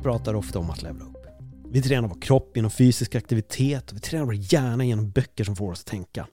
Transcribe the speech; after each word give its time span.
Jag 0.00 0.04
pratar 0.04 0.34
ofta 0.34 0.58
om 0.58 0.70
att 0.70 0.82
levla 0.82 1.04
upp. 1.04 1.26
Vi 1.70 1.82
tränar 1.82 2.08
vår 2.08 2.20
kropp 2.20 2.56
genom 2.56 2.70
fysisk 2.70 3.14
aktivitet 3.14 3.90
och 3.90 3.96
vi 3.96 4.00
tränar 4.00 4.24
vår 4.24 4.34
hjärna 4.34 4.84
genom 4.84 5.10
böcker 5.10 5.44
som 5.44 5.56
får 5.56 5.72
oss 5.72 5.80
att 5.80 5.86
tänka. 5.86 6.26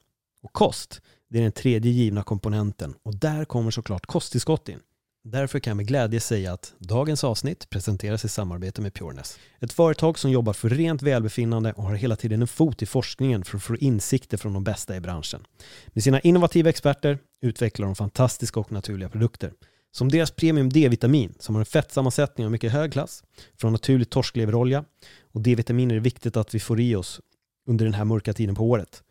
Och 0.44 0.54
kost, 0.54 1.02
det 1.30 1.38
är 1.38 1.44
den 1.44 1.52
tredje 1.52 1.92
givna 1.92 2.24
komponenten 2.24 2.96
och 3.04 3.16
där 3.16 3.46
kommer 3.46 3.72
såklart 3.72 4.06
kosttillskott 4.06 4.70
in. 4.70 4.80
Därför 5.24 5.60
kan 5.60 5.72
jag 5.72 5.78
med 5.78 5.88
glädje 5.88 6.20
säga 6.20 6.54
att 6.54 6.74
dagens 6.80 7.24
avsnitt 7.24 7.70
presenteras 7.70 8.26
i 8.26 8.30
samarbete 8.30 8.82
med 8.82 8.94
Pureness. 8.94 9.40
Ett 9.60 9.74
företag 9.74 10.20
som 10.20 10.32
jobbar 10.32 10.54
för 10.54 10.70
rent 10.70 11.02
välbefinnande 11.02 11.74
och 11.74 11.84
har 11.84 11.96
hela 11.96 12.16
tiden 12.16 12.42
en 12.42 12.48
fot 12.48 12.82
i 12.82 12.86
forskningen 12.86 13.44
för 13.44 13.58
att 13.58 13.64
få 13.64 13.76
insikter 13.76 14.38
från 14.38 14.54
de 14.54 14.64
bästa 14.64 14.96
i 14.96 15.00
branschen. 15.00 15.46
Med 15.88 16.04
sina 16.04 16.20
innovativa 16.20 16.70
experter 16.70 17.20
utvecklar 17.42 17.86
de 17.86 17.96
fantastiska 17.96 18.60
och 18.60 18.72
naturliga 18.72 19.10
produkter. 19.10 19.52
Som 19.92 20.10
deras 20.10 20.32
premium 20.32 20.70
D-vitamin 20.70 21.34
som 21.40 21.56
har 21.56 21.60
en 21.60 21.66
fettsammansättning 21.66 22.46
av 22.46 22.52
mycket 22.52 22.72
hög 22.72 22.94
klass 22.94 23.24
från 23.56 23.72
naturlig 23.72 24.10
torskleverolja 24.10 24.86
och 25.22 25.42
D-vitamin 25.42 25.92
är 25.92 25.96
det 25.96 26.02
viktigt 26.02 26.38
att 26.38 26.56
vi 26.56 26.60
får 26.60 26.80
i 26.80 26.96
oss 26.96 27.22
under 27.68 27.86
den 27.86 27.94
här 27.94 28.06
mörka 28.06 28.34
tiden 28.34 28.56
på 28.56 28.64
året. 28.64 29.04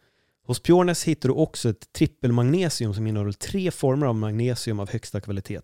Hos 0.46 0.60
Pjornes 0.60 1.04
hittar 1.04 1.28
du 1.28 1.34
också 1.34 1.68
ett 1.68 1.92
trippelmagnesium 1.92 2.94
som 2.94 3.06
innehåller 3.06 3.32
tre 3.32 3.70
former 3.70 4.06
av 4.06 4.14
magnesium 4.14 4.80
av 4.80 4.90
högsta 4.90 5.20
kvalitet. 5.20 5.60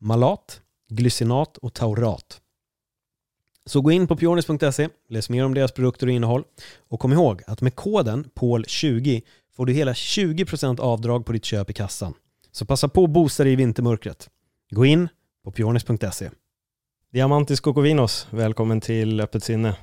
Malat, 0.00 0.60
glycinat 0.88 1.56
och 1.56 1.74
taurat. 1.74 2.40
Så 3.66 3.80
gå 3.80 3.90
in 3.90 4.06
på 4.06 4.16
pjornes.se, 4.16 4.88
läs 5.08 5.30
mer 5.30 5.44
om 5.44 5.54
deras 5.54 5.72
produkter 5.72 6.06
och 6.06 6.12
innehåll 6.12 6.44
och 6.88 7.00
kom 7.00 7.12
ihåg 7.12 7.42
att 7.46 7.60
med 7.60 7.74
koden 7.74 8.30
POL20 8.34 9.22
får 9.56 9.66
du 9.66 9.72
hela 9.72 9.92
20% 9.92 10.80
avdrag 10.80 11.26
på 11.26 11.32
ditt 11.32 11.44
köp 11.44 11.70
i 11.70 11.72
kassan. 11.72 12.14
Så 12.52 12.64
passa 12.64 12.88
på 12.88 13.04
att 13.04 13.10
boosta 13.10 13.44
dig 13.44 13.52
i 13.52 13.56
vintermörkret. 13.56 14.30
Gå 14.74 14.86
in 14.86 15.08
på 15.44 15.52
pureness.se. 15.52 16.30
Diamantis 17.12 17.60
Kokovinos, 17.60 18.26
välkommen 18.30 18.80
till 18.80 19.20
Öppet 19.20 19.44
sinne. 19.44 19.76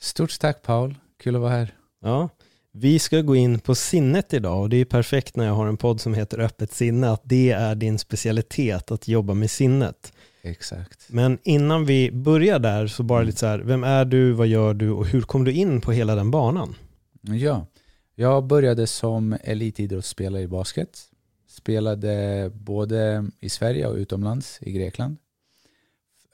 Stort 0.00 0.40
tack 0.40 0.62
Paul, 0.62 0.94
kul 1.22 1.34
att 1.34 1.40
vara 1.40 1.50
här. 1.50 1.74
Ja, 2.02 2.28
vi 2.72 2.98
ska 2.98 3.20
gå 3.20 3.36
in 3.36 3.58
på 3.58 3.74
sinnet 3.74 4.34
idag 4.34 4.60
och 4.60 4.68
det 4.68 4.76
är 4.76 4.84
perfekt 4.84 5.36
när 5.36 5.46
jag 5.46 5.54
har 5.54 5.66
en 5.66 5.76
podd 5.76 6.00
som 6.00 6.14
heter 6.14 6.38
Öppet 6.38 6.72
sinne 6.72 7.10
att 7.10 7.20
det 7.24 7.50
är 7.50 7.74
din 7.74 7.98
specialitet 7.98 8.90
att 8.90 9.08
jobba 9.08 9.34
med 9.34 9.50
sinnet. 9.50 10.12
Exakt. 10.42 11.06
Men 11.08 11.38
innan 11.42 11.86
vi 11.86 12.10
börjar 12.10 12.58
där 12.58 12.86
så 12.86 13.02
bara 13.02 13.22
lite 13.22 13.38
så 13.38 13.46
här, 13.46 13.58
vem 13.58 13.84
är 13.84 14.04
du, 14.04 14.32
vad 14.32 14.46
gör 14.46 14.74
du 14.74 14.90
och 14.90 15.06
hur 15.06 15.22
kom 15.22 15.44
du 15.44 15.52
in 15.52 15.80
på 15.80 15.92
hela 15.92 16.14
den 16.14 16.30
banan? 16.30 16.74
Ja, 17.20 17.66
jag 18.14 18.44
började 18.44 18.86
som 18.86 19.36
elitidrottsspelare 19.44 20.42
i 20.42 20.48
basket. 20.48 21.10
Spelade 21.50 22.50
både 22.54 23.30
i 23.40 23.48
Sverige 23.48 23.86
och 23.86 23.96
utomlands 23.96 24.58
i 24.62 24.72
Grekland. 24.72 25.16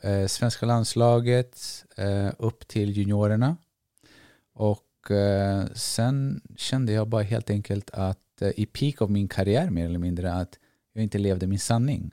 Eh, 0.01 0.27
svenska 0.27 0.67
landslaget 0.67 1.85
eh, 1.97 2.31
upp 2.39 2.69
till 2.69 2.91
juniorerna. 2.91 3.57
Och 4.53 5.11
eh, 5.11 5.67
sen 5.75 6.41
kände 6.57 6.93
jag 6.93 7.09
bara 7.09 7.23
helt 7.23 7.51
enkelt 7.51 7.91
att 7.91 8.43
eh, 8.43 8.51
i 8.57 8.67
peak 8.67 9.03
av 9.03 9.11
min 9.11 9.29
karriär 9.29 9.71
mer 9.71 9.85
eller 9.85 9.99
mindre 9.99 10.33
att 10.33 10.59
jag 10.93 11.03
inte 11.03 11.19
levde 11.19 11.47
min 11.47 11.61
sanning. 11.61 12.11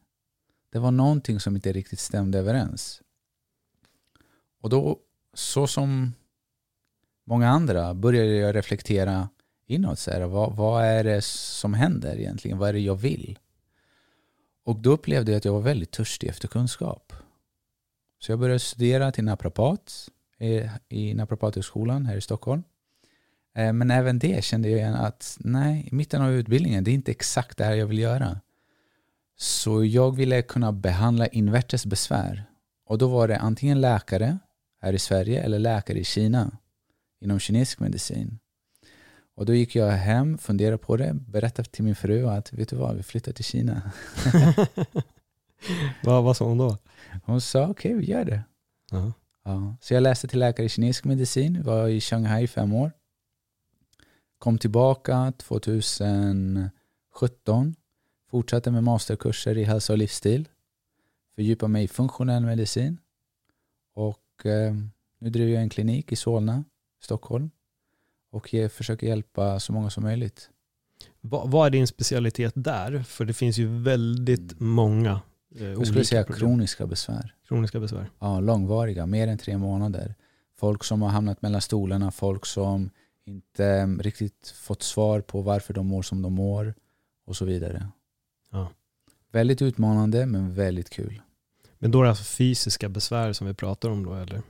Det 0.70 0.80
var 0.80 0.92
någonting 0.92 1.40
som 1.40 1.56
inte 1.56 1.72
riktigt 1.72 2.00
stämde 2.00 2.40
överens. 2.40 3.02
Och 4.62 4.70
då, 4.70 5.00
så 5.34 5.68
som 5.68 6.14
många 7.24 7.50
andra, 7.50 7.94
började 7.94 8.36
jag 8.36 8.56
reflektera 8.56 9.30
inåt. 9.68 10.00
Så 10.00 10.12
här, 10.12 10.22
vad, 10.22 10.56
vad 10.56 10.86
är 10.86 11.04
det 11.04 11.22
som 11.24 11.74
händer 11.74 12.20
egentligen? 12.20 12.58
Vad 12.58 12.70
är 12.70 12.74
det 12.74 12.80
jag 12.80 12.96
vill? 12.96 13.40
Och 14.66 14.76
då 14.76 14.92
upplevde 14.92 15.32
jag 15.32 15.38
att 15.38 15.46
jag 15.46 15.54
var 15.54 15.62
väldigt 15.62 15.92
törstig 15.92 16.30
efter 16.30 16.48
kunskap. 16.48 17.14
Så 18.20 18.32
jag 18.32 18.40
började 18.40 18.60
studera 18.60 19.12
till 19.12 19.24
naprapat 19.24 20.10
i, 20.90 21.14
naprapathögskolan 21.14 22.06
här 22.06 22.18
i 22.18 22.22
Stockholm. 22.22 22.64
Eh, 23.56 23.74
men 23.74 23.92
även 23.92 24.20
det 24.20 24.44
kände 24.44 24.70
jag 24.70 24.80
igen 24.80 24.96
att 24.96 25.38
nej, 25.40 25.88
i 25.92 25.96
mitten 25.96 26.22
av 26.22 26.32
utbildningen, 26.32 26.84
det 26.84 26.92
är 26.92 26.94
inte 26.94 27.12
exakt 27.12 27.58
det 27.58 27.64
här 27.64 27.74
jag 27.74 27.88
vill 27.88 28.00
göra. 28.00 28.40
Så 29.38 29.86
jag 29.86 30.16
ville 30.16 30.42
kunna 30.42 30.72
behandla 30.72 31.28
invärtes 31.28 31.86
besvär. 31.86 32.44
Och 32.86 32.98
då 32.98 33.08
var 33.08 33.28
det 33.28 33.38
antingen 33.38 33.82
läkare 33.82 34.38
här 34.82 34.94
i 34.94 35.00
Sverige 35.00 35.44
eller 35.44 35.60
läkare 35.60 36.00
i 36.00 36.04
Kina 36.04 36.58
inom 37.22 37.40
kinesisk 37.40 37.80
medicin. 37.80 38.40
Och 39.36 39.46
då 39.46 39.54
gick 39.54 39.76
jag 39.76 39.92
hem, 39.92 40.38
funderade 40.38 40.78
på 40.78 40.98
det, 40.98 41.14
berättade 41.14 41.70
till 41.70 41.84
min 41.84 41.96
fru 41.96 42.28
att 42.28 42.54
vet 42.54 42.70
du 42.70 42.76
vad, 42.76 42.96
vi 42.96 43.04
flyttar 43.04 43.32
till 43.32 43.46
Kina. 43.46 43.92
vad, 46.04 46.24
vad 46.24 46.38
sa 46.38 46.46
hon 46.46 46.58
då? 46.58 46.78
Hon 47.24 47.42
sa 47.42 47.68
okej, 47.68 47.72
okay, 47.72 47.94
vi 47.94 48.12
gör 48.12 48.26
det. 48.26 48.44
Ja. 48.92 49.14
Ja. 49.44 49.76
Så 49.82 49.94
jag 49.94 50.04
läste 50.04 50.28
till 50.28 50.40
läkare 50.40 50.66
i 50.66 50.70
kinesisk 50.70 51.04
medicin, 51.04 51.64
var 51.64 51.88
i 51.88 52.02
Shanghai 52.02 52.44
i 52.44 52.48
fem 52.48 52.74
år. 52.74 52.92
Kom 54.38 54.58
tillbaka 54.58 55.34
2017, 55.38 57.76
fortsatte 58.30 58.72
med 58.72 58.84
masterkurser 58.84 59.58
i 59.58 59.64
hälsa 59.64 59.94
och 59.94 60.00
livsstil, 60.00 60.50
fördjupade 61.36 61.72
mig 61.72 61.84
i 61.84 61.88
funktionell 61.88 62.46
medicin 62.46 62.98
och 63.94 64.46
eh, 64.46 64.74
nu 65.20 65.30
driver 65.30 65.54
jag 65.54 65.62
en 65.62 65.70
klinik 65.70 66.12
i 66.12 66.16
Solna, 66.16 66.64
Stockholm 67.02 67.52
och 68.34 68.54
jag 68.54 68.72
försöker 68.72 69.08
hjälpa 69.08 69.60
så 69.60 69.74
många 69.74 69.90
som 69.90 70.04
möjligt. 70.04 70.50
Vad, 71.22 71.52
vad 71.52 71.66
är 71.66 71.70
din 71.70 71.88
specialitet 71.88 72.54
där? 72.56 73.04
För 73.04 73.26
det 73.26 73.34
finns 73.34 73.58
ju 73.58 73.68
väldigt 73.82 74.52
Mm. 74.52 74.74
många 74.74 75.22
eh, 75.56 75.68
Jag 75.68 75.88
skulle 75.88 76.06
säga 76.06 76.24
problem. 76.24 76.40
kroniska 76.40 76.88
besvär. 76.88 77.36
kroniska 77.48 77.80
besvär. 77.80 78.10
Ja, 78.20 78.40
långvariga, 78.40 79.06
mer 79.06 79.28
än 79.28 79.38
tre 79.38 79.58
månader. 79.58 80.16
Folk 80.60 80.84
som 80.84 81.02
har 81.02 81.10
hamnat 81.10 81.42
mellan 81.42 81.62
stolarna, 81.62 82.12
folk 82.12 82.46
som 82.46 82.90
inte 83.26 83.66
eh, 83.66 83.88
riktigt 83.88 84.54
fått 84.56 84.84
svar 84.84 85.22
på 85.22 85.42
varför 85.42 85.74
de 85.74 85.88
mår 85.88 86.02
som 86.02 86.22
de 86.22 86.34
mår 86.34 86.74
och 87.26 87.36
så 87.36 87.46
vidare. 87.46 87.88
Ja. 88.52 88.70
Väldigt 89.32 89.62
utmanande 89.62 90.26
men 90.26 90.54
väldigt 90.54 90.90
kul. 90.90 91.22
Men 91.80 91.92
då 91.92 92.00
är 92.00 92.04
det 92.04 92.10
alltså 92.10 92.24
fysiska 92.24 92.90
besvär 92.90 93.34
som 93.34 93.48
vi 93.48 93.54
pratar 93.54 93.90
om 93.90 94.06
då 94.06 94.14
eller? 94.14 94.42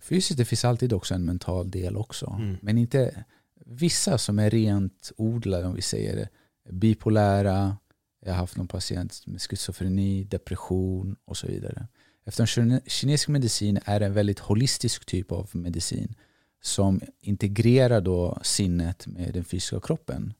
Fysiskt 0.00 0.38
det 0.38 0.44
finns 0.44 0.64
alltid 0.64 0.92
också 0.92 1.14
en 1.14 1.24
mental 1.24 1.70
del 1.70 1.96
också. 1.96 2.36
Mm. 2.38 2.56
Men 2.62 2.78
inte 2.78 3.24
vissa 3.66 4.18
som 4.18 4.38
är 4.38 4.50
rent 4.50 5.12
odlade 5.16 5.66
om 5.66 5.74
vi 5.74 5.82
säger 5.82 6.16
det. 6.16 6.28
Bipolära, 6.70 7.76
jag 8.20 8.32
har 8.32 8.38
haft 8.38 8.56
någon 8.56 8.68
patient 8.68 9.26
med 9.26 9.40
schizofreni, 9.40 10.24
depression 10.24 11.16
och 11.24 11.36
så 11.36 11.46
vidare. 11.46 11.88
Eftersom 12.24 12.46
kine- 12.46 12.82
kinesisk 12.86 13.28
medicin 13.28 13.78
är 13.84 14.00
en 14.00 14.12
väldigt 14.12 14.38
holistisk 14.38 15.04
typ 15.04 15.32
av 15.32 15.50
medicin 15.52 16.14
som 16.62 17.00
integrerar 17.20 18.00
då 18.00 18.38
sinnet 18.42 19.06
med 19.06 19.34
den 19.34 19.44
fysiska 19.44 19.80
kroppen. 19.80 20.34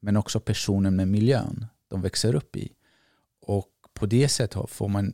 Men 0.00 0.16
också 0.16 0.40
personen 0.40 0.96
med 0.96 1.08
miljön 1.08 1.66
de 1.88 2.02
växer 2.02 2.34
upp 2.34 2.56
i. 2.56 2.72
Och 3.40 3.68
på 3.94 4.06
det 4.06 4.28
sättet 4.28 4.70
får 4.70 4.88
man, 4.88 5.12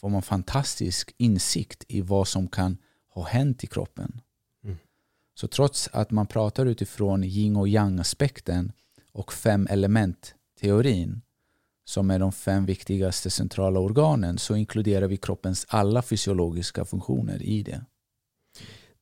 får 0.00 0.08
man 0.08 0.22
fantastisk 0.22 1.14
insikt 1.16 1.84
i 1.88 2.00
vad 2.00 2.28
som 2.28 2.48
kan 2.48 2.78
ha 3.22 3.28
hänt 3.30 3.64
i 3.64 3.66
kroppen. 3.66 4.20
Mm. 4.64 4.76
Så 5.34 5.48
trots 5.48 5.88
att 5.92 6.10
man 6.10 6.26
pratar 6.26 6.66
utifrån 6.66 7.24
yin 7.24 7.56
och 7.56 7.68
yang 7.68 7.98
aspekten 8.00 8.72
och 9.12 9.32
fem 9.32 9.66
element 9.70 10.34
teorin 10.60 11.22
som 11.84 12.10
är 12.10 12.18
de 12.18 12.32
fem 12.32 12.66
viktigaste 12.66 13.30
centrala 13.30 13.80
organen 13.80 14.38
så 14.38 14.56
inkluderar 14.56 15.06
vi 15.08 15.16
kroppens 15.16 15.66
alla 15.68 16.02
fysiologiska 16.02 16.84
funktioner 16.84 17.42
i 17.42 17.62
det. 17.62 17.84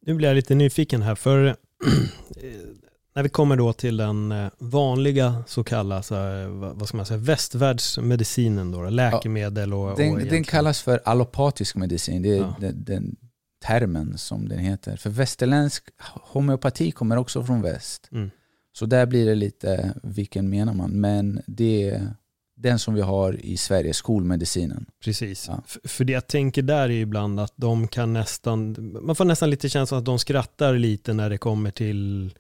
Nu 0.07 0.15
blir 0.15 0.29
jag 0.29 0.35
lite 0.35 0.55
nyfiken 0.55 1.03
här 1.03 1.15
för 1.15 1.45
eh, 1.47 2.51
när 3.15 3.23
vi 3.23 3.29
kommer 3.29 3.57
då 3.57 3.73
till 3.73 3.97
den 3.97 4.33
eh, 4.33 4.51
vanliga 4.59 5.45
så 5.47 5.65
kallade, 5.65 6.03
så 6.03 6.15
här, 6.15 6.47
vad 6.75 6.89
ska 6.89 6.97
man 6.97 7.07
säga, 7.07 7.19
västvärldsmedicinen 7.19 8.71
då, 8.71 8.91
läkemedel 8.91 9.75
och, 9.75 9.91
och 9.91 9.97
Den, 9.97 10.07
egentligen- 10.07 10.35
den 10.35 10.45
kallas 10.45 10.83
för 10.83 11.01
allopatisk 11.05 11.77
medicin. 11.77 12.23
Det 12.23 12.29
är 12.33 12.37
Ja. 12.39 12.57
den, 12.61 12.85
den 12.85 13.17
termen 13.67 14.19
som 14.19 14.49
den 14.49 14.59
heter. 14.59 14.97
För 14.97 15.11
västerländsk 15.11 15.85
homeopati 16.23 16.91
kommer 16.91 17.17
också 17.17 17.45
från 17.45 17.63
väst. 17.63 18.09
Mm. 18.13 18.31
Så 18.73 18.87
där 18.87 19.07
blir 19.07 19.27
det 19.27 19.35
lite, 19.35 19.95
vilken 20.03 20.51
menar 20.51 20.75
man? 20.75 20.91
Men 20.91 21.43
det 21.47 21.91
är 21.91 22.15
den 22.57 22.79
som 22.79 22.95
vi 22.95 23.01
har 23.01 23.41
i 23.41 23.57
Sverige, 23.57 23.95
skolmedicinen. 23.95 24.87
Precis. 25.05 25.49
Ja. 25.49 25.63
För 25.85 26.05
det 26.05 26.13
jag 26.13 26.27
tänker 26.27 26.63
där 26.63 26.85
är 26.85 26.91
ibland 26.91 27.41
att 27.41 27.53
de 27.57 27.89
kan 27.89 28.13
nästan, 28.13 28.77
man 29.03 29.17
får 29.17 29.25
nästan 29.25 29.51
lite 29.51 29.69
känslan 29.69 29.99
att 29.99 30.05
de 30.05 30.19
skrattar 30.19 30.75
lite 30.75 31.13
när 31.13 31.31
det 31.31 31.39
kommer 31.39 31.71
till, 31.71 32.35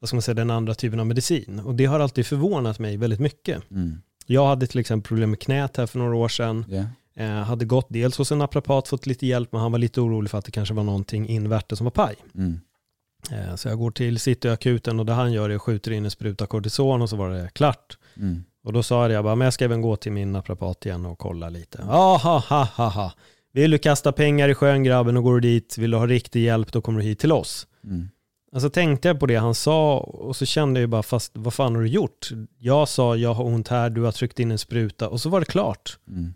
vad 0.00 0.08
ska 0.08 0.16
man 0.16 0.22
säga, 0.22 0.34
den 0.34 0.50
andra 0.50 0.74
typen 0.74 1.00
av 1.00 1.06
medicin. 1.06 1.60
Och 1.60 1.74
det 1.74 1.84
har 1.84 2.00
alltid 2.00 2.26
förvånat 2.26 2.78
mig 2.78 2.96
väldigt 2.96 3.20
mycket. 3.20 3.70
Mm. 3.70 4.02
Jag 4.26 4.46
hade 4.46 4.66
till 4.66 4.80
exempel 4.80 5.08
problem 5.08 5.30
med 5.30 5.40
knät 5.40 5.76
här 5.76 5.86
för 5.86 5.98
några 5.98 6.16
år 6.16 6.28
sedan. 6.28 6.64
Ja. 6.68 6.84
Eh, 7.18 7.30
hade 7.30 7.64
gått 7.64 7.86
dels 7.88 8.18
hos 8.18 8.32
en 8.32 8.38
naprapat, 8.38 8.88
fått 8.88 9.06
lite 9.06 9.26
hjälp, 9.26 9.52
men 9.52 9.60
han 9.60 9.72
var 9.72 9.78
lite 9.78 10.00
orolig 10.00 10.30
för 10.30 10.38
att 10.38 10.44
det 10.44 10.50
kanske 10.50 10.74
var 10.74 10.82
någonting 10.82 11.28
invärtes 11.28 11.78
som 11.78 11.84
var 11.84 11.90
paj. 11.90 12.16
Mm. 12.34 12.60
Eh, 13.30 13.54
så 13.54 13.68
jag 13.68 13.78
går 13.78 13.90
till 13.90 14.18
Cityakuten 14.18 15.00
och 15.00 15.06
det 15.06 15.12
han 15.12 15.32
gör 15.32 15.50
är 15.50 15.54
att 15.54 15.62
skjuter 15.62 15.90
in 15.90 16.04
en 16.04 16.10
spruta 16.10 16.46
kortison 16.46 17.02
och 17.02 17.10
så 17.10 17.16
var 17.16 17.30
det 17.30 17.50
klart. 17.52 17.98
Mm. 18.16 18.44
Och 18.64 18.72
då 18.72 18.82
sa 18.82 19.08
jag 19.08 19.24
bara, 19.24 19.34
men 19.34 19.44
jag 19.44 19.54
ska 19.54 19.64
även 19.64 19.82
gå 19.82 19.96
till 19.96 20.12
min 20.12 20.32
naprapat 20.32 20.86
igen 20.86 21.06
och 21.06 21.18
kolla 21.18 21.48
lite. 21.48 21.82
Aha, 21.82 22.38
ha, 22.48 22.64
ha, 22.64 22.88
ha. 22.88 23.12
Vill 23.52 23.70
du 23.70 23.78
kasta 23.78 24.12
pengar 24.12 24.48
i 24.48 24.54
sjön 24.54 24.84
grabben 24.84 25.16
och 25.16 25.22
går 25.22 25.40
du 25.40 25.40
dit, 25.40 25.78
vill 25.78 25.90
du 25.90 25.96
ha 25.96 26.06
riktig 26.06 26.42
hjälp 26.42 26.72
då 26.72 26.80
kommer 26.80 27.00
du 27.00 27.06
hit 27.06 27.18
till 27.18 27.32
oss. 27.32 27.66
Mm. 27.84 28.08
Alltså 28.52 28.70
tänkte 28.70 29.08
jag 29.08 29.20
på 29.20 29.26
det 29.26 29.36
han 29.36 29.54
sa 29.54 29.98
och 29.98 30.36
så 30.36 30.46
kände 30.46 30.80
jag 30.80 30.82
ju 30.82 30.86
bara, 30.86 31.02
fast 31.02 31.32
vad 31.34 31.54
fan 31.54 31.74
har 31.74 31.82
du 31.82 31.88
gjort? 31.88 32.28
Jag 32.58 32.88
sa, 32.88 33.16
jag 33.16 33.34
har 33.34 33.44
ont 33.44 33.68
här, 33.68 33.90
du 33.90 34.02
har 34.02 34.12
tryckt 34.12 34.40
in 34.40 34.50
en 34.50 34.58
spruta 34.58 35.08
och 35.08 35.20
så 35.20 35.28
var 35.28 35.40
det 35.40 35.46
klart. 35.46 35.98
Mm. 36.08 36.34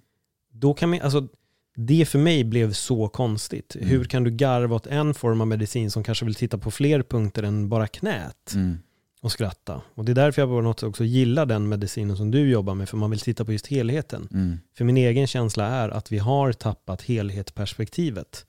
Då 0.63 0.75
kan 0.75 0.91
man, 0.91 1.01
alltså, 1.01 1.29
det 1.77 2.09
för 2.09 2.19
mig 2.19 2.45
blev 2.45 2.73
så 2.73 3.09
konstigt. 3.09 3.77
Mm. 3.77 3.89
Hur 3.89 4.05
kan 4.05 4.25
du 4.25 4.31
garva 4.31 4.77
åt 4.77 4.87
en 4.87 5.15
form 5.15 5.41
av 5.41 5.47
medicin 5.47 5.91
som 5.91 6.05
kanske 6.05 6.25
vill 6.25 6.35
titta 6.35 6.59
på 6.59 6.71
fler 6.71 7.03
punkter 7.03 7.43
än 7.43 7.69
bara 7.69 7.87
knät 7.87 8.53
Mm. 8.55 8.79
och 9.21 9.33
skratta? 9.33 9.83
Och 9.95 10.05
det 10.05 10.13
är 10.13 10.15
därför 10.15 10.43
jag 10.43 10.49
på 10.49 10.61
något 10.61 10.81
sätt 10.81 10.89
också 10.89 11.05
gillar 11.05 11.47
den 11.47 11.69
medicinen 11.69 12.17
som 12.17 12.31
du 12.31 12.51
jobbar 12.51 12.75
med, 12.75 12.89
för 12.89 12.97
man 12.97 13.11
vill 13.11 13.21
titta 13.21 13.45
på 13.45 13.53
just 13.53 13.67
helheten. 13.67 14.29
Mm. 14.33 14.59
För 14.77 14.85
min 14.85 14.97
egen 14.97 15.27
känsla 15.27 15.67
är 15.67 15.89
att 15.89 16.13
vi 16.13 16.19
har 16.19 16.53
tappat 16.53 17.03
helhetsperspektivet. 17.03 18.47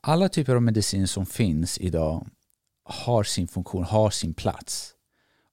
Alla 0.00 0.28
typer 0.28 0.54
av 0.54 0.62
medicin 0.62 1.08
som 1.08 1.26
finns 1.26 1.78
idag 1.78 2.26
har 2.84 3.24
sin 3.24 3.48
funktion, 3.48 3.84
har 3.84 4.10
sin 4.10 4.34
plats. 4.34 4.94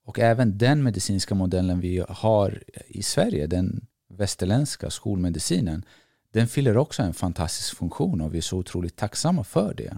Och 0.05 0.19
även 0.19 0.57
den 0.57 0.83
medicinska 0.83 1.35
modellen 1.35 1.79
vi 1.79 2.03
har 2.09 2.63
i 2.87 3.03
Sverige, 3.03 3.47
den 3.47 3.87
västerländska 4.09 4.89
skolmedicinen, 4.89 5.85
den 6.31 6.47
fyller 6.47 6.77
också 6.77 7.03
en 7.03 7.13
fantastisk 7.13 7.77
funktion 7.77 8.21
och 8.21 8.33
vi 8.33 8.37
är 8.37 8.41
så 8.41 8.57
otroligt 8.57 8.95
tacksamma 8.95 9.43
för 9.43 9.73
det. 9.73 9.97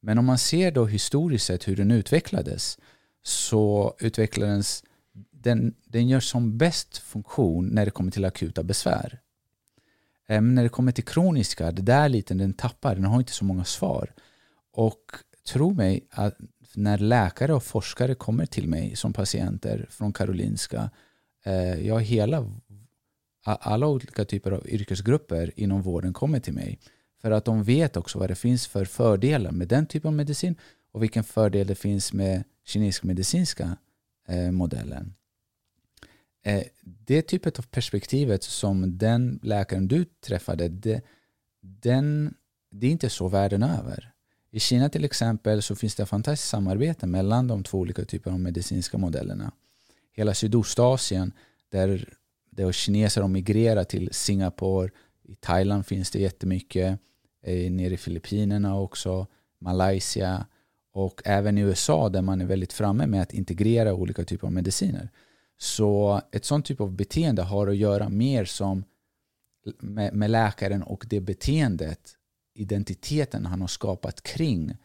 Men 0.00 0.18
om 0.18 0.24
man 0.24 0.38
ser 0.38 0.72
då 0.72 0.86
historiskt 0.86 1.46
sett 1.46 1.68
hur 1.68 1.76
den 1.76 1.90
utvecklades 1.90 2.78
så 3.22 3.94
utvecklades 3.98 4.84
den, 5.30 5.74
den 5.84 6.08
gör 6.08 6.20
som 6.20 6.58
bäst 6.58 6.98
funktion 6.98 7.68
när 7.68 7.84
det 7.84 7.90
kommer 7.90 8.10
till 8.10 8.24
akuta 8.24 8.62
besvär. 8.62 9.20
Eh, 10.28 10.40
men 10.40 10.54
när 10.54 10.62
det 10.62 10.68
kommer 10.68 10.92
till 10.92 11.04
kroniska, 11.04 11.72
det 11.72 11.82
där 11.82 12.08
lite 12.08 12.34
den 12.34 12.54
tappar, 12.54 12.94
den 12.94 13.04
har 13.04 13.18
inte 13.18 13.32
så 13.32 13.44
många 13.44 13.64
svar. 13.64 14.12
Och 14.72 15.02
tro 15.48 15.74
mig 15.74 16.06
att 16.10 16.36
när 16.74 16.98
läkare 16.98 17.54
och 17.54 17.62
forskare 17.62 18.14
kommer 18.14 18.46
till 18.46 18.68
mig 18.68 18.96
som 18.96 19.12
patienter 19.12 19.86
från 19.90 20.12
Karolinska, 20.12 20.90
eh, 21.44 21.86
jag 21.86 21.94
har 21.94 22.00
hela, 22.00 22.52
alla 23.54 23.86
olika 23.86 24.24
typer 24.24 24.50
av 24.50 24.68
yrkesgrupper 24.68 25.52
inom 25.56 25.82
vården 25.82 26.12
kommer 26.12 26.40
till 26.40 26.54
mig. 26.54 26.78
För 27.22 27.30
att 27.30 27.44
de 27.44 27.62
vet 27.62 27.96
också 27.96 28.18
vad 28.18 28.30
det 28.30 28.34
finns 28.34 28.66
för 28.66 28.84
fördelar 28.84 29.52
med 29.52 29.68
den 29.68 29.86
typen 29.86 30.08
av 30.08 30.14
medicin 30.14 30.56
och 30.92 31.02
vilken 31.02 31.24
fördel 31.24 31.66
det 31.66 31.74
finns 31.74 32.12
med 32.12 32.44
kinesisk 32.64 33.02
medicinska 33.02 33.76
eh, 34.28 34.50
modellen. 34.50 35.14
Eh, 36.42 36.62
det 36.82 37.22
typet 37.22 37.58
av 37.58 37.62
perspektivet 37.62 38.42
som 38.42 38.98
den 38.98 39.40
läkaren 39.42 39.88
du 39.88 40.04
träffade, 40.04 40.68
det, 40.68 41.02
den, 41.60 42.34
det 42.70 42.86
är 42.86 42.90
inte 42.90 43.10
så 43.10 43.28
världen 43.28 43.62
över. 43.62 44.12
I 44.50 44.60
Kina 44.60 44.88
till 44.88 45.04
exempel 45.04 45.62
så 45.62 45.76
finns 45.76 45.94
det 45.94 46.06
fantastiskt 46.06 46.50
samarbete 46.50 47.06
mellan 47.06 47.46
de 47.46 47.62
två 47.62 47.78
olika 47.78 48.04
typerna 48.04 48.34
av 48.34 48.40
medicinska 48.40 48.98
modellerna. 48.98 49.52
Hela 50.12 50.34
Sydostasien 50.34 51.32
där, 51.68 52.14
det 52.58 52.64
där 52.64 52.72
kineser 52.72 53.20
har 53.20 53.28
migrerat 53.28 53.88
till 53.88 54.08
Singapore, 54.12 54.90
i 55.28 55.34
Thailand 55.34 55.86
finns 55.86 56.10
det 56.10 56.18
jättemycket, 56.18 56.98
eh, 57.42 57.70
nere 57.70 57.94
i 57.94 57.96
Filippinerna 57.96 58.78
också, 58.78 59.26
Malaysia. 59.60 60.46
Och 60.92 61.22
även 61.24 61.58
i 61.58 61.60
USA 61.60 62.08
där 62.08 62.22
man 62.22 62.40
är 62.40 62.44
väldigt 62.44 62.72
framme 62.72 63.06
med 63.06 63.22
att 63.22 63.34
integrera 63.34 63.94
olika 63.94 64.24
typer 64.24 64.46
av 64.46 64.52
mediciner. 64.52 65.10
Så 65.58 66.20
ett 66.32 66.44
sånt 66.44 66.66
typ 66.66 66.80
av 66.80 66.92
beteende 66.92 67.42
har 67.42 67.66
att 67.66 67.76
göra 67.76 68.08
mer 68.08 68.44
som 68.44 68.84
med, 69.78 70.14
med 70.14 70.30
läkaren 70.30 70.82
och 70.82 71.06
det 71.08 71.20
beteendet, 71.20 72.16
identiteten 72.54 73.46
han 73.46 73.60
har 73.60 73.68
skapat 73.68 74.22
kring 74.22 74.76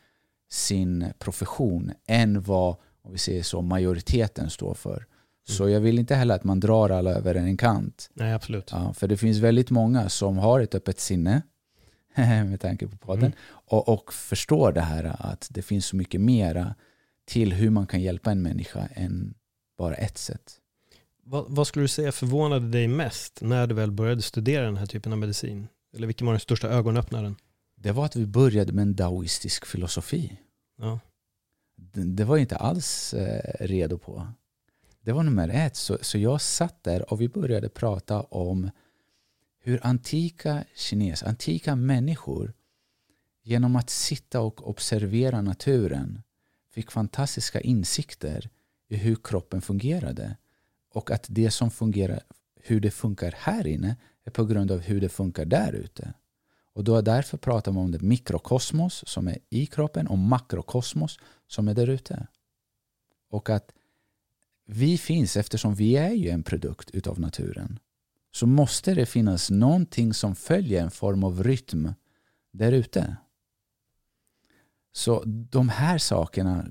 sin 0.51 1.05
profession 1.19 1.91
än 2.07 2.41
vad, 2.41 2.75
om 3.01 3.11
vi 3.11 3.17
säger 3.17 3.43
så, 3.43 3.61
majoriteten 3.61 4.49
står 4.49 4.73
för. 4.73 5.05
Så 5.47 5.69
jag 5.69 5.79
vill 5.81 5.99
inte 5.99 6.15
heller 6.15 6.35
att 6.35 6.43
man 6.43 6.59
drar 6.59 6.89
alla 6.89 7.11
över 7.11 7.35
en 7.35 7.57
kant. 7.57 8.09
Nej, 8.13 8.33
absolut. 8.33 8.69
Ja, 8.71 8.93
för 8.93 9.07
det 9.07 9.17
finns 9.17 9.37
väldigt 9.37 9.69
många 9.69 10.09
som 10.09 10.37
har 10.37 10.59
ett 10.59 10.75
öppet 10.75 10.99
sinne 10.99 11.41
med 12.15 12.61
tanke 12.61 12.87
på 12.87 12.97
podden 12.97 13.23
Mm. 13.25 13.37
och, 13.45 13.89
och 13.89 14.13
förstår 14.13 14.71
det 14.71 14.81
här 14.81 15.15
att 15.19 15.47
det 15.51 15.61
finns 15.61 15.85
så 15.85 15.95
mycket 15.95 16.21
mera 16.21 16.75
till 17.25 17.53
hur 17.53 17.69
man 17.69 17.87
kan 17.87 18.01
hjälpa 18.01 18.31
en 18.31 18.41
människa 18.41 18.87
än 18.93 19.33
bara 19.77 19.95
ett 19.95 20.17
sätt. 20.17 20.59
Vad, 21.25 21.45
vad 21.47 21.67
skulle 21.67 21.83
du 21.83 21.87
säga 21.87 22.11
förvånade 22.11 22.69
dig 22.69 22.87
mest 22.87 23.39
när 23.41 23.67
du 23.67 23.75
väl 23.75 23.91
började 23.91 24.21
studera 24.21 24.65
den 24.65 24.77
här 24.77 24.85
typen 24.85 25.11
av 25.11 25.17
medicin? 25.17 25.67
Eller 25.95 26.07
vilken 26.07 26.27
var 26.27 26.33
den 26.33 26.39
största 26.39 26.69
ögonöppnaren? 26.69 27.35
Det 27.75 27.91
var 27.91 28.05
att 28.05 28.15
vi 28.15 28.25
började 28.25 28.73
med 28.73 28.81
en 28.81 28.95
daoistisk 28.95 29.65
filosofi. 29.65 30.37
Ja. 30.77 30.99
Det, 31.75 32.03
det 32.03 32.23
var 32.23 32.35
jag 32.35 32.41
inte 32.43 32.55
alls 32.55 33.13
eh, 33.13 33.65
redo 33.65 33.97
på. 33.97 34.27
Det 35.03 35.11
var 35.11 35.23
nummer 35.23 35.50
ett. 35.50 35.75
Så, 35.75 35.97
så 36.01 36.17
jag 36.17 36.41
satt 36.41 36.83
där 36.83 37.13
och 37.13 37.21
vi 37.21 37.29
började 37.29 37.69
prata 37.69 38.21
om 38.21 38.69
hur 39.59 39.85
antika 39.85 40.63
kineser, 40.75 41.27
antika 41.27 41.75
människor 41.75 42.53
genom 43.44 43.75
att 43.75 43.89
sitta 43.89 44.41
och 44.41 44.69
observera 44.69 45.41
naturen 45.41 46.21
fick 46.71 46.91
fantastiska 46.91 47.62
insikter 47.62 48.50
i 48.88 48.95
hur 48.95 49.15
kroppen 49.24 49.62
fungerade 49.62 50.38
och 50.89 51.12
att 51.12 51.25
det 51.29 51.51
som 51.51 51.72
fungerar, 51.72 52.24
hur 52.55 52.79
det 52.79 52.91
funkar 52.91 53.33
här 53.38 53.67
inne 53.67 53.95
är 54.24 54.31
på 54.31 54.45
grund 54.45 54.72
av 54.72 54.79
hur 54.79 55.01
det 55.01 55.10
funkar 55.10 55.45
där 55.45 55.74
ute. 55.74 56.13
Och 56.74 56.83
då 56.83 57.01
därför 57.01 57.38
pratar 57.38 57.72
man 57.72 57.83
om 57.83 57.91
det 57.91 58.01
mikrokosmos 58.01 59.03
som 59.07 59.27
är 59.27 59.38
i 59.50 59.65
kroppen 59.65 60.07
och 60.07 60.17
makrokosmos 60.17 61.19
som 61.48 61.67
är 61.67 61.74
där 61.74 61.88
ute. 61.88 62.27
Och 63.29 63.50
att 63.50 63.72
vi 64.65 64.98
finns 64.98 65.38
eftersom 65.38 65.75
vi 65.75 65.96
är 65.96 66.12
ju 66.12 66.29
en 66.29 66.43
produkt 66.43 66.89
utav 66.89 67.20
naturen. 67.20 67.79
Så 68.32 68.48
måste 68.48 68.93
det 68.93 69.05
finnas 69.05 69.50
någonting 69.50 70.13
som 70.13 70.36
följer 70.36 70.84
en 70.84 70.91
form 70.91 71.24
av 71.24 71.43
rytm 71.43 71.93
där 72.51 72.72
ute. 72.72 73.17
Så 74.91 75.24
de 75.25 75.70
här 75.70 75.98
sakerna, 75.98 76.65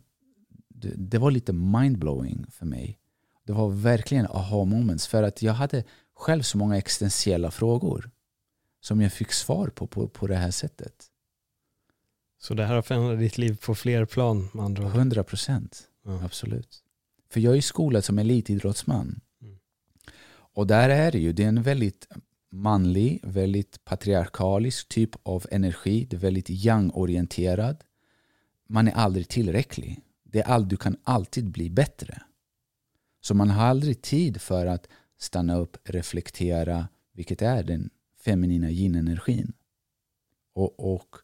det, 0.68 1.18
var 1.18 1.30
lite 1.30 1.52
mindblowing 1.52 2.46
för 2.50 2.66
mig. 2.66 2.98
Det 3.44 3.52
var 3.52 3.70
verkligen 3.70 4.26
aha 4.26 4.64
moments 4.64 5.06
för 5.06 5.22
att 5.22 5.42
jag 5.42 5.52
hade 5.52 5.84
själv 6.14 6.42
så 6.42 6.58
många 6.58 6.76
existentiella 6.76 7.50
frågor 7.50 8.10
som 8.80 9.00
jag 9.00 9.12
fick 9.12 9.32
svar 9.32 9.68
på 9.68 9.86
på, 9.86 10.08
på 10.08 10.26
det 10.26 10.36
här 10.36 10.50
sättet. 10.50 11.06
Så 12.40 12.54
det 12.54 12.64
här 12.64 12.74
har 12.74 12.82
förändrat 12.82 13.18
ditt 13.18 13.38
liv 13.38 13.58
på 13.66 13.74
fler 13.74 14.04
plan 14.04 14.48
med 14.54 14.64
andra 14.64 14.86
ord? 14.86 14.90
100 14.90 15.24
procent, 15.24 15.88
Ja. 16.04 16.24
absolut. 16.24 16.81
För 17.32 17.40
jag 17.40 17.56
är 17.56 17.60
skolad 17.60 18.04
som 18.04 18.18
elitidrottsman. 18.18 19.20
Mm. 19.42 19.56
Och 20.32 20.66
där 20.66 20.88
är 20.88 21.12
det 21.12 21.18
ju, 21.18 21.32
det 21.32 21.44
är 21.44 21.48
en 21.48 21.62
väldigt 21.62 22.08
manlig, 22.50 23.20
väldigt 23.22 23.84
patriarkalisk 23.84 24.88
typ 24.88 25.10
av 25.22 25.46
energi. 25.50 26.06
Det 26.10 26.16
är 26.16 26.20
väldigt 26.20 26.50
yang-orienterad. 26.50 27.76
Man 28.68 28.88
är 28.88 28.92
aldrig 28.92 29.28
tillräcklig. 29.28 30.00
Det 30.24 30.40
är 30.40 30.44
all, 30.44 30.68
du 30.68 30.76
kan 30.76 30.96
alltid 31.04 31.50
bli 31.50 31.70
bättre. 31.70 32.22
Så 33.20 33.34
man 33.34 33.50
har 33.50 33.66
aldrig 33.66 34.02
tid 34.02 34.40
för 34.40 34.66
att 34.66 34.88
stanna 35.18 35.56
upp, 35.56 35.76
reflektera, 35.84 36.88
vilket 37.12 37.42
är 37.42 37.62
den 37.62 37.90
feminina 38.24 38.70
yin-energin. 38.70 39.52
Och, 40.54 40.94
och 40.94 41.16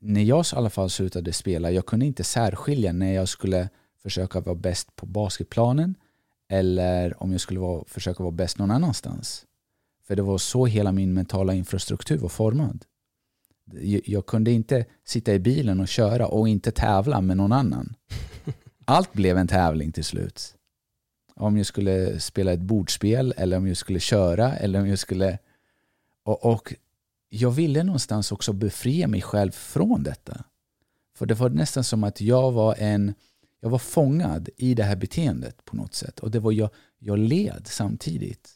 när 0.00 0.22
jag 0.22 0.46
i 0.46 0.56
alla 0.56 0.70
fall 0.70 0.90
slutade 0.90 1.32
spela, 1.32 1.70
jag 1.70 1.86
kunde 1.86 2.06
inte 2.06 2.24
särskilja 2.24 2.92
när 2.92 3.12
jag 3.12 3.28
skulle 3.28 3.68
försöka 4.04 4.40
vara 4.40 4.54
bäst 4.54 4.96
på 4.96 5.06
basketplanen 5.06 5.94
eller 6.48 7.22
om 7.22 7.32
jag 7.32 7.40
skulle 7.40 7.60
vara, 7.60 7.84
försöka 7.86 8.22
vara 8.22 8.32
bäst 8.32 8.58
någon 8.58 8.70
annanstans. 8.70 9.46
För 10.06 10.16
det 10.16 10.22
var 10.22 10.38
så 10.38 10.66
hela 10.66 10.92
min 10.92 11.14
mentala 11.14 11.54
infrastruktur 11.54 12.18
var 12.18 12.28
formad. 12.28 12.84
Jag, 13.64 14.00
jag 14.04 14.26
kunde 14.26 14.50
inte 14.50 14.84
sitta 15.04 15.34
i 15.34 15.38
bilen 15.38 15.80
och 15.80 15.88
köra 15.88 16.26
och 16.26 16.48
inte 16.48 16.70
tävla 16.70 17.20
med 17.20 17.36
någon 17.36 17.52
annan. 17.52 17.94
Allt 18.84 19.12
blev 19.12 19.38
en 19.38 19.48
tävling 19.48 19.92
till 19.92 20.04
slut. 20.04 20.54
Om 21.34 21.56
jag 21.56 21.66
skulle 21.66 22.20
spela 22.20 22.52
ett 22.52 22.60
bordspel 22.60 23.34
eller 23.36 23.56
om 23.56 23.68
jag 23.68 23.76
skulle 23.76 24.00
köra 24.00 24.56
eller 24.56 24.80
om 24.80 24.88
jag 24.88 24.98
skulle... 24.98 25.38
Och, 26.22 26.44
och 26.44 26.74
jag 27.28 27.50
ville 27.50 27.82
någonstans 27.82 28.32
också 28.32 28.52
befria 28.52 29.08
mig 29.08 29.22
själv 29.22 29.50
från 29.50 30.02
detta. 30.02 30.44
För 31.16 31.26
det 31.26 31.34
var 31.34 31.50
nästan 31.50 31.84
som 31.84 32.04
att 32.04 32.20
jag 32.20 32.52
var 32.52 32.74
en 32.78 33.14
jag 33.64 33.70
var 33.70 33.78
fångad 33.78 34.48
i 34.56 34.74
det 34.74 34.82
här 34.82 34.96
beteendet 34.96 35.64
på 35.64 35.76
något 35.76 35.94
sätt. 35.94 36.20
Och 36.20 36.30
det 36.30 36.40
var 36.40 36.52
jag, 36.52 36.70
jag 36.98 37.18
led 37.18 37.66
samtidigt. 37.66 38.50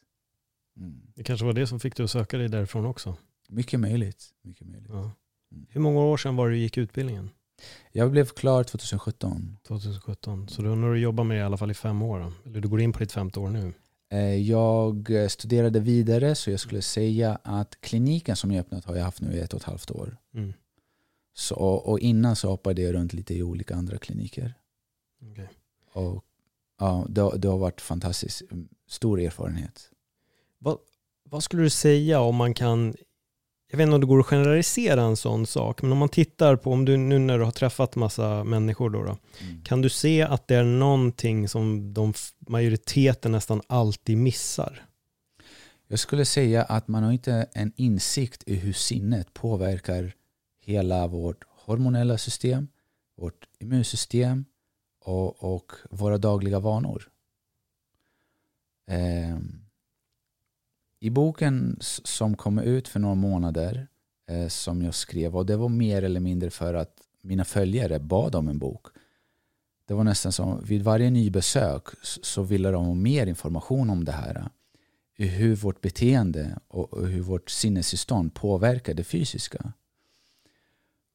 Mm. 0.80 1.00
Det 1.14 1.24
kanske 1.24 1.46
var 1.46 1.52
det 1.52 1.66
som 1.66 1.80
fick 1.80 1.96
dig 1.96 2.04
att 2.04 2.10
söka 2.10 2.38
dig 2.38 2.48
därifrån 2.48 2.86
också? 2.86 3.16
Mycket 3.48 3.80
möjligt. 3.80 4.28
Mycket 4.42 4.66
möjligt. 4.66 4.90
Ja. 4.90 5.10
Mm. 5.52 5.66
Hur 5.70 5.80
många 5.80 6.00
år 6.00 6.16
sedan 6.16 6.36
var 6.36 6.48
du 6.48 6.58
gick 6.58 6.78
utbildningen? 6.78 7.30
Jag 7.92 8.10
blev 8.10 8.26
klar 8.26 8.64
2017. 8.64 9.58
2017, 9.62 10.48
så 10.48 10.62
då 10.62 10.68
har 10.68 10.92
du 10.92 11.00
jobbat 11.00 11.26
med 11.26 11.36
det 11.36 11.40
i 11.40 11.44
alla 11.44 11.56
fall 11.56 11.70
i 11.70 11.74
fem 11.74 12.02
år? 12.02 12.32
Eller 12.46 12.60
du 12.60 12.68
går 12.68 12.80
in 12.80 12.92
på 12.92 12.98
ditt 12.98 13.12
femte 13.12 13.40
år 13.40 13.48
nu? 13.48 13.72
Eh, 14.12 14.34
jag 14.34 15.10
studerade 15.28 15.80
vidare 15.80 16.34
så 16.34 16.50
jag 16.50 16.60
skulle 16.60 16.82
säga 16.82 17.38
att 17.42 17.80
kliniken 17.80 18.36
som 18.36 18.52
jag 18.52 18.60
öppnat 18.60 18.84
har 18.84 18.96
jag 18.96 19.04
haft 19.04 19.20
nu 19.20 19.32
i 19.32 19.40
ett 19.40 19.54
och 19.54 19.60
ett 19.60 19.66
halvt 19.66 19.90
år. 19.90 20.16
Mm. 20.34 20.52
Så, 21.34 21.56
och 21.56 22.00
innan 22.00 22.36
så 22.36 22.48
hoppade 22.48 22.82
jag 22.82 22.94
runt 22.94 23.12
lite 23.12 23.34
i 23.34 23.42
olika 23.42 23.74
andra 23.74 23.98
kliniker. 23.98 24.54
Okay. 25.20 25.46
Och, 25.92 26.24
ja, 26.78 27.06
det, 27.08 27.38
det 27.38 27.48
har 27.48 27.58
varit 27.58 27.80
fantastiskt. 27.80 28.42
Stor 28.86 29.20
erfarenhet. 29.20 29.90
Vad, 30.58 30.78
vad 31.24 31.42
skulle 31.42 31.62
du 31.62 31.70
säga 31.70 32.20
om 32.20 32.36
man 32.36 32.54
kan, 32.54 32.94
jag 33.70 33.78
vet 33.78 33.84
inte 33.84 33.94
om 33.94 34.00
det 34.00 34.06
går 34.06 34.20
att 34.20 34.26
generalisera 34.26 35.02
en 35.02 35.16
sån 35.16 35.46
sak, 35.46 35.82
men 35.82 35.92
om 35.92 35.98
man 35.98 36.08
tittar 36.08 36.56
på, 36.56 36.72
om 36.72 36.84
du 36.84 36.96
nu 36.96 37.18
när 37.18 37.38
du 37.38 37.44
har 37.44 37.50
träffat 37.50 37.96
massa 37.96 38.44
människor 38.44 38.90
då, 38.90 39.02
då 39.02 39.18
mm. 39.40 39.64
kan 39.64 39.82
du 39.82 39.88
se 39.88 40.22
att 40.22 40.48
det 40.48 40.54
är 40.54 40.64
någonting 40.64 41.48
som 41.48 41.94
de, 41.94 42.14
majoriteten 42.38 43.32
nästan 43.32 43.62
alltid 43.66 44.18
missar? 44.18 44.84
Jag 45.90 45.98
skulle 45.98 46.24
säga 46.24 46.62
att 46.62 46.88
man 46.88 47.02
har 47.02 47.12
inte 47.12 47.48
en 47.52 47.72
insikt 47.76 48.42
i 48.46 48.54
hur 48.54 48.72
sinnet 48.72 49.34
påverkar 49.34 50.14
hela 50.64 51.06
vårt 51.06 51.44
hormonella 51.48 52.18
system, 52.18 52.68
vårt 53.16 53.48
immunsystem 53.58 54.44
och, 55.00 55.54
och 55.54 55.72
våra 55.90 56.18
dagliga 56.18 56.58
vanor. 56.58 57.08
Eh, 58.86 59.38
I 61.00 61.10
boken 61.10 61.76
som 61.80 62.36
kom 62.36 62.58
ut 62.58 62.88
för 62.88 63.00
några 63.00 63.14
månader 63.14 63.88
eh, 64.26 64.48
som 64.48 64.82
jag 64.82 64.94
skrev, 64.94 65.36
och 65.36 65.46
det 65.46 65.56
var 65.56 65.68
mer 65.68 66.02
eller 66.02 66.20
mindre 66.20 66.50
för 66.50 66.74
att 66.74 67.02
mina 67.20 67.44
följare 67.44 67.98
bad 67.98 68.34
om 68.34 68.48
en 68.48 68.58
bok. 68.58 68.86
Det 69.86 69.94
var 69.94 70.04
nästan 70.04 70.32
som 70.32 70.64
vid 70.64 70.82
varje 70.82 71.10
ny 71.10 71.30
besök 71.30 71.82
så 72.02 72.42
ville 72.42 72.70
de 72.70 72.86
ha 72.86 72.94
mer 72.94 73.26
information 73.26 73.90
om 73.90 74.04
det 74.04 74.12
här. 74.12 74.50
Eh, 75.16 75.28
hur 75.28 75.56
vårt 75.56 75.80
beteende 75.80 76.58
och 76.68 77.06
hur 77.06 77.20
vårt 77.20 77.50
sinnestillstånd 77.50 78.34
påverkar 78.34 78.94
det 78.94 79.04
fysiska. 79.04 79.72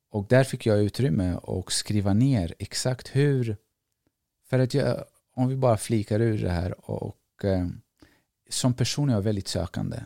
Och 0.09 0.25
där 0.29 0.43
fick 0.43 0.65
jag 0.65 0.83
utrymme 0.83 1.39
att 1.43 1.71
skriva 1.71 2.13
ner 2.13 2.53
exakt 2.59 3.15
hur... 3.15 3.57
För 4.53 4.59
att 4.59 4.73
jag, 4.73 5.03
om 5.35 5.47
vi 5.47 5.55
bara 5.55 5.77
flikar 5.77 6.19
ur 6.19 6.43
det 6.43 6.49
här 6.49 6.89
och 6.89 7.45
eh, 7.45 7.67
som 8.49 8.73
person 8.73 9.09
är 9.09 9.13
jag 9.13 9.21
väldigt 9.21 9.47
sökande. 9.47 9.99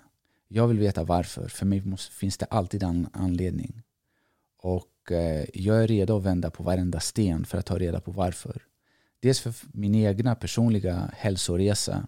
Jag 0.47 0.67
vill 0.67 0.79
veta 0.79 1.03
varför. 1.03 1.47
För 1.47 1.65
mig 1.65 1.81
måste, 1.81 2.13
finns 2.13 2.37
det 2.37 2.45
alltid 2.45 2.83
en 2.83 3.07
anledning. 3.13 3.81
Och 4.57 5.11
eh, 5.11 5.45
jag 5.53 5.83
är 5.83 5.87
redo 5.87 6.17
att 6.17 6.23
vända 6.23 6.49
på 6.49 6.63
varenda 6.63 6.99
sten 6.99 7.45
för 7.45 7.57
att 7.57 7.65
ta 7.65 7.79
reda 7.79 8.01
på 8.01 8.11
varför. 8.11 8.61
Dels 9.19 9.39
för 9.39 9.53
min 9.73 9.95
egna 9.95 10.35
personliga 10.35 11.11
hälsoresa 11.17 12.07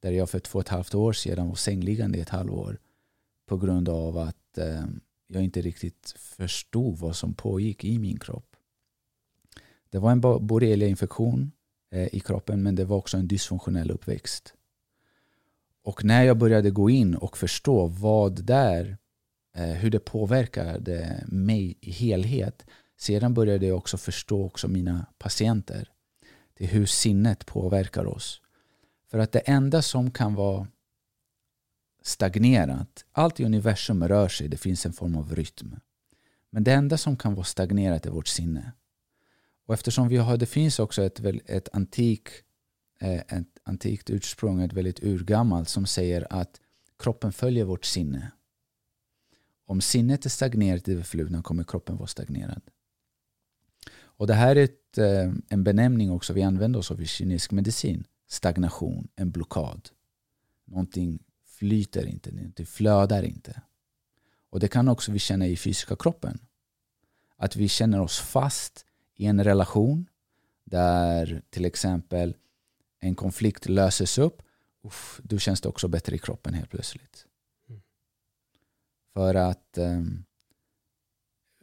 där 0.00 0.10
jag 0.10 0.30
för 0.30 0.38
två 0.38 0.58
och 0.58 0.64
ett 0.64 0.68
halvt 0.68 0.94
år 0.94 1.12
sedan 1.12 1.48
var 1.48 1.54
sängliggande 1.54 2.18
i 2.18 2.20
ett 2.20 2.28
halvår 2.28 2.78
på 3.46 3.56
grund 3.56 3.88
av 3.88 4.18
att 4.18 4.58
eh, 4.58 4.84
jag 5.26 5.42
inte 5.42 5.60
riktigt 5.60 6.14
förstod 6.18 6.98
vad 6.98 7.16
som 7.16 7.34
pågick 7.34 7.84
i 7.84 7.98
min 7.98 8.18
kropp. 8.18 8.56
Det 9.90 9.98
var 9.98 10.12
en 10.12 10.20
borreliainfektion 10.20 11.42
eh, 11.42 11.58
Eh, 11.92 12.08
i 12.12 12.20
kroppen 12.20 12.62
men 12.62 12.74
det 12.74 12.84
var 12.84 12.96
också 12.96 13.16
en 13.16 13.28
dysfunktionell 13.28 13.90
uppväxt. 13.90 14.54
Och 15.84 16.04
när 16.04 16.22
jag 16.22 16.38
började 16.38 16.70
gå 16.70 16.90
in 16.90 17.14
och 17.14 17.38
förstå 17.38 17.86
vad 17.86 18.44
där, 18.44 18.96
eh, 19.54 19.64
hur 19.64 19.90
det 19.90 19.98
påverkade 19.98 21.24
mig 21.26 21.78
i 21.80 21.90
helhet. 21.90 22.66
Sedan 22.98 23.34
började 23.34 23.66
jag 23.66 23.78
också 23.78 23.96
förstå 23.96 24.44
också 24.44 24.68
mina 24.68 25.06
patienter. 25.18 25.88
Det 26.54 26.66
hur 26.66 26.86
sinnet 26.86 27.46
påverkar 27.46 28.06
oss. 28.06 28.40
För 29.10 29.18
att 29.18 29.32
det 29.32 29.38
enda 29.38 29.82
som 29.82 30.10
kan 30.10 30.34
vara 30.34 30.66
stagnerat. 32.02 33.04
Allt 33.12 33.40
i 33.40 33.44
universum 33.44 34.08
rör 34.08 34.28
sig, 34.28 34.48
det 34.48 34.56
finns 34.56 34.86
en 34.86 34.92
form 34.92 35.16
av 35.16 35.34
rytm. 35.34 35.76
Men 36.50 36.64
det 36.64 36.72
enda 36.72 36.98
som 36.98 37.16
kan 37.16 37.34
vara 37.34 37.44
stagnerat 37.44 38.06
är 38.06 38.10
vårt 38.10 38.28
sinne. 38.28 38.72
Och 39.72 39.74
eftersom 39.74 40.08
vi 40.08 40.16
har, 40.16 40.36
det 40.36 40.46
finns 40.46 40.78
också 40.78 41.02
ett, 41.02 41.20
ett, 41.46 41.68
antik, 41.72 42.28
eh, 43.00 43.14
ett 43.14 43.58
antikt 43.64 44.10
ursprung, 44.10 44.62
ett 44.62 44.72
väldigt 44.72 45.02
urgammalt 45.02 45.68
som 45.68 45.86
säger 45.86 46.26
att 46.30 46.60
kroppen 46.98 47.32
följer 47.32 47.64
vårt 47.64 47.84
sinne. 47.84 48.32
Om 49.66 49.80
sinnet 49.80 50.24
är 50.24 50.30
stagnerat 50.30 50.88
i 50.88 50.94
det 50.94 51.02
förflutna 51.02 51.42
kommer 51.42 51.64
kroppen 51.64 51.96
vara 51.96 52.06
stagnerad. 52.06 52.62
Och 53.94 54.26
det 54.26 54.34
här 54.34 54.56
är 54.56 54.64
ett, 54.64 54.98
eh, 54.98 55.32
en 55.48 55.64
benämning 55.64 56.10
också 56.10 56.32
vi 56.32 56.42
använder 56.42 56.78
oss 56.78 56.90
av 56.90 57.02
i 57.02 57.06
kinesisk 57.06 57.50
medicin. 57.50 58.04
Stagnation, 58.28 59.08
en 59.16 59.30
blockad. 59.30 59.88
Någonting 60.64 61.18
flyter 61.46 62.06
inte, 62.06 62.30
det 62.30 62.66
flödar 62.66 63.22
inte. 63.22 63.62
Och 64.50 64.60
det 64.60 64.68
kan 64.68 64.88
också 64.88 65.12
vi 65.12 65.18
känna 65.18 65.46
i 65.46 65.56
fysiska 65.56 65.96
kroppen. 65.96 66.38
Att 67.36 67.56
vi 67.56 67.68
känner 67.68 68.00
oss 68.00 68.18
fast 68.18 68.86
i 69.22 69.26
en 69.26 69.44
relation 69.44 70.08
där 70.64 71.42
till 71.50 71.64
exempel 71.64 72.36
en 73.00 73.14
konflikt 73.14 73.68
löses 73.68 74.18
upp. 74.18 74.42
Uff, 74.84 75.20
då 75.24 75.38
känns 75.38 75.60
det 75.60 75.68
också 75.68 75.88
bättre 75.88 76.16
i 76.16 76.18
kroppen 76.18 76.54
helt 76.54 76.70
plötsligt. 76.70 77.26
Mm. 77.68 77.82
För 79.12 79.34
att 79.34 79.78
um, 79.78 80.24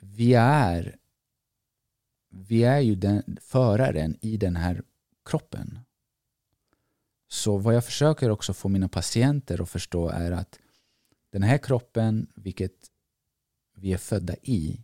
vi 0.01 0.33
är 0.33 0.95
vi 2.29 2.63
är 2.63 2.79
ju 2.79 2.95
den, 2.95 3.37
föraren 3.41 4.17
i 4.21 4.37
den 4.37 4.55
här 4.55 4.83
kroppen. 5.25 5.79
Så 7.27 7.57
vad 7.57 7.75
jag 7.75 7.85
försöker 7.85 8.29
också 8.29 8.53
få 8.53 8.69
mina 8.69 8.89
patienter 8.89 9.61
att 9.61 9.69
förstå 9.69 10.09
är 10.09 10.31
att 10.31 10.59
den 11.31 11.43
här 11.43 11.57
kroppen, 11.57 12.27
vilket 12.35 12.91
vi 13.75 13.93
är 13.93 13.97
födda 13.97 14.35
i, 14.41 14.83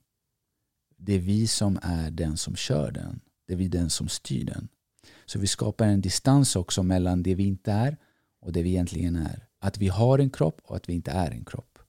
det 0.98 1.14
är 1.14 1.20
vi 1.20 1.48
som 1.48 1.80
är 1.82 2.12
den 2.12 2.38
som 2.38 2.56
kör 2.56 2.92
den. 2.92 3.22
Det 3.48 3.54
är 3.54 3.58
vi 3.58 3.68
den 3.68 3.90
som 3.90 4.10
styr 4.10 4.46
den. 4.46 4.68
Så 5.26 5.40
vi 5.40 5.48
skapar 5.48 5.88
en 5.88 6.02
distans 6.02 6.56
också 6.56 6.84
mellan 6.84 7.24
det 7.24 7.36
vi 7.36 7.44
inte 7.44 7.72
är 7.72 7.98
och 8.42 8.52
det 8.52 8.62
vi 8.62 8.70
egentligen 8.70 9.16
är. 9.16 9.48
Att 9.60 9.78
vi 9.78 9.88
har 9.88 10.20
en 10.20 10.30
kropp 10.30 10.62
och 10.64 10.76
att 10.76 10.90
vi 10.90 10.94
inte 10.94 11.12
är 11.12 11.32
en 11.32 11.46
kropp. 11.46 11.80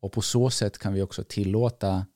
Och 0.00 0.12
på 0.12 0.22
så 0.22 0.50
sätt 0.50 0.78
kan 0.78 0.92
vi 0.92 1.02
också 1.02 1.24
tillåta 1.24 2.06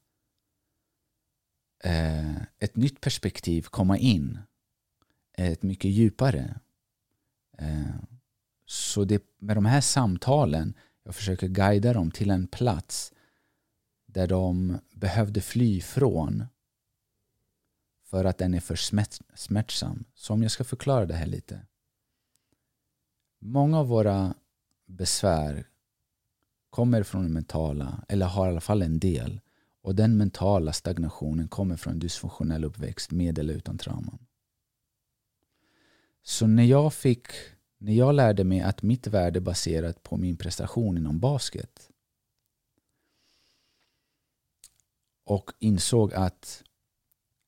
eh, 1.85 2.37
ett 2.37 2.77
nytt 2.77 3.01
perspektiv 3.01 3.63
komma 3.63 3.99
in. 3.99 4.39
Eh, 5.39 5.51
ett 5.51 5.63
mycket 5.63 5.91
djupare. 5.91 6.61
Eh, 7.59 7.95
så 8.67 9.05
det, 9.05 9.23
med 9.39 9.57
de 9.57 9.65
här 9.65 9.81
samtalen, 9.81 10.75
jag 11.05 11.15
försöker 11.15 11.49
guida 11.49 11.93
dem 11.93 12.11
till 12.11 12.31
en 12.31 12.47
plats 12.47 13.13
de 14.15 14.79
behövde 14.93 15.41
fly 15.41 15.81
från 15.81 16.45
för 18.05 18.25
att 18.25 18.39
den 18.39 18.55
är 18.55 18.61
för 18.61 18.77
smärtsam. 19.35 20.05
Så 20.15 20.33
om 20.33 20.43
jag 20.43 20.51
ska 20.51 20.65
förklara 20.65 21.07
det 21.07 21.15
här 21.15 21.27
lite. 21.27 21.61
Många 23.39 23.79
av 23.79 23.89
våra 23.89 24.35
besvär 24.87 25.67
kommer 26.71 27.03
från 27.03 27.25
det 27.25 27.31
mentala, 27.31 28.05
eller 28.09 28.27
har 28.27 28.47
i 28.47 28.51
alla 28.51 28.61
fall 28.61 28.83
en 28.83 28.99
del. 28.99 29.41
Och 29.83 29.95
den 29.95 30.17
mentala 30.17 30.73
stagnationen 30.73 31.49
kommer 31.49 31.77
från 31.77 31.99
dysfunktionell 31.99 32.65
uppväxt 32.65 33.11
med 33.11 33.39
eller 33.39 33.55
utan 33.55 33.79
trauman. 33.79 34.27
Så 36.23 36.47
när 36.47 36.65
jag 36.65 36.95
fick 36.95 37.27
när 37.79 37.93
jag 37.93 38.15
lärde 38.15 38.45
mig 38.45 38.61
att 38.61 38.83
mitt 38.83 39.07
värde 39.07 39.41
baserat 39.41 40.03
på 40.03 40.17
min 40.17 40.37
prestation 40.37 40.99
inom 40.99 41.21
basket 41.21 41.91
och 45.25 45.51
insåg 45.59 46.15
att 46.15 46.65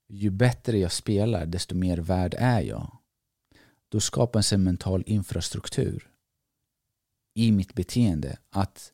ju 0.08 0.30
bättre 0.30 0.78
jag 0.78 0.92
spelar 0.92 1.46
desto 1.46 1.74
mer 1.74 1.98
värd 1.98 2.34
är 2.38 2.60
jag. 2.60 2.98
Då 3.88 4.00
skapas 4.00 4.52
en 4.52 4.64
mental 4.64 5.02
infrastruktur 5.06 6.10
i 7.34 7.52
mitt 7.52 7.74
beteende 7.74 8.38
att 8.50 8.92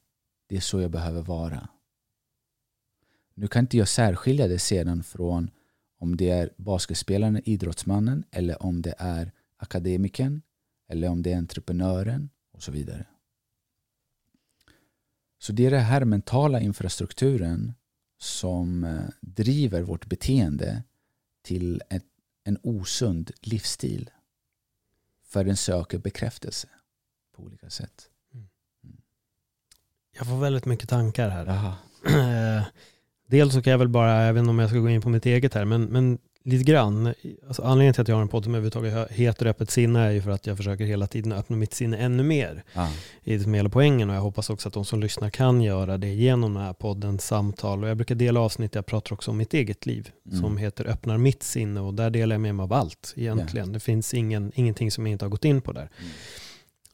det 0.49 0.57
är 0.57 0.61
så 0.61 0.81
jag 0.81 0.91
behöver 0.91 1.23
vara. 1.23 1.69
Nu 3.35 3.49
kan 3.49 3.65
inte 3.65 3.77
jag 3.77 3.89
särskilja 3.89 4.49
det 4.49 4.59
sedan 4.59 5.03
från 5.03 5.51
om 5.99 6.17
det 6.17 6.29
är 6.31 6.53
basketspelaren, 6.57 7.41
idrottsmannen 7.45 8.25
eller 8.31 8.63
om 8.63 8.83
det 8.83 8.95
är 8.99 9.33
akademikern 9.57 10.43
eller 10.89 11.09
om 11.09 11.23
det 11.23 11.33
är 11.33 11.37
entreprenören 11.37 12.31
och 12.53 12.63
så 12.63 12.73
vidare. 12.73 13.07
Så 15.39 15.53
det 15.53 15.67
är 15.67 15.71
den 15.71 15.85
här 15.85 16.05
mentala 16.05 16.61
infrastrukturen 16.61 17.75
som 18.23 18.85
eh, 18.85 19.05
driver 19.21 19.83
vårt 19.83 20.07
beteende 20.07 20.83
till 21.43 21.83
ett, 21.91 22.05
en 22.45 22.59
osund 22.63 23.31
livsstil. 23.41 24.11
För 25.25 25.45
den 25.45 25.57
söker 25.57 25.99
bekräftelse 25.99 26.69
på 27.37 27.43
olika 27.43 27.71
sätt. 27.71 28.09
Jag 30.19 30.27
får 30.27 30.39
väldigt 30.39 30.65
mycket 30.65 30.89
tankar 30.89 31.29
här. 31.29 31.47
Jaha. 31.47 31.75
Eh, 32.59 32.65
Dels 33.27 33.55
så 33.55 33.63
kan 33.63 33.71
jag 33.71 33.79
väl 33.79 33.89
bara, 33.89 34.27
jag 34.27 34.33
vet 34.33 34.41
inte 34.41 34.51
om 34.51 34.59
jag 34.59 34.71
ska 34.71 34.79
gå 34.79 34.91
in 34.91 35.01
på 35.03 35.09
mitt 35.09 35.27
eget 35.27 35.55
här, 35.55 35.65
men, 35.65 35.85
men 35.85 36.19
lite 36.45 36.65
grann. 36.65 37.15
Alltså 37.47 37.63
anledningen 37.63 37.95
till 37.95 38.03
att 38.03 38.09
jag 38.09 38.17
har 38.17 38.23
en 38.23 38.29
podd 38.29 38.45
som 38.45 38.55
överhuvudtaget 38.55 39.11
heter 39.11 39.47
Öppet 39.47 39.71
sinne 39.71 40.01
är 40.01 40.11
ju 40.11 40.23
för 40.23 40.31
att 40.31 40.47
jag 40.47 40.57
försöker 40.57 40.85
hela 40.85 41.07
tiden 41.07 41.33
öppna 41.33 41.57
mitt 41.57 41.75
sinne 41.75 41.97
ännu 41.99 42.23
mer. 42.23 42.65
Ja. 42.75 42.89
i 43.25 43.37
det 43.37 43.43
som 43.43 43.55
är 43.55 43.59
hela 43.59 43.69
poängen 43.69 44.11
och 44.11 44.17
jag 44.17 44.21
hoppas 44.21 44.51
också 44.51 44.69
att 44.69 44.75
de 44.75 44.85
som 44.85 45.01
lyssnar 45.01 45.31
kan 45.31 45.61
göra 45.63 45.99
det 45.99 46.09
genom 46.15 46.55
den 46.55 46.63
här 46.63 46.73
poddens 46.73 47.27
samtal. 47.27 47.83
Och 47.85 47.89
jag 47.91 47.97
brukar 47.97 48.15
dela 48.15 48.41
avsnitt 48.41 48.73
där 48.73 48.79
jag 48.79 48.87
pratar 48.87 49.13
också 49.15 49.31
om 49.31 49.37
mitt 49.37 49.55
eget 49.55 49.87
liv 49.87 50.11
Mm. 50.27 50.41
som 50.41 50.57
heter 50.57 50.87
Öppnar 50.89 51.19
mitt 51.19 51.43
sinne 51.43 51.81
och 51.81 51.95
där 51.95 52.11
delar 52.11 52.35
jag 52.35 52.41
med 52.41 52.55
mig 52.55 52.65
av 52.65 52.73
allt 52.73 53.15
egentligen. 53.17 53.73
Det 53.73 53.81
finns 53.81 54.15
ingen, 54.15 54.53
ingenting 54.55 54.91
som 54.91 55.07
jag 55.07 55.13
inte 55.13 55.25
har 55.25 55.31
gått 55.31 55.45
in 55.45 55.63
på 55.63 55.73
där. 55.73 55.81
Mm. 55.99 56.11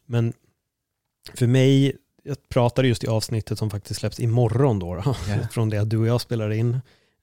Men 0.07 0.33
för 1.35 1.47
mig, 1.47 1.97
jag 2.23 2.49
pratade 2.49 2.89
just 2.89 3.05
i 3.05 3.07
avsnittet 3.07 3.59
som 3.59 3.71
faktiskt 3.71 4.01
släpps 4.01 4.21
imorgon 4.21 4.79
då, 4.79 4.95
då 4.95 5.03
Ja. 5.29 5.49
från 5.51 5.69
det 5.71 5.79
att 5.79 5.91
du 5.91 5.97
och 5.99 6.07
jag 6.07 6.21
spelar 6.21 6.51
in. 6.51 6.79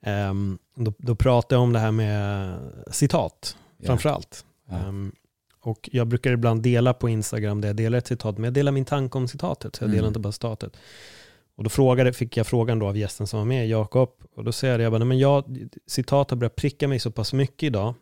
Ehm, 0.05 0.57
då, 0.75 0.93
då 0.97 1.15
pratade 1.15 1.55
jag 1.55 1.61
om 1.63 1.73
det 1.73 1.79
här 1.79 1.91
med 1.91 2.57
citat 2.91 3.57
Ja. 3.77 3.85
framför 3.87 4.09
allt. 4.09 4.45
Ja. 4.69 4.75
Ehm, 4.75 5.11
och 5.59 5.89
jag 5.91 6.07
brukar 6.07 6.31
ibland 6.31 6.61
dela 6.61 6.93
på 6.93 7.09
Instagram 7.09 7.61
där 7.61 7.69
jag 7.69 7.75
delar 7.75 7.97
ett 7.97 8.07
citat, 8.07 8.37
men 8.37 8.43
jag 8.43 8.53
delar 8.53 8.71
min 8.71 8.85
tanke 8.85 9.17
om 9.17 9.27
citatet, 9.27 9.75
så 9.75 9.83
jag 9.83 9.87
Mm. 9.87 9.95
delar 9.95 10.07
inte 10.07 10.19
bara 10.19 10.31
citatet. 10.31 10.77
Och 11.57 11.63
då 11.63 11.69
frågade, 11.69 12.13
fick 12.13 12.37
jag 12.37 12.47
frågan 12.47 12.79
då 12.79 12.87
av 12.87 12.97
gästen 12.97 13.27
som 13.27 13.39
var 13.39 13.45
med, 13.45 13.67
Jakob, 13.67 14.09
och 14.35 14.43
då 14.43 14.51
säger 14.51 14.79
jag 14.79 14.91
bara, 14.91 14.99
nej 14.99 15.07
men 15.07 15.19
jag, 15.19 15.57
citat 15.87 16.29
har 16.29 16.37
börjat 16.37 16.55
pricka 16.55 16.87
mig 16.87 16.99
så 16.99 17.11
pass 17.11 17.33
mycket 17.33 17.63
idag, 17.63 17.93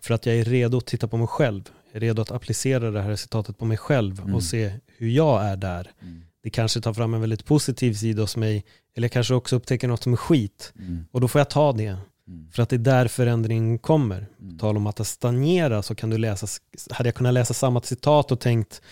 för 0.00 0.14
att 0.14 0.26
jag 0.26 0.36
är 0.36 0.44
redo 0.44 0.78
att 0.78 0.86
titta 0.86 1.08
på 1.08 1.16
mig 1.16 1.26
själv. 1.26 1.62
Jag 1.92 1.96
är 1.96 2.00
redo 2.00 2.22
att 2.22 2.30
applicera 2.30 2.90
det 2.90 3.00
här 3.02 3.16
citatet 3.16 3.58
på 3.58 3.64
mig 3.64 3.76
själv 3.76 4.20
Mm. 4.20 4.34
och 4.34 4.42
se 4.42 4.72
hur 4.86 5.08
jag 5.08 5.44
är 5.44 5.56
där. 5.56 5.90
Mm. 6.02 6.22
Det 6.42 6.50
kanske 6.50 6.80
tar 6.80 6.92
fram 6.94 7.14
en 7.14 7.20
väldigt 7.20 7.44
positiv 7.44 7.94
sida 7.94 8.22
hos 8.22 8.36
mig, 8.36 8.64
eller 8.96 9.04
jag 9.04 9.12
kanske 9.12 9.34
också 9.34 9.56
upptäcker 9.56 9.88
något 9.88 10.02
som 10.02 10.12
är 10.12 10.16
skit. 10.16 10.72
Mm. 10.78 11.04
Och 11.12 11.20
då 11.20 11.28
får 11.28 11.38
jag 11.40 11.50
ta 11.50 11.72
det, 11.72 11.96
Mm. 12.28 12.48
för 12.52 12.62
att 12.62 12.68
det 12.68 12.76
är 12.76 12.78
där 12.78 13.08
förändring 13.08 13.78
kommer 13.78 14.26
Mm. 14.40 14.58
tal 14.58 14.76
om 14.76 14.86
att 14.86 15.06
stagnera 15.06 15.82
så 15.82 15.94
kan 15.94 16.10
du 16.10 16.18
läsa, 16.18 16.46
hade 16.90 17.08
jag 17.08 17.14
kunnat 17.14 17.34
läsa 17.34 17.54
samma 17.54 17.80
citat 17.80 18.32
och 18.32 18.40
tänkt 18.40 18.82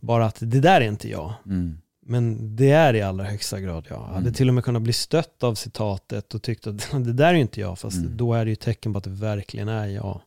bara 0.00 0.26
att 0.26 0.36
det 0.40 0.60
där 0.60 0.80
är 0.80 0.84
inte 0.88 1.08
jag. 1.08 1.32
Mm. 1.46 1.78
Men 2.06 2.56
det 2.56 2.70
är 2.70 2.94
i 2.94 3.02
allra 3.02 3.24
högsta 3.24 3.60
grad 3.60 3.86
jag. 3.88 3.98
Jag 3.98 4.04
hade 4.06 4.18
Mm. 4.20 4.32
till 4.32 4.48
och 4.48 4.54
med 4.54 4.64
kunnat 4.64 4.82
bli 4.82 4.92
stött 4.92 5.42
av 5.42 5.54
citatet 5.54 6.34
och 6.34 6.42
tyckt 6.42 6.66
att 6.66 6.90
det 7.04 7.12
där 7.12 7.28
är 7.34 7.38
inte 7.38 7.60
jag. 7.60 7.78
Fast 7.78 7.96
Mm. 7.96 8.16
då 8.16 8.34
är 8.34 8.44
det 8.44 8.50
ju 8.50 8.56
tecken 8.56 8.92
på 8.92 8.98
att 8.98 9.04
det 9.04 9.10
verkligen 9.10 9.68
är 9.68 9.86
jag. 9.86 10.20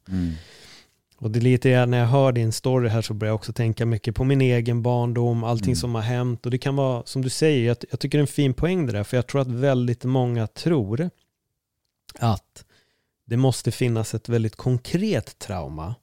Och 1.24 1.32
det 1.32 1.40
är 1.40 1.42
lite 1.42 1.70
det, 1.70 1.86
när 1.86 1.98
jag 2.00 2.08
hör 2.08 2.32
din 2.32 2.52
story 2.52 2.90
här 2.90 3.02
så 3.02 3.14
börjar 3.14 3.30
jag 3.30 3.36
också 3.36 3.54
tänka 3.54 3.86
mycket 3.86 4.16
på 4.16 4.24
min 4.24 4.42
egen 4.42 4.82
barndom, 4.82 5.44
allting 5.44 5.68
Mm. 5.70 5.76
som 5.76 5.96
har 5.96 6.02
hänt. 6.02 6.46
Och 6.46 6.52
det 6.52 6.58
kan 6.58 6.76
vara, 6.76 7.04
som 7.06 7.22
du 7.22 7.30
säger, 7.30 7.68
jag, 7.68 7.78
jag 7.92 8.00
tycker 8.00 8.18
det 8.18 8.20
är 8.20 8.24
en 8.24 8.28
fin 8.28 8.54
poäng 8.54 8.86
det 8.86 8.92
där. 8.94 9.04
För 9.04 9.18
jag 9.18 9.28
tror 9.28 9.42
att 9.42 9.48
väldigt 9.48 10.04
många 10.04 10.48
tror 10.48 11.10
att 12.20 12.66
det 13.26 13.38
måste 13.38 13.72
finnas 13.72 14.14
ett 14.14 14.30
väldigt 14.30 14.56
konkret 14.56 15.40
trauma 15.40 15.96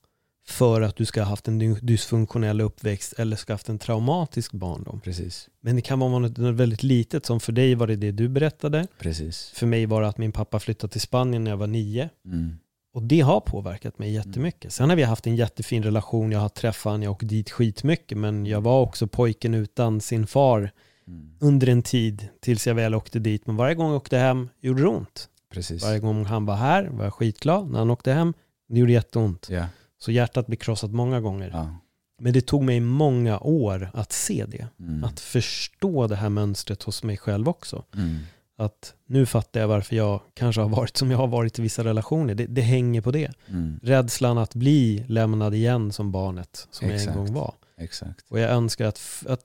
för 0.48 0.80
att 0.80 0.96
du 0.96 1.04
ska 1.06 1.20
ha 1.22 1.28
haft 1.28 1.48
en 1.48 1.62
dy- 1.62 1.78
dysfunktionell 1.82 2.60
uppväxt 2.60 3.12
eller 3.12 3.36
ska 3.36 3.52
ha 3.52 3.54
haft 3.54 3.68
en 3.68 3.78
traumatisk 3.78 4.52
barndom. 4.52 5.00
Precis. 5.00 5.48
Men 5.60 5.76
det 5.76 5.82
kan 5.82 5.98
vara 6.00 6.18
något 6.18 6.38
väldigt 6.38 6.82
litet, 6.82 7.26
som 7.26 7.40
för 7.40 7.52
dig 7.52 7.74
var 7.74 7.86
det 7.86 7.96
det 7.96 8.12
du 8.12 8.28
berättade. 8.28 8.86
Precis. 8.98 9.50
För 9.54 9.66
mig 9.66 9.86
var 9.86 10.02
det 10.02 10.08
att 10.08 10.18
min 10.18 10.32
pappa 10.32 10.58
flyttade 10.60 10.90
till 10.92 11.00
Spanien 11.00 11.44
när 11.44 11.50
jag 11.50 11.58
var 11.58 11.66
nio. 11.66 12.08
Mm. 12.24 12.58
Och 12.92 13.02
det 13.02 13.20
har 13.20 13.40
påverkat 13.40 13.98
mig 13.98 14.12
jättemycket. 14.12 14.72
Sen 14.72 14.88
har 14.88 14.96
vi 14.96 15.02
haft 15.02 15.26
en 15.26 15.36
jättefin 15.36 15.82
relation, 15.82 16.32
jag 16.32 16.40
har 16.40 16.48
träffat 16.48 16.84
honom, 16.84 17.02
jag 17.02 17.12
åkt 17.12 17.28
dit 17.28 17.50
skitmycket, 17.50 18.18
men 18.18 18.46
jag 18.46 18.60
var 18.60 18.80
också 18.80 19.06
pojken 19.06 19.54
utan 19.54 20.00
sin 20.00 20.26
far 20.26 20.70
Mm. 21.06 21.30
under 21.40 21.68
en 21.68 21.82
tid 21.82 22.28
tills 22.40 22.66
jag 22.66 22.74
väl 22.74 22.94
åkte 22.94 23.18
dit. 23.18 23.46
Men 23.46 23.56
varje 23.56 23.74
gång 23.74 23.86
jag 23.86 23.96
åkte 23.96 24.18
hem 24.18 24.48
gjorde 24.60 24.82
det 24.82 24.88
ont. 24.88 25.28
Precis. 25.52 25.82
Varje 25.82 25.98
gång 25.98 26.24
han 26.24 26.46
var 26.46 26.54
här 26.56 26.84
var 26.84 27.04
jag 27.04 27.14
skitglad. 27.14 27.70
När 27.70 27.78
han 27.78 27.90
åkte 27.90 28.12
hem, 28.12 28.34
det 28.68 28.78
gjorde 28.78 28.92
jätteont. 28.92 29.46
Ja. 29.50 29.64
Så 29.98 30.12
hjärtat 30.12 30.46
blev 30.46 30.56
krossat 30.56 30.90
många 30.90 31.20
gånger. 31.20 31.50
Ja. 31.54 31.74
Men 32.20 32.32
det 32.32 32.40
tog 32.40 32.62
mig 32.64 32.80
många 32.80 33.38
år 33.38 33.90
att 33.94 34.12
se 34.12 34.44
det. 34.48 34.66
Mm. 34.80 35.04
Att 35.04 35.20
förstå 35.20 36.06
det 36.06 36.16
här 36.16 36.28
mönstret 36.28 36.82
hos 36.82 37.02
mig 37.02 37.16
själv 37.16 37.48
också. 37.48 37.84
Mm. 37.94 38.18
Att 38.60 38.94
nu 39.06 39.26
fattar 39.26 39.60
jag 39.60 39.68
varför 39.68 39.96
jag 39.96 40.20
kanske 40.34 40.60
har 40.60 40.68
varit 40.68 40.96
som 40.96 41.10
jag 41.10 41.18
har 41.18 41.26
varit 41.26 41.58
i 41.58 41.62
vissa 41.62 41.84
relationer. 41.84 42.34
Det, 42.34 42.46
det 42.46 42.60
hänger 42.60 43.00
på 43.00 43.10
det. 43.10 43.32
Mm. 43.48 43.80
Rädslan 43.82 44.38
att 44.38 44.54
bli 44.54 45.04
lämnad 45.08 45.54
igen 45.54 45.92
som 45.92 46.12
barnet 46.12 46.68
som 46.70 46.88
jag 46.88 46.96
Exakt. 46.96 47.16
en 47.16 47.24
gång 47.24 47.34
var. 47.34 47.54
Exakt. 47.78 48.24
Och 48.28 48.38
jag 48.38 48.50
önskar 48.50 48.86
att, 48.86 49.24
att 49.28 49.40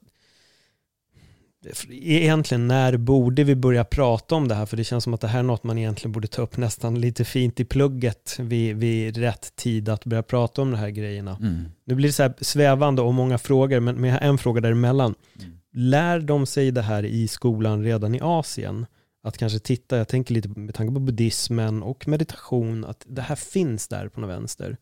egentligen 1.89 2.67
när 2.67 2.97
borde 2.97 3.43
vi 3.43 3.56
börja 3.56 3.84
prata 3.84 4.36
om 4.36 4.47
det 4.47 4.56
här? 4.56 4.65
För 4.65 4.78
det 4.78 4.84
känns 4.84 5.04
som 5.04 5.13
att 5.13 5.21
det 5.21 5.28
här 5.28 5.39
är 5.39 5.43
något 5.43 5.63
man 5.63 5.78
egentligen 5.78 6.12
borde 6.12 6.28
ta 6.28 6.41
upp 6.41 6.58
nästan 6.58 7.01
lite 7.01 7.25
fint 7.25 7.60
i 7.60 7.65
plugget 7.65 8.36
vid, 8.39 8.75
vid 8.75 9.17
rätt 9.17 9.56
tid 9.56 9.89
att 9.89 10.06
börja 10.06 10.23
prata 10.23 10.62
om 10.62 10.71
de 10.71 10.78
här 10.78 10.89
grejerna. 10.89 11.38
Mm. 11.41 11.65
Nu 11.86 11.95
blir 11.95 12.10
det 12.10 12.13
så 12.13 12.23
här 12.23 12.34
svävande 12.41 13.01
och 13.01 13.13
många 13.13 13.38
frågor, 13.38 13.80
men 13.80 13.95
men 13.95 14.10
jag 14.10 14.19
har 14.19 14.28
en 14.28 14.38
fråga 14.38 14.62
däremellan. 14.62 15.15
Mm. 15.39 15.60
Lär 15.73 16.19
de 16.19 16.45
sig 16.45 16.71
det 16.71 16.82
här 16.82 17.06
i 17.06 17.28
skolan 17.28 17.84
redan 17.84 18.15
i 18.15 18.19
Asien? 18.21 18.86
Att 19.25 19.38
kanske 19.38 19.59
titta, 19.59 19.97
jag 19.97 20.07
tänker 20.07 20.33
lite 20.33 20.49
med 20.49 20.75
tanke 20.75 20.93
på 20.93 20.99
buddhismen 20.99 21.83
och 21.83 22.07
meditation, 22.07 22.85
att 22.85 23.03
det 23.07 23.21
här 23.21 23.35
finns 23.35 23.88
där 23.88 24.07
på 24.07 24.21
något 24.21 24.29
vänster. 24.29 24.77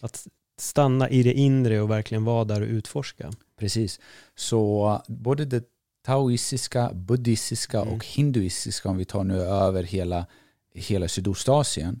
Att 0.00 0.26
stanna 0.58 1.10
i 1.10 1.22
det 1.22 1.32
inre 1.32 1.80
och 1.80 1.90
verkligen 1.90 2.24
vara 2.24 2.44
där 2.44 2.60
och 2.60 2.68
utforska. 2.68 3.30
Precis. 3.58 4.00
Så 4.34 5.02
både 5.08 5.44
det 5.44 5.64
taoistiska, 6.06 6.92
buddhistiska 6.94 7.80
Mm. 7.80 7.94
och 7.94 8.06
hinduistiska, 8.06 8.88
om 8.88 8.96
vi 8.96 9.04
tar 9.04 9.24
nu 9.24 9.40
över 9.40 9.82
hela, 9.82 10.26
hela 10.74 11.08
Sydostasien, 11.08 12.00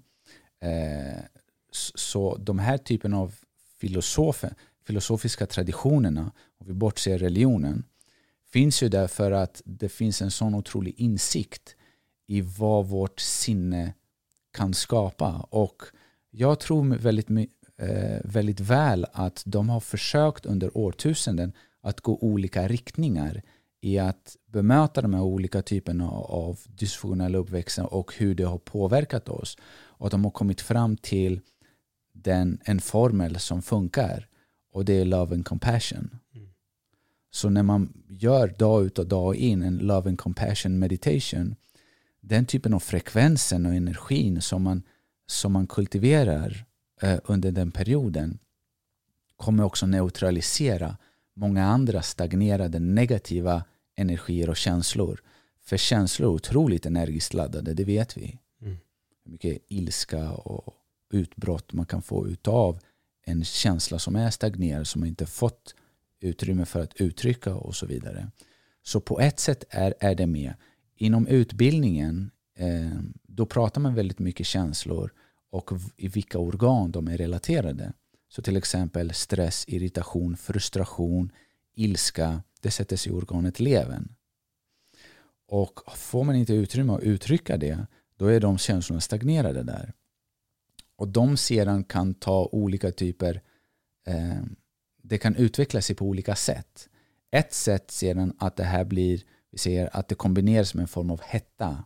eh, 0.62 1.22
så 1.94 2.36
de 2.36 2.58
här 2.58 2.78
typen 2.78 3.14
av 3.14 3.34
filosofer, 3.80 4.54
filosofiska 4.86 5.46
traditionerna, 5.46 6.32
om 6.58 6.66
vi 6.66 6.72
bortser 6.72 7.18
religionen, 7.18 7.84
finns 8.52 8.82
ju 8.82 8.88
där 8.88 9.06
för 9.06 9.32
att 9.32 9.62
det 9.64 9.88
finns 9.88 10.22
en 10.22 10.30
sån 10.30 10.54
otrolig 10.54 10.94
insikt 10.96 11.74
i 12.28 12.40
vad 12.40 12.86
vårt 12.86 13.20
sinne 13.20 13.94
kan 14.52 14.74
skapa. 14.74 15.46
Och 15.50 15.82
jag 16.30 16.60
tror 16.60 16.96
väldigt, 16.96 17.30
eh, 17.78 18.20
väldigt 18.24 18.60
väl 18.60 19.06
att 19.12 19.42
de 19.46 19.68
har 19.68 19.80
försökt 19.80 20.46
under 20.46 20.76
årtusenden 20.76 21.52
att 21.80 22.00
gå 22.00 22.18
olika 22.18 22.68
riktningar 22.68 23.42
i 23.80 23.98
att 23.98 24.36
bemöta 24.46 25.02
de 25.02 25.14
här 25.14 25.22
olika 25.22 25.62
typerna 25.62 26.10
av 26.10 26.58
dysfunktionella 26.66 27.38
uppväxter 27.38 27.94
och 27.94 28.14
hur 28.16 28.34
det 28.34 28.44
har 28.44 28.58
påverkat 28.58 29.28
oss. 29.28 29.56
Och 29.70 30.10
de 30.10 30.24
har 30.24 30.30
kommit 30.30 30.60
fram 30.60 30.96
till 30.96 31.40
den, 32.12 32.58
en 32.64 32.80
formel 32.80 33.38
som 33.38 33.62
funkar 33.62 34.28
och 34.72 34.84
det 34.84 35.00
är 35.00 35.04
love 35.04 35.34
and 35.34 35.44
compassion. 35.44 36.18
Mm. 36.34 36.48
Så 37.30 37.50
när 37.50 37.62
man 37.62 37.92
gör 38.08 38.48
dag 38.58 38.84
ut 38.84 38.98
och 38.98 39.06
dag 39.06 39.36
in 39.36 39.62
en 39.62 39.78
love 39.78 40.08
and 40.08 40.18
compassion 40.18 40.78
meditation 40.78 41.54
den 42.28 42.46
typen 42.46 42.74
av 42.74 42.80
frekvensen 42.80 43.66
och 43.66 43.74
energin 43.74 44.42
som 44.42 44.62
man, 44.62 44.82
som 45.26 45.52
man 45.52 45.66
kultiverar 45.66 46.64
eh, 47.02 47.18
under 47.24 47.50
den 47.50 47.70
perioden 47.70 48.38
kommer 49.36 49.64
också 49.64 49.86
neutralisera 49.86 50.96
många 51.34 51.64
andra 51.64 52.02
stagnerade 52.02 52.78
negativa 52.78 53.64
energier 53.96 54.50
och 54.50 54.56
känslor. 54.56 55.22
För 55.60 55.76
känslor 55.76 56.28
är 56.28 56.34
otroligt 56.34 56.86
energiskt 56.86 57.34
laddade, 57.34 57.74
det 57.74 57.84
vet 57.84 58.16
vi. 58.16 58.38
Mm. 58.62 58.76
Hur 59.24 59.32
mycket 59.32 59.62
ilska 59.68 60.32
och 60.32 60.74
utbrott 61.10 61.72
man 61.72 61.86
kan 61.86 62.02
få 62.02 62.28
utav 62.28 62.80
en 63.24 63.44
känsla 63.44 63.98
som 63.98 64.16
är 64.16 64.30
stagnerad, 64.30 64.86
som 64.86 65.04
inte 65.04 65.26
fått 65.26 65.74
utrymme 66.20 66.64
för 66.64 66.80
att 66.80 67.00
uttrycka 67.00 67.54
och 67.54 67.76
så 67.76 67.86
vidare. 67.86 68.30
Så 68.82 69.00
på 69.00 69.20
ett 69.20 69.40
sätt 69.40 69.64
är, 69.70 69.94
är 70.00 70.14
det 70.14 70.26
med. 70.26 70.54
Inom 71.00 71.26
utbildningen 71.26 72.30
eh, 72.54 73.00
då 73.22 73.46
pratar 73.46 73.80
man 73.80 73.94
väldigt 73.94 74.18
mycket 74.18 74.46
känslor 74.46 75.12
och 75.50 75.70
i 75.96 76.08
vilka 76.08 76.38
organ 76.38 76.90
de 76.90 77.08
är 77.08 77.16
relaterade. 77.16 77.92
Så 78.28 78.42
till 78.42 78.56
exempel 78.56 79.14
stress, 79.14 79.64
irritation, 79.68 80.36
frustration, 80.36 81.32
ilska, 81.74 82.42
det 82.60 82.70
sätter 82.70 82.96
sig 82.96 83.12
i 83.12 83.14
organet 83.14 83.60
levern. 83.60 84.14
Och 85.48 85.80
får 85.96 86.24
man 86.24 86.36
inte 86.36 86.52
utrymme 86.54 86.92
att 86.92 87.02
uttrycka 87.02 87.56
det, 87.56 87.86
då 88.16 88.26
är 88.26 88.40
de 88.40 88.58
känslorna 88.58 89.00
stagnerade 89.00 89.62
där. 89.62 89.92
Och 90.96 91.08
de 91.08 91.36
sedan 91.36 91.84
kan 91.84 92.14
ta 92.14 92.48
olika 92.52 92.90
typer, 92.90 93.42
eh, 94.06 94.42
det 95.02 95.18
kan 95.18 95.36
utveckla 95.36 95.80
sig 95.80 95.96
på 95.96 96.04
olika 96.04 96.34
sätt. 96.34 96.88
Ett 97.30 97.52
sätt 97.52 97.90
sedan 97.90 98.36
att 98.38 98.56
det 98.56 98.64
här 98.64 98.84
blir, 98.84 99.22
vi 99.50 99.58
ser 99.58 99.96
att 99.96 100.08
det 100.08 100.14
kombineras 100.14 100.74
med 100.74 100.82
en 100.82 100.88
form 100.88 101.10
av 101.10 101.20
hetta. 101.22 101.84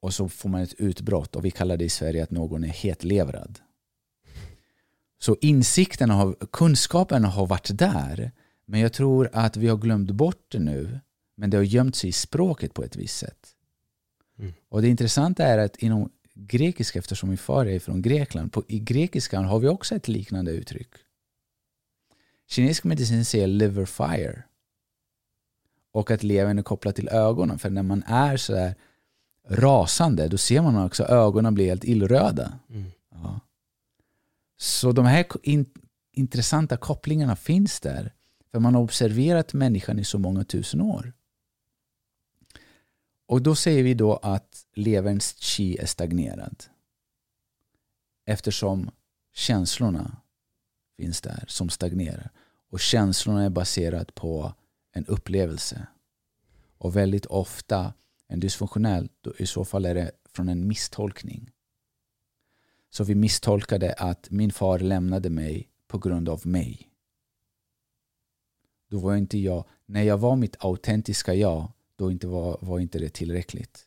Och 0.00 0.14
så 0.14 0.28
får 0.28 0.48
man 0.48 0.60
ett 0.60 0.74
utbrott 0.74 1.36
och 1.36 1.44
vi 1.44 1.50
kallar 1.50 1.76
det 1.76 1.84
i 1.84 1.88
Sverige 1.88 2.22
att 2.22 2.30
någon 2.30 2.64
är 2.64 2.68
hetlevrad. 2.68 3.58
Så 5.18 5.36
insikten 5.40 6.10
av 6.10 6.36
kunskapen 6.52 7.24
har 7.24 7.46
varit 7.46 7.78
där. 7.78 8.32
Men 8.64 8.80
jag 8.80 8.92
tror 8.92 9.30
att 9.32 9.56
vi 9.56 9.68
har 9.68 9.76
glömt 9.76 10.10
bort 10.10 10.44
det 10.48 10.58
nu. 10.58 11.00
Men 11.36 11.50
det 11.50 11.56
har 11.56 11.64
gömt 11.64 11.96
sig 11.96 12.10
i 12.10 12.12
språket 12.12 12.74
på 12.74 12.84
ett 12.84 12.96
visst 12.96 13.18
sätt. 13.18 13.48
Mm. 14.38 14.52
Och 14.68 14.82
det 14.82 14.88
intressanta 14.88 15.44
är 15.44 15.58
att 15.58 15.76
inom 15.76 16.10
grekiska, 16.34 16.98
eftersom 16.98 17.28
min 17.28 17.38
far 17.38 17.66
är 17.66 17.78
från 17.78 18.02
Grekland, 18.02 18.52
på, 18.52 18.64
i 18.68 18.78
grekiskan 18.78 19.44
har 19.44 19.58
vi 19.58 19.68
också 19.68 19.94
ett 19.94 20.08
liknande 20.08 20.50
uttryck. 20.50 20.90
Kinesisk 22.48 22.84
medicin 22.84 23.24
säger 23.24 23.46
liver 23.46 23.84
fire. 23.84 24.42
Och 25.92 26.10
att 26.10 26.22
levern 26.22 26.58
är 26.58 26.62
kopplat 26.62 26.96
till 26.96 27.08
ögonen. 27.08 27.58
För 27.58 27.70
när 27.70 27.82
man 27.82 28.02
är 28.06 28.36
sådär 28.36 28.74
rasande, 29.48 30.28
då 30.28 30.38
ser 30.38 30.62
man 30.62 30.84
också 30.84 31.02
att 31.02 31.10
ögonen 31.10 31.54
blir 31.54 31.66
helt 31.66 31.84
illröda. 31.84 32.58
Mm. 32.68 32.90
Ja. 33.10 33.40
Så 34.56 34.92
de 34.92 35.04
här 35.04 35.26
in, 35.42 35.66
intressanta 36.12 36.76
kopplingarna 36.76 37.36
finns 37.36 37.80
där. 37.80 38.12
För 38.50 38.58
man 38.58 38.74
har 38.74 38.82
observerat 38.82 39.52
människan 39.52 39.98
i 39.98 40.04
så 40.04 40.18
många 40.18 40.44
tusen 40.44 40.80
år. 40.80 41.12
Och 43.26 43.42
då 43.42 43.54
säger 43.54 43.82
vi 43.82 43.94
då 43.94 44.16
att 44.16 44.66
leverns 44.74 45.36
chi 45.38 45.76
är 45.76 45.86
stagnerad. 45.86 46.64
Eftersom 48.26 48.90
känslorna 49.34 50.16
finns 50.96 51.20
där 51.20 51.44
som 51.48 51.68
stagnerar. 51.68 52.30
Och 52.70 52.80
känslorna 52.80 53.44
är 53.44 53.50
baserat 53.50 54.14
på 54.14 54.54
en 54.92 55.06
upplevelse. 55.06 55.86
Och 56.78 56.96
väldigt 56.96 57.26
ofta 57.26 57.94
en 58.26 58.40
dysfunktionell, 58.40 59.08
då 59.20 59.32
i 59.38 59.46
så 59.46 59.64
fall 59.64 59.84
är 59.84 59.94
det 59.94 60.10
från 60.24 60.48
en 60.48 60.68
misstolkning. 60.68 61.50
Så 62.90 63.04
vi 63.04 63.14
misstolkade 63.14 63.92
att 63.92 64.30
min 64.30 64.52
far 64.52 64.78
lämnade 64.78 65.30
mig 65.30 65.68
på 65.86 65.98
grund 65.98 66.28
av 66.28 66.46
mig. 66.46 66.90
Då 68.88 68.98
var 68.98 69.16
inte 69.16 69.38
jag, 69.38 69.64
när 69.86 70.02
jag 70.02 70.18
var 70.18 70.36
mitt 70.36 70.56
autentiska 70.64 71.34
jag, 71.34 71.72
då 71.96 72.10
inte 72.10 72.26
var, 72.26 72.58
var 72.60 72.78
inte 72.78 72.98
det 72.98 73.08
tillräckligt. 73.08 73.86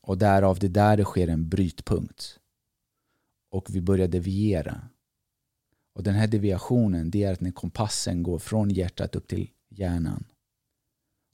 Och 0.00 0.18
därav 0.18 0.58
det 0.58 0.68
där 0.68 0.96
det 0.96 1.04
sker 1.04 1.28
en 1.28 1.48
brytpunkt. 1.48 2.38
Och 3.50 3.74
vi 3.74 3.80
börjar 3.80 4.08
deviera. 4.08 4.88
Och 5.92 6.02
den 6.02 6.14
här 6.14 6.26
deviationen 6.26 7.10
det 7.10 7.24
är 7.24 7.32
att 7.32 7.40
när 7.40 7.50
kompassen 7.50 8.22
går 8.22 8.38
från 8.38 8.70
hjärtat 8.70 9.16
upp 9.16 9.28
till 9.28 9.50
hjärnan. 9.78 10.24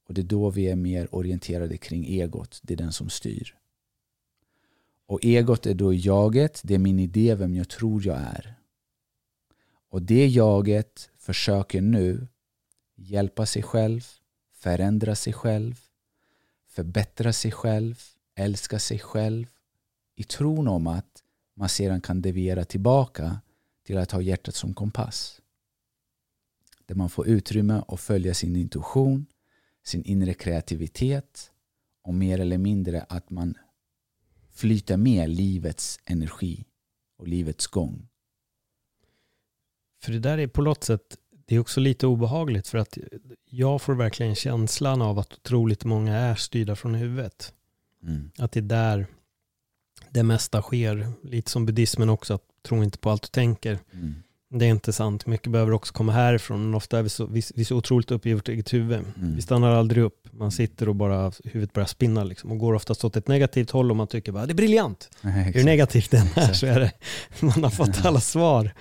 Och 0.04 0.14
det 0.14 0.20
är 0.20 0.24
då 0.24 0.50
vi 0.50 0.68
är 0.68 0.76
mer 0.76 1.14
orienterade 1.14 1.76
kring 1.76 2.06
egot. 2.06 2.60
Det 2.62 2.74
är 2.74 2.78
den 2.78 2.92
som 2.92 3.10
styr. 3.10 3.56
Och 5.06 5.24
egot 5.24 5.66
är 5.66 5.74
då 5.74 5.94
jaget, 5.94 6.60
det 6.64 6.74
är 6.74 6.78
min 6.78 6.98
idé 6.98 7.34
vem 7.34 7.54
jag 7.54 7.68
tror 7.68 8.06
jag 8.06 8.16
är. 8.16 8.54
Och 9.88 10.02
det 10.02 10.26
jaget 10.26 11.10
försöker 11.18 11.80
nu 11.80 12.26
hjälpa 12.96 13.46
sig 13.46 13.62
själv, 13.62 14.06
förändra 14.52 15.14
sig 15.14 15.32
själv, 15.32 15.80
förbättra 16.68 17.32
sig 17.32 17.50
själv, 17.52 18.02
älska 18.34 18.78
sig 18.78 18.98
själv 18.98 19.46
i 20.14 20.24
tron 20.24 20.68
om 20.68 20.86
att 20.86 21.22
man 21.54 21.68
sedan 21.68 22.00
kan 22.00 22.22
deviera 22.22 22.64
tillbaka 22.64 23.40
till 23.82 23.98
att 23.98 24.10
ha 24.10 24.20
hjärtat 24.20 24.54
som 24.54 24.74
kompass. 24.74 25.39
Där 26.90 26.94
man 26.94 27.10
får 27.10 27.28
utrymme 27.28 27.82
att 27.88 28.00
följa 28.00 28.34
sin 28.34 28.56
intuition, 28.56 29.26
sin 29.84 30.04
inre 30.04 30.34
kreativitet 30.34 31.50
och 32.02 32.14
mer 32.14 32.38
eller 32.38 32.58
mindre 32.58 33.02
att 33.08 33.30
man 33.30 33.54
flyter 34.52 34.96
med 34.96 35.28
livets 35.28 36.00
energi 36.04 36.64
och 37.18 37.28
livets 37.28 37.66
gång. 37.66 38.08
För 40.02 40.12
det 40.12 40.18
där 40.18 40.38
är 40.38 40.46
på 40.46 40.62
något 40.62 40.84
sätt 40.84 41.16
det 41.46 41.54
är 41.54 41.58
också 41.58 41.80
lite 41.80 42.06
obehagligt 42.06 42.68
för 42.68 42.78
att 42.78 42.98
jag 43.44 43.82
får 43.82 43.94
verkligen 43.94 44.34
känslan 44.34 45.02
av 45.02 45.18
att 45.18 45.32
otroligt 45.32 45.84
många 45.84 46.16
är 46.16 46.34
styrda 46.34 46.76
från 46.76 46.94
huvudet. 46.94 47.54
Mm. 48.02 48.30
Att 48.38 48.52
det 48.52 48.60
är 48.60 48.62
där 48.62 49.06
det 50.10 50.22
mesta 50.22 50.62
sker. 50.62 51.12
Lite 51.22 51.50
som 51.50 51.66
buddhismen 51.66 52.08
också, 52.08 52.34
att 52.34 52.44
tro 52.62 52.82
inte 52.82 52.98
på 52.98 53.10
allt 53.10 53.22
du 53.22 53.28
tänker. 53.28 53.78
Mm. 53.92 54.14
Det 54.52 54.64
är 54.64 54.70
inte 54.70 54.92
sant. 54.92 55.26
Mycket 55.26 55.52
behöver 55.52 55.72
också 55.72 55.92
komma 55.92 56.12
härifrån. 56.12 56.64
Men 56.64 56.74
ofta 56.74 56.98
är 56.98 57.02
vi 57.02 57.08
så, 57.08 57.26
vi, 57.26 57.42
vi 57.54 57.60
är 57.60 57.64
så 57.64 57.76
otroligt 57.76 58.10
uppe 58.10 58.30
i 58.30 58.34
vårt 58.34 58.48
eget 58.48 58.72
huvud. 58.72 58.98
Mm. 58.98 59.36
Vi 59.36 59.42
stannar 59.42 59.70
aldrig 59.70 60.04
upp. 60.04 60.28
Man 60.32 60.50
sitter 60.50 60.88
och 60.88 60.96
bara, 60.96 61.32
huvudet 61.44 61.72
börjar 61.72 61.86
spinna 61.86 62.24
liksom, 62.24 62.52
och 62.52 62.58
går 62.58 62.74
oftast 62.74 63.04
åt 63.04 63.16
ett 63.16 63.28
negativt 63.28 63.70
håll 63.70 63.90
och 63.90 63.96
man 63.96 64.06
tycker 64.06 64.32
bara 64.32 64.46
det 64.46 64.52
är 64.52 64.54
briljant. 64.54 65.10
Nej, 65.20 65.52
Hur 65.54 65.64
negativt 65.64 66.10
den 66.10 66.26
är 66.34 66.52
så 66.52 66.66
är 66.66 66.80
det. 66.80 66.92
Man 67.40 67.64
har 67.64 67.70
fått 67.70 68.04
alla 68.04 68.20
svar. 68.20 68.74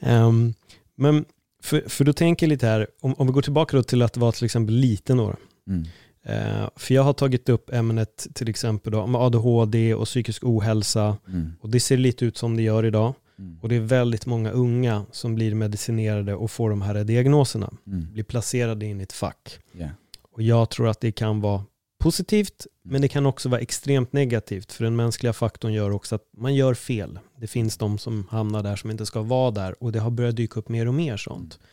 Um, 0.00 0.54
men 0.96 1.24
för, 1.62 1.88
för 1.88 2.04
då 2.04 2.12
tänker 2.12 2.46
jag 2.46 2.48
lite 2.48 2.66
här, 2.66 2.86
om, 3.00 3.14
om 3.14 3.26
vi 3.26 3.32
går 3.32 3.42
tillbaka 3.42 3.76
då 3.76 3.82
till 3.82 4.02
att 4.02 4.16
vara 4.16 4.32
till 4.32 4.44
exempel 4.44 4.74
liten 4.74 5.16
då. 5.16 5.34
Mm. 5.68 5.86
Uh, 6.28 6.68
för 6.76 6.94
jag 6.94 7.02
har 7.02 7.12
tagit 7.12 7.48
upp 7.48 7.70
ämnet 7.72 8.26
till 8.34 8.48
exempel 8.48 8.92
då, 8.92 9.06
med 9.06 9.20
ADHD 9.20 9.94
och 9.94 10.06
psykisk 10.06 10.44
ohälsa. 10.44 11.16
Mm. 11.28 11.52
Och 11.60 11.70
det 11.70 11.80
ser 11.80 11.96
lite 11.96 12.24
ut 12.24 12.36
som 12.36 12.56
det 12.56 12.62
gör 12.62 12.84
idag. 12.84 13.14
Mm. 13.42 13.58
Och 13.60 13.68
det 13.68 13.76
är 13.76 13.80
väldigt 13.80 14.26
många 14.26 14.50
unga 14.50 15.06
som 15.12 15.34
blir 15.34 15.54
medicinerade 15.54 16.34
och 16.34 16.50
får 16.50 16.70
de 16.70 16.82
här 16.82 17.04
diagnoserna. 17.04 17.72
Mm. 17.86 18.12
Blir 18.12 18.24
placerade 18.24 18.86
in 18.86 19.00
i 19.00 19.02
ett 19.02 19.12
fack. 19.12 19.58
Yeah. 19.74 19.90
Och 20.32 20.42
jag 20.42 20.70
tror 20.70 20.88
att 20.88 21.00
det 21.00 21.12
kan 21.12 21.40
vara 21.40 21.64
positivt, 21.98 22.66
mm. 22.66 22.92
men 22.92 23.02
det 23.02 23.08
kan 23.08 23.26
också 23.26 23.48
vara 23.48 23.60
extremt 23.60 24.12
negativt. 24.12 24.72
För 24.72 24.84
den 24.84 24.96
mänskliga 24.96 25.32
faktorn 25.32 25.72
gör 25.72 25.90
också 25.90 26.14
att 26.14 26.24
man 26.36 26.54
gör 26.54 26.74
fel. 26.74 27.18
Det 27.40 27.46
finns 27.46 27.76
de 27.76 27.98
som 27.98 28.26
hamnar 28.30 28.62
där 28.62 28.76
som 28.76 28.90
inte 28.90 29.06
ska 29.06 29.22
vara 29.22 29.50
där. 29.50 29.82
Och 29.82 29.92
det 29.92 29.98
har 29.98 30.10
börjat 30.10 30.36
dyka 30.36 30.60
upp 30.60 30.68
mer 30.68 30.88
och 30.88 30.94
mer 30.94 31.16
sånt. 31.16 31.58
Mm. 31.58 31.68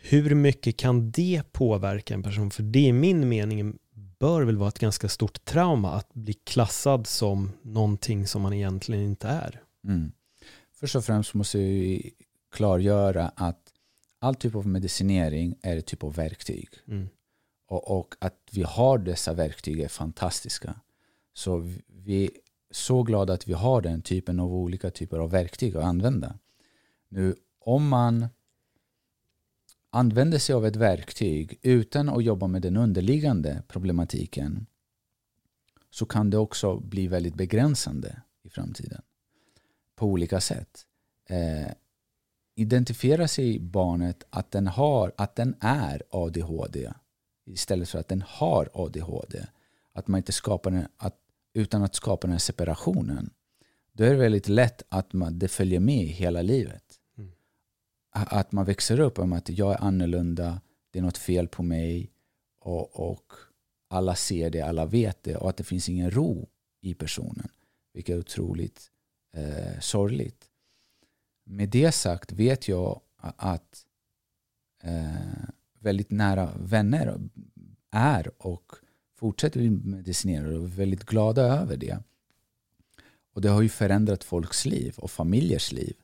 Hur 0.00 0.34
mycket 0.34 0.76
kan 0.76 1.10
det 1.10 1.42
påverka 1.52 2.14
en 2.14 2.22
person? 2.22 2.50
För 2.50 2.62
det 2.62 2.80
i 2.80 2.92
min 2.92 3.28
mening 3.28 3.78
bör 4.18 4.42
väl 4.42 4.56
vara 4.56 4.68
ett 4.68 4.78
ganska 4.78 5.08
stort 5.08 5.44
trauma 5.44 5.92
att 5.92 6.14
bli 6.14 6.32
klassad 6.32 7.06
som 7.06 7.52
någonting 7.62 8.26
som 8.26 8.42
man 8.42 8.52
egentligen 8.52 9.02
inte 9.02 9.28
är. 9.28 9.60
Mm. 9.84 10.12
Först 10.80 10.96
och 10.96 11.04
främst 11.04 11.34
måste 11.34 11.58
vi 11.58 12.14
klargöra 12.50 13.28
att 13.28 13.72
all 14.18 14.34
typ 14.34 14.54
av 14.54 14.66
medicinering 14.66 15.54
är 15.62 15.76
ett 15.76 15.86
typ 15.86 16.04
av 16.04 16.14
verktyg. 16.14 16.68
Mm. 16.88 17.08
Och, 17.66 17.98
och, 17.98 18.14
att 18.18 18.38
vi 18.52 18.62
har 18.62 18.98
dessa 18.98 19.32
verktyg 19.32 19.80
är 19.80 19.88
fantastiska. 19.88 20.80
Så 21.32 21.72
vi 21.86 22.24
är 22.24 22.30
så 22.70 23.02
glada 23.02 23.32
att 23.32 23.48
vi 23.48 23.52
har 23.52 23.82
den 23.82 24.02
typen 24.02 24.40
av 24.40 24.54
olika 24.54 24.90
typer 24.90 25.18
av 25.18 25.30
verktyg 25.30 25.76
att 25.76 25.84
använda. 25.84 26.38
Nu 27.08 27.34
om 27.58 27.88
man 27.88 28.26
använder 29.90 30.38
sig 30.38 30.54
av 30.54 30.66
ett 30.66 30.76
verktyg 30.76 31.58
utan 31.62 32.08
att 32.08 32.24
jobba 32.24 32.46
med 32.46 32.62
den 32.62 32.76
underliggande 32.76 33.62
problematiken 33.68 34.66
så 35.90 36.06
kan 36.06 36.30
det 36.30 36.38
också 36.38 36.76
bli 36.80 37.08
väldigt 37.08 37.34
begränsande 37.34 38.22
i 38.42 38.48
framtiden 38.48 39.02
på 39.98 40.06
olika 40.06 40.40
sätt. 40.40 40.86
Eh, 41.28 41.72
identifiera 42.54 43.28
sig 43.28 43.58
barnet 43.58 44.24
att 44.30 44.50
den, 44.50 44.66
har, 44.66 45.12
att 45.16 45.36
den 45.36 45.56
är 45.60 46.02
ADHD 46.10 46.92
istället 47.46 47.88
för 47.88 47.98
att 47.98 48.08
den 48.08 48.22
har 48.26 48.68
ADHD. 48.72 49.46
Att 49.92 50.08
man 50.08 50.18
inte 50.18 50.32
skapar 50.32 50.70
den, 50.70 50.88
att, 50.96 51.16
utan 51.54 51.82
att 51.82 51.94
skapa 51.94 52.26
den 52.26 52.32
här 52.32 52.38
separationen. 52.38 53.30
Då 53.92 54.04
är 54.04 54.10
det 54.10 54.16
väldigt 54.16 54.48
lätt 54.48 54.82
att 54.88 55.12
man, 55.12 55.38
det 55.38 55.48
följer 55.48 55.80
med 55.80 56.06
hela 56.06 56.42
livet. 56.42 56.84
Mm. 57.18 57.32
Att 58.10 58.52
man 58.52 58.64
växer 58.64 59.00
upp 59.00 59.18
om 59.18 59.32
att 59.32 59.48
jag 59.48 59.72
är 59.72 59.80
annorlunda, 59.84 60.60
det 60.90 60.98
är 60.98 61.02
något 61.02 61.18
fel 61.18 61.48
på 61.48 61.62
mig 61.62 62.10
och, 62.60 63.10
och 63.10 63.32
alla 63.88 64.14
ser 64.14 64.50
det, 64.50 64.60
alla 64.60 64.86
vet 64.86 65.22
det 65.22 65.36
och 65.36 65.48
att 65.48 65.56
det 65.56 65.64
finns 65.64 65.88
ingen 65.88 66.10
ro 66.10 66.48
i 66.80 66.94
personen. 66.94 67.48
Vilket 67.92 68.14
är 68.14 68.18
otroligt 68.18 68.90
eh, 69.38 69.80
sorgligt. 69.80 70.44
Med 71.44 71.68
det 71.68 71.92
sagt 71.92 72.32
vet 72.32 72.68
jag 72.68 73.00
att 73.16 73.86
eh, 74.82 75.48
väldigt 75.78 76.10
nära 76.10 76.52
vänner 76.60 77.18
är 77.90 78.30
och 78.38 78.72
fortsätter 79.14 79.60
bli 79.60 79.70
medicinerade 79.70 80.58
och 80.58 80.64
är 80.64 80.68
väldigt 80.68 81.04
glada 81.04 81.42
över 81.42 81.76
det. 81.76 81.98
Och 83.34 83.40
det 83.40 83.48
har 83.48 83.62
ju 83.62 83.68
förändrat 83.68 84.24
folks 84.24 84.66
liv 84.66 84.94
och 84.98 85.10
familjers 85.10 85.72
liv. 85.72 85.96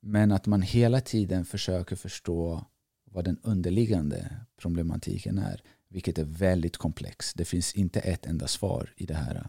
Men 0.00 0.32
att 0.32 0.46
man 0.46 0.62
hela 0.62 1.00
tiden 1.00 1.44
försöker 1.44 1.96
förstå 1.96 2.64
vad 3.04 3.24
den 3.24 3.38
underliggande 3.42 4.36
problematiken 4.56 5.38
är. 5.38 5.62
vilket 5.88 6.18
är 6.18 6.24
väldigt 6.24 6.76
komplext. 6.76 7.36
Det 7.36 7.44
finns 7.44 7.74
inte 7.74 8.00
ett 8.00 8.26
enda 8.26 8.48
svar 8.48 8.92
i 8.96 9.06
det 9.06 9.14
här. 9.14 9.48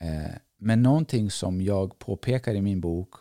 Eh, 0.00 0.36
men 0.62 0.82
någonting 0.82 1.30
som 1.30 1.60
jag 1.60 1.98
påpekar 1.98 2.54
i 2.54 2.62
min 2.62 2.80
bok 2.80 3.14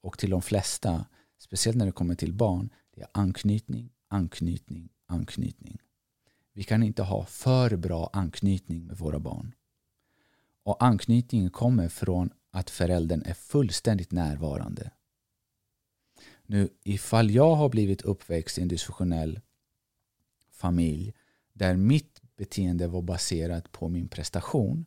och 0.00 0.18
till 0.18 0.30
de 0.30 0.42
flesta, 0.42 1.06
speciellt 1.38 1.78
när 1.78 1.86
det 1.86 1.92
kommer 1.92 2.14
till 2.14 2.32
barn, 2.32 2.70
det 2.94 3.00
är 3.00 3.08
anknytning, 3.12 3.90
anknytning, 4.08 4.88
anknytning. 5.06 5.78
Vi 6.52 6.62
kan 6.62 6.82
inte 6.82 7.02
ha 7.02 7.24
för 7.24 7.76
bra 7.76 8.10
anknytning 8.12 8.86
med 8.86 8.96
våra 8.98 9.18
barn. 9.18 9.54
Och 10.62 10.82
anknytningen 10.82 11.50
kommer 11.50 11.88
från 11.88 12.30
att 12.50 12.70
föräldern 12.70 13.22
är 13.26 13.34
fullständigt 13.34 14.12
närvarande. 14.12 14.90
Nu, 16.46 16.68
ifall 16.84 17.30
jag 17.30 17.54
har 17.54 17.68
blivit 17.68 18.02
uppväxt 18.02 18.58
i 18.58 18.62
en 18.62 18.68
dysfunktionell 18.68 19.40
familj 20.50 21.14
där 21.52 21.76
mitt 21.76 22.22
beteende 22.36 22.86
var 22.86 23.02
baserat 23.02 23.72
på 23.72 23.88
min 23.88 24.08
prestation 24.08 24.86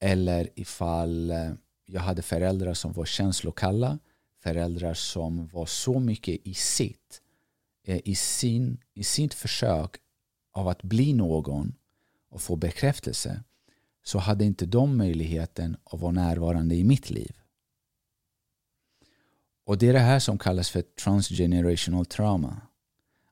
eller 0.00 0.48
ifall 0.54 1.30
eh, 1.30 1.52
jag 1.86 2.00
hade 2.00 2.22
föräldrar 2.22 2.74
som 2.74 2.92
var 2.92 3.04
känslokalla, 3.04 3.98
föräldrar 4.42 4.94
som 4.94 5.46
var 5.46 5.66
så 5.66 6.00
mycket 6.00 6.46
i 6.46 6.54
sitt, 6.54 7.20
eh, 7.86 8.00
i, 8.04 8.14
sin, 8.14 8.78
i 8.94 9.04
sitt 9.04 9.34
försök 9.34 9.96
av 10.52 10.68
att 10.68 10.82
bli 10.82 11.12
någon 11.12 11.74
och 12.30 12.42
få 12.42 12.56
bekräftelse 12.56 13.42
så 14.04 14.18
hade 14.18 14.44
inte 14.44 14.66
de 14.66 14.96
möjligheten 14.96 15.76
att 15.84 16.00
vara 16.00 16.12
närvarande 16.12 16.74
i 16.74 16.84
mitt 16.84 17.10
liv. 17.10 17.36
Och 19.64 19.78
det 19.78 19.88
är 19.88 19.92
det 19.92 19.98
här 19.98 20.18
som 20.18 20.38
kallas 20.38 20.70
för 20.70 20.82
transgenerational 20.82 22.06
trauma. 22.06 22.60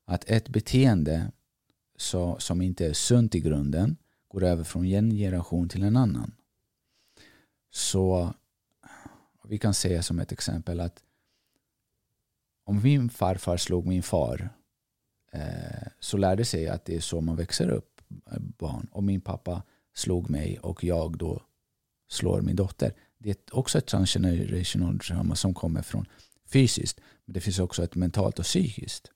Att 0.04 0.30
ett 0.30 0.48
beteende 0.48 1.32
så, 1.96 2.36
som 2.38 2.62
inte 2.62 2.86
är 2.86 2.92
sunt 2.92 3.34
i 3.34 3.40
grunden 3.40 3.96
går 4.28 4.44
över 4.44 4.64
från 4.64 4.84
en 4.84 5.10
generation 5.10 5.68
till 5.68 5.82
en 5.82 5.96
annan. 5.96 6.34
Så 7.70 8.34
vi 9.44 9.58
kan 9.58 9.74
säga 9.74 10.02
som 10.02 10.18
ett 10.18 10.32
exempel 10.32 10.80
att 10.80 11.02
om 12.64 12.82
min 12.82 13.10
farfar 13.10 13.56
slog 13.56 13.86
min 13.86 14.02
far 14.02 14.50
eh, 15.32 15.88
så 16.00 16.16
lärde 16.16 16.44
sig 16.44 16.68
att 16.68 16.84
det 16.84 16.96
är 16.96 17.00
så 17.00 17.20
man 17.20 17.36
växer 17.36 17.68
upp 17.68 18.00
eh, 18.30 18.38
barn. 18.38 18.88
Och 18.92 19.02
min 19.02 19.20
pappa 19.20 19.62
slog 19.94 20.30
mig 20.30 20.58
och 20.58 20.84
jag 20.84 21.18
då 21.18 21.42
slår 22.08 22.40
min 22.40 22.56
dotter. 22.56 22.94
Det 23.18 23.30
är 23.30 23.56
också 23.56 23.78
ett 23.78 23.86
transgenerational 23.86 24.98
trauma 24.98 25.34
som 25.34 25.54
kommer 25.54 25.82
från 25.82 26.06
fysiskt. 26.46 27.00
Men 27.24 27.32
det 27.32 27.40
finns 27.40 27.58
också 27.58 27.84
ett 27.84 27.94
mentalt 27.94 28.38
och 28.38 28.44
psykiskt. 28.44 29.10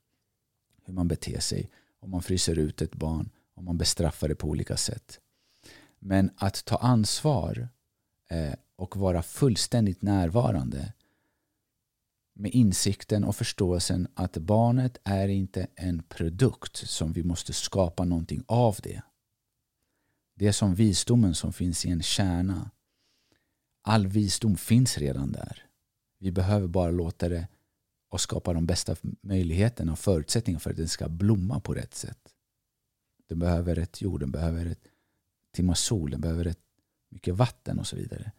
Hur 0.84 0.94
man 0.94 1.08
beter 1.08 1.40
sig. 1.40 1.70
Om 2.00 2.10
man 2.10 2.22
fryser 2.22 2.58
ut 2.58 2.82
ett 2.82 2.94
barn. 2.94 3.30
Om 3.54 3.64
man 3.64 3.78
bestraffar 3.78 4.28
det 4.28 4.34
på 4.34 4.48
olika 4.48 4.76
sätt. 4.76 5.20
Men 5.98 6.30
att 6.36 6.64
ta 6.64 6.76
ansvar 6.76 7.68
Eh, 8.32 8.54
och 8.76 8.96
vara 8.96 9.22
fullständigt 9.22 10.02
närvarande 10.02 10.92
med 12.34 12.50
insikten 12.50 13.24
och 13.24 13.36
förståelsen 13.36 14.08
att 14.14 14.36
barnet 14.36 14.98
är 15.04 15.28
inte 15.28 15.66
en 15.74 16.02
produkt 16.02 16.76
som 16.76 17.12
vi 17.12 17.22
måste 17.22 17.52
skapa 17.52 18.04
någonting 18.04 18.44
av 18.46 18.78
det. 18.82 19.02
Det 20.34 20.46
är 20.46 20.52
som 20.52 20.74
visdomen 20.74 21.34
som 21.34 21.52
finns 21.52 21.86
i 21.86 21.90
en 21.90 22.02
kärna. 22.02 22.70
All 23.82 24.06
visdom 24.06 24.56
finns 24.56 24.98
redan 24.98 25.32
där. 25.32 25.66
Vi 26.18 26.32
behöver 26.32 26.66
bara 26.66 26.90
låta 26.90 27.28
det 27.28 27.48
och 28.08 28.20
skapa 28.20 28.52
de 28.52 28.66
bästa 28.66 28.96
möjligheterna 29.20 29.92
och 29.92 29.98
förutsättningarna 29.98 30.60
för 30.60 30.70
att 30.70 30.76
den 30.76 30.88
ska 30.88 31.08
blomma 31.08 31.60
på 31.60 31.74
rätt 31.74 31.94
sätt. 31.94 32.28
Den 33.28 33.38
behöver 33.38 33.74
rätt 33.74 34.02
jord, 34.02 34.20
den 34.20 34.30
behöver 34.30 34.66
ett 34.66 34.84
timmar 35.50 35.74
sol, 35.74 36.10
den 36.10 36.20
behöver 36.20 36.44
rätt 36.44 36.58
mycket 37.12 37.34
vatten 37.34 37.78
och 37.78 37.86
så 37.86 37.96
vidare. 37.96 38.32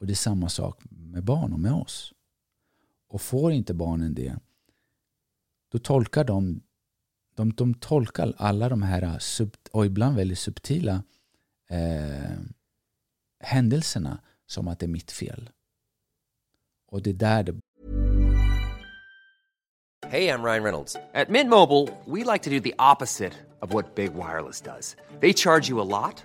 Och 0.00 0.06
det 0.06 0.12
är 0.12 0.14
samma 0.14 0.48
sak 0.48 0.80
med 0.90 1.24
barn 1.24 1.52
och 1.52 1.60
med 1.60 1.72
oss. 1.72 2.12
Och 3.08 3.20
får 3.20 3.52
inte 3.52 3.74
barnen 3.74 4.14
det, 4.14 4.38
då 5.68 5.78
tolkar 5.78 6.24
de, 6.24 6.62
de, 7.34 7.52
de 7.52 7.74
tolkar 7.74 8.34
alla 8.36 8.68
de 8.68 8.82
här 8.82 9.18
sub, 9.18 9.56
och 9.72 9.86
ibland 9.86 10.16
väldigt 10.16 10.38
subtila 10.38 11.02
eh, 11.68 12.38
händelserna 13.40 14.20
som 14.46 14.68
att 14.68 14.78
det 14.78 14.86
är 14.86 14.88
mitt 14.88 15.10
fel. 15.10 15.50
Och 16.86 17.02
det 17.02 17.10
är 17.10 17.14
där 17.14 17.42
det 17.42 17.60
Hey, 20.08 20.28
I'm 20.30 20.42
Ryan 20.42 20.62
Reynolds. 20.62 20.96
At 21.12 21.28
Mint 21.28 21.50
Mobile, 21.50 21.88
we 22.06 22.24
like 22.24 22.42
to 22.44 22.50
do 22.50 22.60
the 22.60 22.74
opposite 22.78 23.34
of 23.60 23.74
what 23.74 23.94
Big 23.94 24.14
Wireless 24.14 24.60
does. 24.60 24.96
They 25.20 25.34
charge 25.34 25.68
you 25.68 25.80
a 25.80 25.84
lot, 25.84 26.24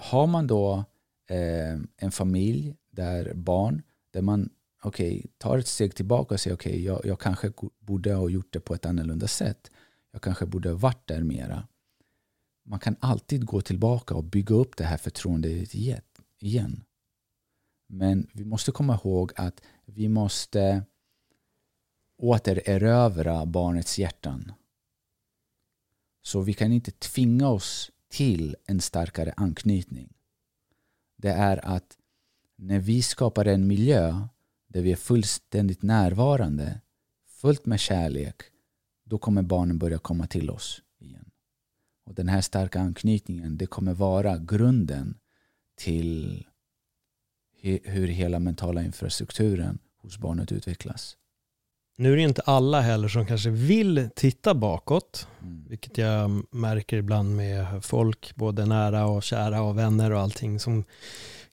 har 0.00 0.26
man 0.26 0.46
då 0.46 0.84
eh, 1.26 1.78
en 1.96 2.12
familj 2.12 2.76
där 2.90 3.34
barn, 3.34 3.82
där 4.10 4.22
man 4.22 4.50
okay, 4.82 5.22
tar 5.38 5.58
ett 5.58 5.66
steg 5.66 5.94
tillbaka 5.94 6.34
och 6.34 6.40
säger 6.40 6.56
okej, 6.56 6.72
okay, 6.72 6.84
jag, 6.84 7.00
jag 7.04 7.20
kanske 7.20 7.52
borde 7.78 8.14
ha 8.14 8.28
gjort 8.28 8.52
det 8.52 8.60
på 8.60 8.74
ett 8.74 8.86
annorlunda 8.86 9.28
sätt. 9.28 9.70
Jag 10.12 10.22
kanske 10.22 10.46
borde 10.46 10.68
ha 10.68 10.76
varit 10.76 11.06
där 11.06 11.22
mera. 11.22 11.68
Man 12.64 12.78
kan 12.78 12.96
alltid 13.00 13.46
gå 13.46 13.60
tillbaka 13.60 14.14
och 14.14 14.24
bygga 14.24 14.54
upp 14.54 14.76
det 14.76 14.84
här 14.84 14.96
förtroendet 14.96 15.74
igen. 16.38 16.84
Men 17.86 18.26
vi 18.32 18.44
måste 18.44 18.72
komma 18.72 18.94
ihåg 18.94 19.32
att 19.36 19.62
vi 19.84 20.08
måste 20.08 20.82
återerövra 22.18 23.46
barnets 23.46 23.98
hjärtan. 23.98 24.52
Så 26.22 26.40
vi 26.40 26.54
kan 26.54 26.72
inte 26.72 26.90
tvinga 26.90 27.48
oss 27.48 27.90
till 28.10 28.56
en 28.66 28.80
starkare 28.80 29.34
anknytning. 29.36 30.12
Det 31.16 31.30
är 31.30 31.66
att 31.66 31.96
när 32.56 32.78
vi 32.78 33.02
skapar 33.02 33.44
en 33.44 33.66
miljö 33.66 34.22
där 34.68 34.82
vi 34.82 34.92
är 34.92 34.96
fullständigt 34.96 35.82
närvarande, 35.82 36.80
fullt 37.26 37.66
med 37.66 37.80
kärlek, 37.80 38.42
då 39.04 39.18
kommer 39.18 39.42
barnen 39.42 39.78
börja 39.78 39.98
komma 39.98 40.26
till 40.26 40.50
oss 40.50 40.82
igen. 40.98 41.30
Och 42.04 42.14
Den 42.14 42.28
här 42.28 42.40
starka 42.40 42.80
anknytningen, 42.80 43.56
det 43.56 43.66
kommer 43.66 43.94
vara 43.94 44.38
grunden 44.38 45.18
till 45.74 46.46
hur 47.62 48.08
hela 48.08 48.38
mentala 48.38 48.82
infrastrukturen 48.82 49.78
hos 49.96 50.18
barnet 50.18 50.52
utvecklas. 50.52 51.16
Nu 52.00 52.12
är 52.12 52.16
det 52.16 52.22
inte 52.22 52.42
alla 52.42 52.80
heller 52.80 53.08
som 53.08 53.26
kanske 53.26 53.50
vill 53.50 54.08
titta 54.14 54.54
bakåt, 54.54 55.28
mm. 55.42 55.64
vilket 55.68 55.98
jag 55.98 56.42
märker 56.50 56.96
ibland 56.96 57.36
med 57.36 57.84
folk, 57.84 58.34
både 58.34 58.66
nära 58.66 59.06
och 59.06 59.22
kära 59.22 59.62
och 59.62 59.78
vänner 59.78 60.12
och 60.12 60.20
allting, 60.20 60.60
som 60.60 60.84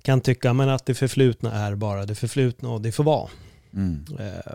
kan 0.01 0.21
tycka 0.21 0.53
men 0.53 0.69
att 0.69 0.85
det 0.85 0.93
förflutna 0.95 1.51
är 1.51 1.75
bara 1.75 2.05
det 2.05 2.15
förflutna 2.15 2.69
och 2.69 2.81
det 2.81 2.91
får 2.91 3.03
vara. 3.03 3.29
Mm. 3.73 4.05
Eh, 4.19 4.53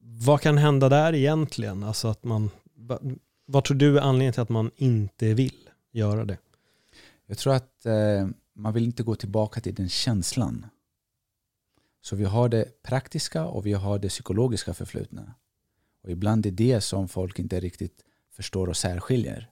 vad 0.00 0.40
kan 0.40 0.58
hända 0.58 0.88
där 0.88 1.14
egentligen? 1.14 1.82
Alltså 1.82 2.08
att 2.08 2.24
man, 2.24 2.50
vad 3.46 3.64
tror 3.64 3.76
du 3.76 3.98
är 3.98 4.02
anledningen 4.02 4.32
till 4.32 4.42
att 4.42 4.48
man 4.48 4.70
inte 4.76 5.34
vill 5.34 5.68
göra 5.92 6.24
det? 6.24 6.38
Jag 7.26 7.38
tror 7.38 7.54
att 7.54 7.86
eh, 7.86 8.28
man 8.54 8.74
vill 8.74 8.84
inte 8.84 9.02
gå 9.02 9.14
tillbaka 9.14 9.60
till 9.60 9.74
den 9.74 9.88
känslan. 9.88 10.66
Så 12.00 12.16
vi 12.16 12.24
har 12.24 12.48
det 12.48 12.82
praktiska 12.82 13.44
och 13.44 13.66
vi 13.66 13.72
har 13.72 13.98
det 13.98 14.08
psykologiska 14.08 14.74
förflutna. 14.74 15.34
Och 16.02 16.10
ibland 16.10 16.46
är 16.46 16.50
det 16.50 16.80
som 16.80 17.08
folk 17.08 17.38
inte 17.38 17.60
riktigt 17.60 18.04
förstår 18.32 18.68
och 18.68 18.76
särskiljer. 18.76 19.50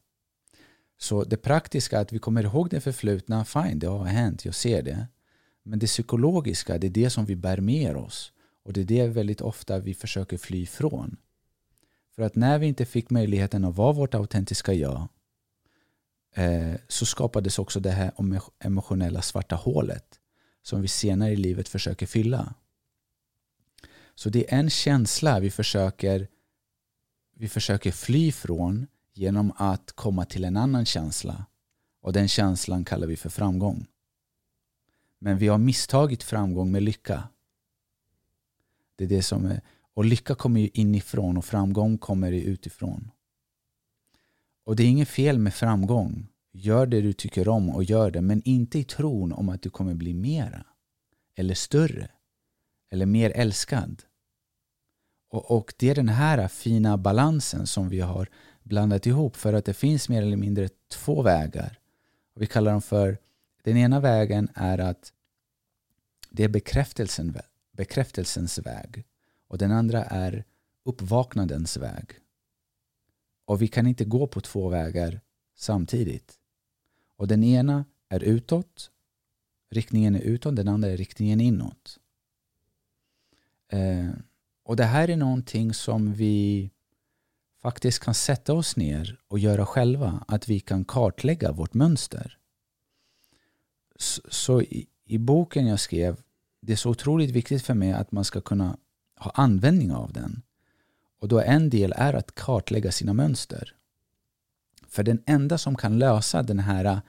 Så 0.99 1.25
det 1.25 1.37
praktiska, 1.37 2.01
att 2.01 2.13
vi 2.13 2.19
kommer 2.19 2.45
ihåg 2.45 2.71
det 2.71 2.81
förflutna, 2.81 3.45
fine, 3.45 3.79
det 3.79 3.87
har 3.87 4.05
hänt, 4.05 4.45
jag 4.45 4.55
ser 4.55 4.83
det. 4.83 5.07
Men 5.63 5.79
det 5.79 5.87
psykologiska, 5.87 6.79
det 6.79 6.87
är 6.87 6.91
det 6.91 7.11
som 7.11 7.25
vi 7.25 7.37
bär 7.37 7.61
med 7.61 7.97
oss. 7.97 8.33
Och 8.65 8.73
det 8.73 8.81
är 8.81 8.85
det 8.85 9.09
väldigt 9.09 9.41
ofta 9.41 9.79
vi 9.79 9.95
försöker 9.95 10.37
fly 10.37 10.63
ifrån. 10.63 11.17
För 12.15 12.23
att 12.23 12.37
när 12.37 12.59
vi 12.59 12.67
inte 12.67 12.85
fick 12.85 13.11
möjligheten 13.11 13.65
att 13.65 13.77
vara 13.77 13.93
vårt 13.93 14.15
autentiska 14.15 14.73
jag 14.73 15.09
eh, 16.35 16.75
så 16.89 17.07
skapades 17.07 17.59
också 17.59 17.81
det 17.81 17.91
här 17.91 18.13
emotionella 18.59 19.23
svarta 19.23 19.57
hålet 19.57 20.21
som 20.67 20.83
vi 20.83 20.89
senare 20.89 21.33
i 21.33 21.37
livet 21.37 21.69
försöker 21.69 22.07
fylla. 22.07 22.55
Så 24.15 24.31
det 24.31 24.53
är 24.53 24.59
en 24.59 24.71
känsla 24.71 25.41
vi 25.41 25.51
försöker, 25.51 26.29
vi 27.35 27.49
försöker 27.49 27.93
fly 27.93 28.33
från 28.33 28.87
genom 29.15 29.53
att 29.57 29.93
komma 29.93 30.25
till 30.25 30.45
en 30.45 30.57
annan 30.57 30.87
känsla. 30.87 31.47
Och 32.01 32.13
den 32.13 32.29
känslan 32.29 32.85
kallar 32.85 33.07
vi 33.07 33.17
för 33.17 33.29
framgång. 33.29 33.87
Men 35.19 35.39
vi 35.39 35.49
har 35.49 35.59
misstagit 35.59 36.23
framgång 36.23 36.73
med 36.73 36.83
lycka. 36.83 37.29
Det 38.97 39.05
är 39.05 39.09
det 39.09 39.23
som 39.23 39.47
är, 39.47 39.61
och 39.95 40.05
lycka 40.05 40.35
kommer 40.35 40.61
ju 40.61 40.71
inifrån 40.75 41.37
och 41.37 41.45
framgång 41.45 41.99
kommer 41.99 42.33
utifrån. 42.33 43.11
Och 44.65 44.77
det 44.77 44.83
är 44.83 44.89
inget 44.89 45.09
fel 45.09 45.39
med 45.39 45.55
framgång. 45.55 46.29
Gör 46.59 46.87
det 46.87 47.01
du 47.01 47.13
tycker 47.13 47.49
om 47.49 47.71
och 47.71 47.85
gör 47.85 48.11
det. 48.11 48.21
Men 48.21 48.43
inte 48.45 48.79
i 48.79 48.85
tron 48.85 49.33
om 49.33 49.49
att 49.49 49.63
du 49.63 49.71
kommer 49.71 49.95
bli 49.95 50.15
mera. 50.15 50.65
Eller 51.35 51.55
större. 51.55 52.11
Eller 52.91 53.07
mer 53.07 53.33
älskad. 53.35 54.03
Och, 55.29 55.51
och 55.51 55.75
det 55.77 55.91
är 55.91 55.95
den 55.95 56.09
här 56.09 56.49
fina 56.49 56.99
balansen 56.99 57.67
som 57.67 57.89
vi 57.89 58.01
har 58.01 58.29
blandat 58.63 59.07
ihop. 59.07 59.37
För 59.37 59.53
att 59.53 59.65
det 59.65 59.75
finns 59.75 60.09
mer 60.09 60.23
eller 60.23 60.37
mindre 60.37 60.69
två 60.89 61.23
vägar. 61.23 61.79
Och 62.35 62.43
vi 62.43 62.47
kallar 62.47 62.73
dem 62.73 62.83
för 62.83 63.19
den 63.63 63.77
ena 63.77 64.01
vägen 64.01 64.49
är 64.55 64.79
att 64.79 65.13
det 66.31 66.45
är 66.45 66.49
bekräftelsen, 66.49 67.37
bekräftelsens 67.73 68.59
väg. 68.59 69.05
Och 69.49 69.59
den 69.59 69.73
andra 69.73 70.05
är 70.05 70.45
uppvaknandens 70.85 71.77
väg. 71.77 72.11
Och 73.45 73.63
vi 73.63 73.69
kan 73.69 73.87
inte 73.87 74.05
gå 74.05 74.27
på 74.27 74.41
två 74.41 74.69
vägar 74.69 75.21
samtidigt. 75.57 76.39
Och 77.17 77.29
den 77.29 77.45
ena 77.45 77.85
är 78.09 78.25
utåt, 78.25 78.91
riktningen 79.71 80.17
är 80.17 80.21
utåt, 80.21 80.57
den 80.57 80.69
andra 80.69 80.89
är 80.89 80.97
riktningen 80.97 81.41
inåt. 81.41 81.99
Eh, 83.69 84.11
och 84.63 84.77
det 84.77 84.85
här 84.85 85.11
är 85.11 85.17
någonting 85.17 85.75
som 85.75 86.13
vi 86.13 86.71
faktiskt 87.63 87.99
kan 87.99 88.15
sätta 88.15 88.55
oss 88.55 88.77
ner 88.77 89.19
och 89.29 89.39
göra 89.39 89.67
själva. 89.67 90.25
Att 90.29 90.49
vi 90.49 90.61
kan 90.61 90.85
kartlägga 90.85 91.53
vårt 91.53 91.75
mönster. 91.75 92.39
Så, 93.97 94.23
så 94.29 94.63
i, 94.63 94.87
i, 95.05 95.19
boken 95.19 95.67
jag 95.67 95.81
skrev, 95.81 96.21
det 96.61 96.73
är 96.73 96.77
så 96.77 96.91
otroligt 96.91 97.31
viktigt 97.31 97.63
för 97.63 97.75
mig 97.75 97.93
att 97.93 98.13
man 98.13 98.25
ska 98.25 98.41
kunna 98.41 98.77
ha 99.17 99.31
användning 99.31 99.93
av 99.93 100.13
den. 100.13 100.43
Och 101.21 101.29
då 101.29 101.41
en 101.41 101.71
del 101.71 101.93
är 101.97 102.15
att 102.15 102.35
kartlägga 102.35 102.93
sina 102.93 103.13
mönster. 103.13 103.75
För 104.89 105.03
den 105.03 105.23
enda 105.27 105.59
som 105.59 105.77
kan 105.77 105.99
lösa 105.99 106.43
den 106.43 106.59
här 106.59 107.01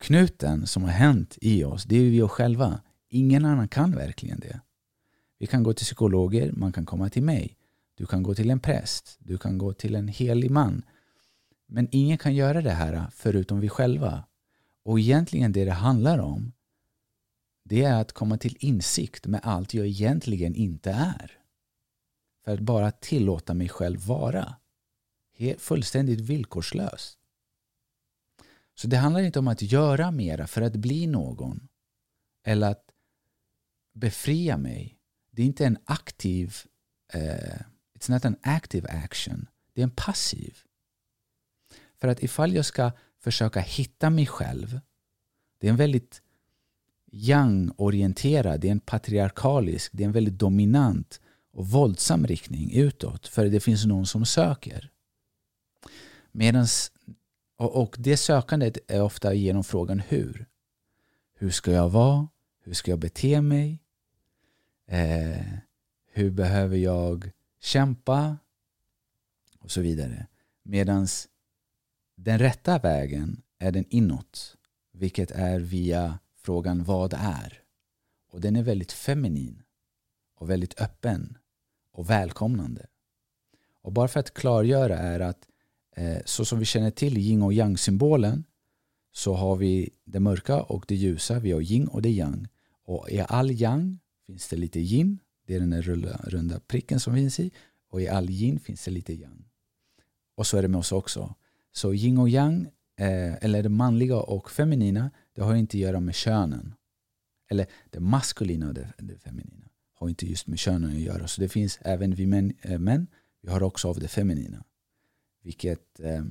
knuten 0.00 0.66
som 0.66 0.82
har 0.82 0.90
hänt 0.90 1.38
i 1.40 1.64
oss, 1.64 1.84
det 1.84 1.96
är 1.96 2.10
vi 2.10 2.28
själva. 2.28 2.80
Ingen 3.08 3.44
annan 3.44 3.68
kan 3.68 3.92
verkligen 3.92 4.40
det. 4.40 4.60
Vi 5.38 5.46
kan 5.46 5.62
gå 5.62 5.72
till 5.72 5.84
psykologer, 5.84 6.52
man 6.52 6.72
kan 6.72 6.86
komma 6.86 7.08
till 7.08 7.22
mig. 7.22 7.56
Du 7.94 8.06
kan 8.06 8.22
gå 8.22 8.34
till 8.34 8.50
en 8.50 8.60
präst, 8.60 9.16
du 9.18 9.38
kan 9.38 9.58
gå 9.58 9.72
till 9.72 9.94
en 9.94 10.08
helig 10.08 10.50
man. 10.50 10.82
Men 11.66 11.88
ingen 11.90 12.18
kan 12.18 12.34
göra 12.34 12.62
det 12.62 12.70
här 12.70 13.06
förutom 13.12 13.60
vi 13.60 13.68
själva. 13.68 14.24
Och 14.84 15.00
egentligen 15.00 15.52
det 15.52 15.64
det 15.64 15.72
handlar 15.72 16.18
om 16.18 16.52
det 17.68 17.84
är 17.84 18.00
att 18.00 18.12
komma 18.12 18.38
till 18.38 18.56
insikt 18.60 19.26
med 19.26 19.40
allt 19.42 19.74
jag 19.74 19.86
egentligen 19.86 20.54
inte 20.54 20.90
är. 20.90 21.32
För 22.44 22.54
att 22.54 22.60
bara 22.60 22.90
tillåta 22.90 23.54
mig 23.54 23.68
själv 23.68 24.00
vara. 24.06 24.54
Fullständigt 25.58 26.20
villkorslöst. 26.20 27.18
Så 28.74 28.88
det 28.88 28.96
handlar 28.96 29.20
inte 29.20 29.38
om 29.38 29.48
att 29.48 29.62
göra 29.62 30.10
mera 30.10 30.46
för 30.46 30.62
att 30.62 30.76
bli 30.76 31.06
någon. 31.06 31.68
Eller 32.44 32.70
att 32.70 32.84
befria 33.94 34.56
mig. 34.56 34.98
Det 35.30 35.42
är 35.42 35.46
inte 35.46 35.66
en 35.66 35.78
aktiv 35.84 36.56
uh, 37.14 37.62
It's 37.98 38.10
not 38.10 38.24
an 38.24 38.36
active 38.42 38.88
action. 38.88 39.46
Det 39.74 39.80
är 39.80 39.84
en 39.84 39.90
passiv. 39.90 40.58
För 42.00 42.08
att 42.08 42.22
ifall 42.22 42.54
jag 42.54 42.64
ska 42.64 42.92
försöka 43.20 43.60
hitta 43.60 44.10
mig 44.10 44.26
själv, 44.26 44.80
det 45.58 45.66
är 45.66 45.70
en 45.70 45.76
väldigt 45.76 46.22
yang-orienterad, 47.12 48.60
det 48.60 48.68
är 48.68 48.72
en 48.72 48.80
patriarkalisk, 48.80 49.92
det 49.94 50.02
är 50.02 50.06
en 50.06 50.12
väldigt 50.12 50.38
dominant 50.38 51.20
och 51.52 51.68
våldsam 51.68 52.26
riktning 52.26 52.72
utåt. 52.72 53.26
För 53.26 53.46
det 53.46 53.60
finns 53.60 53.86
någon 53.86 54.06
som 54.06 54.26
söker. 54.26 54.90
Medans, 56.38 56.92
och, 57.56 57.82
och 57.82 57.96
det 57.98 58.16
sökandet 58.16 58.78
är 58.90 59.02
ofta 59.02 59.34
genom 59.34 59.64
frågan 59.64 60.00
hur. 60.00 60.46
Hur 61.34 61.50
ska 61.50 61.72
jag 61.72 61.88
vara? 61.88 62.28
Hur 62.62 62.74
ska 62.74 62.90
jag 62.90 62.98
bete 62.98 63.40
mig? 63.40 63.82
Eh, 64.86 65.46
hur 66.12 66.30
behöver 66.30 66.76
jag 66.76 67.30
kämpa 67.60 68.36
och 69.58 69.70
så 69.70 69.80
vidare. 69.80 70.26
Medan 70.62 71.06
den 72.16 72.38
rätta 72.38 72.78
vägen 72.78 73.42
är 73.58 73.72
den 73.72 73.84
inåt, 73.88 74.56
vilket 74.92 75.30
är 75.30 75.60
via 75.60 76.18
frågan 76.36 76.84
vad 76.84 77.14
är? 77.14 77.62
Och 78.30 78.40
den 78.40 78.56
är 78.56 78.62
väldigt 78.62 78.92
feminin 78.92 79.62
och 80.34 80.50
väldigt 80.50 80.80
öppen 80.80 81.38
och 81.92 82.10
välkomnande. 82.10 82.86
Och 83.82 83.92
bara 83.92 84.08
för 84.08 84.20
att 84.20 84.34
klargöra 84.34 84.98
är 84.98 85.20
att 85.20 85.48
Eh, 85.98 86.18
så 86.24 86.44
som 86.44 86.58
vi 86.58 86.64
känner 86.64 86.90
till 86.90 87.18
yin 87.18 87.42
och 87.42 87.52
yang-symbolen 87.52 88.44
så 89.12 89.34
har 89.34 89.56
vi 89.56 89.90
det 90.04 90.20
mörka 90.20 90.62
och 90.62 90.84
det 90.88 90.94
ljusa. 90.94 91.38
Vi 91.38 91.52
har 91.52 91.60
yin 91.60 91.88
och 91.88 92.02
det 92.02 92.10
yang. 92.10 92.48
Och 92.84 93.10
i 93.10 93.20
all 93.28 93.50
yang 93.50 93.98
finns 94.26 94.48
det 94.48 94.56
lite 94.56 94.80
yin 94.80 95.18
det 95.46 95.54
är 95.54 95.60
den 95.60 95.70
där 95.70 95.82
runda, 96.30 96.60
pricken 96.60 97.00
som 97.00 97.14
finns 97.14 97.40
i. 97.40 97.50
Och 97.90 98.02
i 98.02 98.08
all 98.08 98.30
yin 98.30 98.60
finns 98.60 98.84
det 98.84 98.90
lite 98.90 99.12
yang. 99.12 99.44
Och 100.36 100.46
så 100.46 100.56
är 100.56 100.62
det 100.62 100.68
med 100.68 100.78
oss 100.78 100.92
också. 100.92 101.34
Så 101.72 101.94
yin 101.94 102.18
och 102.18 102.28
yang, 102.28 102.66
eh, 102.96 103.44
eller 103.44 103.62
det 103.62 103.68
manliga 103.68 104.16
och 104.16 104.50
feminina, 104.50 105.10
det 105.34 105.42
har 105.42 105.54
inte 105.54 105.76
att 105.76 105.80
göra 105.80 106.00
med 106.00 106.14
könen. 106.14 106.74
Eller 107.50 107.66
det 107.90 108.00
maskulina 108.00 108.68
och 108.68 108.74
det, 108.74 109.18
feminina 109.24 109.68
har 109.94 110.08
inte 110.08 110.26
just 110.26 110.46
med 110.46 110.58
könen 110.58 110.90
att 110.90 111.00
göra. 111.00 111.28
Så 111.28 111.40
det 111.40 111.48
finns 111.48 111.78
även 111.82 112.14
vi 112.14 112.26
män, 112.26 112.52
eh, 112.62 112.78
män 112.78 113.06
vi 113.42 113.50
har 113.50 113.62
också 113.62 113.88
av 113.88 114.00
det 114.00 114.08
feminina. 114.08 114.64
Vilket 115.48 116.00
eh, 116.00 116.24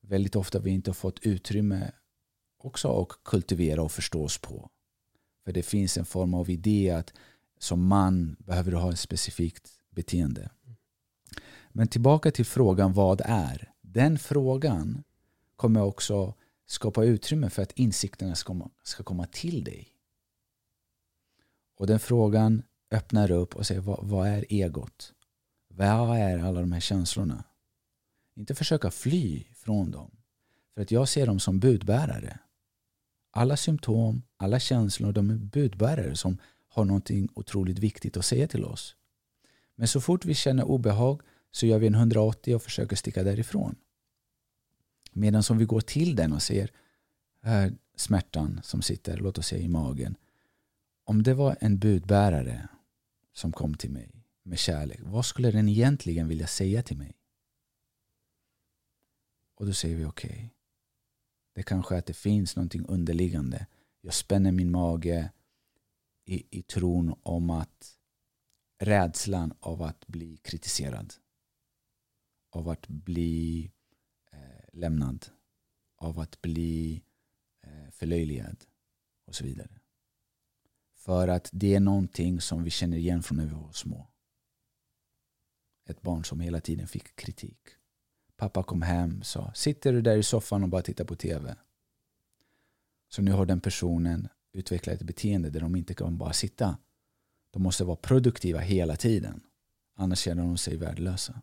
väldigt 0.00 0.36
ofta 0.36 0.58
vi 0.58 0.70
inte 0.70 0.90
har 0.90 0.94
fått 0.94 1.18
utrymme 1.18 1.90
också 2.58 3.02
att 3.02 3.24
kultivera 3.24 3.82
och 3.82 3.92
förstå 3.92 4.24
oss 4.24 4.38
på. 4.38 4.70
För 5.44 5.52
det 5.52 5.62
finns 5.62 5.98
en 5.98 6.04
form 6.04 6.34
av 6.34 6.50
idé 6.50 6.90
att 6.90 7.12
som 7.58 7.86
man 7.86 8.36
behöver 8.38 8.70
du 8.70 8.76
ha 8.76 8.92
ett 8.92 8.98
specifikt 8.98 9.70
beteende. 9.90 10.50
Men 11.68 11.88
tillbaka 11.88 12.30
till 12.30 12.44
frågan 12.44 12.92
vad 12.92 13.20
är? 13.24 13.72
Den 13.80 14.18
frågan 14.18 15.04
kommer 15.56 15.82
också 15.82 16.34
skapa 16.66 17.04
utrymme 17.04 17.50
för 17.50 17.62
att 17.62 17.72
insikterna 17.72 18.34
ska, 18.34 18.68
ska 18.82 19.02
komma 19.02 19.26
till 19.26 19.64
dig. 19.64 19.88
Och 21.76 21.86
den 21.86 22.00
frågan 22.00 22.62
öppnar 22.90 23.30
upp 23.30 23.56
och 23.56 23.66
säger 23.66 23.80
vad, 23.80 23.98
vad 24.02 24.28
är 24.28 24.44
egot? 24.48 25.14
Vad 25.68 26.18
är 26.18 26.38
alla 26.38 26.60
de 26.60 26.72
här 26.72 26.80
känslorna? 26.80 27.44
Inte 28.38 28.54
försöka 28.54 28.90
fly 28.90 29.44
från 29.54 29.90
dem. 29.90 30.10
För 30.74 30.82
att 30.82 30.90
jag 30.90 31.08
ser 31.08 31.26
dem 31.26 31.40
som 31.40 31.60
budbärare. 31.60 32.38
Alla 33.30 33.56
symptom, 33.56 34.22
alla 34.36 34.60
känslor, 34.60 35.12
de 35.12 35.30
är 35.30 35.34
budbärare 35.34 36.16
som 36.16 36.38
har 36.68 36.84
någonting 36.84 37.28
otroligt 37.34 37.78
viktigt 37.78 38.16
att 38.16 38.24
säga 38.24 38.48
till 38.48 38.64
oss. 38.64 38.96
Men 39.76 39.88
så 39.88 40.00
fort 40.00 40.24
vi 40.24 40.34
känner 40.34 40.64
obehag 40.64 41.22
så 41.50 41.66
gör 41.66 41.78
vi 41.78 41.86
en 41.86 41.94
180 41.94 42.54
och 42.54 42.62
försöker 42.62 42.96
sticka 42.96 43.22
därifrån. 43.22 43.76
Medan 45.12 45.42
om 45.50 45.58
vi 45.58 45.64
går 45.64 45.80
till 45.80 46.16
den 46.16 46.32
och 46.32 46.42
ser 46.42 46.70
här 47.42 47.72
smärtan 47.96 48.60
som 48.64 48.82
sitter, 48.82 49.16
låt 49.16 49.38
oss 49.38 49.46
säga 49.46 49.62
i 49.62 49.68
magen. 49.68 50.16
Om 51.04 51.22
det 51.22 51.34
var 51.34 51.56
en 51.60 51.78
budbärare 51.78 52.68
som 53.32 53.52
kom 53.52 53.74
till 53.74 53.90
mig 53.90 54.10
med 54.42 54.58
kärlek, 54.58 55.00
vad 55.02 55.26
skulle 55.26 55.50
den 55.50 55.68
egentligen 55.68 56.28
vilja 56.28 56.46
säga 56.46 56.82
till 56.82 56.96
mig? 56.96 57.17
Och 59.58 59.66
då 59.66 59.72
säger 59.72 59.96
vi 59.96 60.04
okej. 60.04 60.30
Okay. 60.30 60.48
Det 61.54 61.62
kanske 61.62 61.94
är 61.94 61.98
att 61.98 62.06
det 62.06 62.14
finns 62.14 62.56
någonting 62.56 62.86
underliggande. 62.86 63.66
Jag 64.00 64.14
spänner 64.14 64.52
min 64.52 64.70
mage, 64.70 65.30
i, 66.24 66.58
i 66.58 66.62
tron 66.62 67.14
om 67.22 67.50
att 67.50 67.98
rädslan 68.78 69.54
av 69.60 69.82
att 69.82 70.06
bli 70.06 70.36
kritiserad. 70.36 71.14
Av 72.50 72.68
att 72.68 72.88
bli 72.88 73.72
eh, 74.32 74.68
lämnad. 74.72 75.26
av 75.96 76.18
att 76.18 76.40
bli 76.40 77.04
eh, 77.62 77.90
förlöjligad 77.90 78.64
och 79.24 79.34
så 79.34 79.44
vidare. 79.44 79.80
För 80.94 81.28
att 81.28 81.50
det 81.52 81.74
är 81.74 81.80
någonting 81.80 82.40
som 82.40 82.64
vi 82.64 82.70
känner 82.70 82.96
igen 82.96 83.22
från 83.22 83.38
när 83.38 83.46
vi 83.46 83.54
var 83.54 83.72
små. 83.72 84.06
Ett 85.84 86.02
barn 86.02 86.24
som 86.24 86.40
hela 86.40 86.60
tiden 86.60 86.88
fick 86.88 87.16
kritik. 87.16 87.77
Pappa 88.38 88.62
kom 88.62 88.82
hem 88.82 89.16
och 89.20 89.26
sa 89.26 89.52
Sitter 89.54 89.92
du 89.92 90.02
där 90.02 90.16
i 90.16 90.22
soffan 90.22 90.62
och 90.62 90.68
bara 90.68 90.82
tittar 90.82 91.04
på 91.04 91.14
tv? 91.16 91.56
Så 93.10 93.22
nu 93.22 93.32
har 93.32 93.46
den 93.46 93.60
personen 93.60 94.28
utvecklat 94.52 94.94
ett 94.94 95.02
beteende 95.06 95.50
där 95.50 95.60
de 95.60 95.76
inte 95.76 95.94
kan 95.94 96.18
bara 96.18 96.32
sitta. 96.32 96.76
De 97.52 97.62
måste 97.62 97.84
vara 97.84 97.96
produktiva 97.96 98.58
hela 98.58 98.96
tiden. 98.96 99.40
Annars 99.96 100.18
känner 100.18 100.42
de 100.42 100.56
sig 100.56 100.76
värdelösa. 100.76 101.34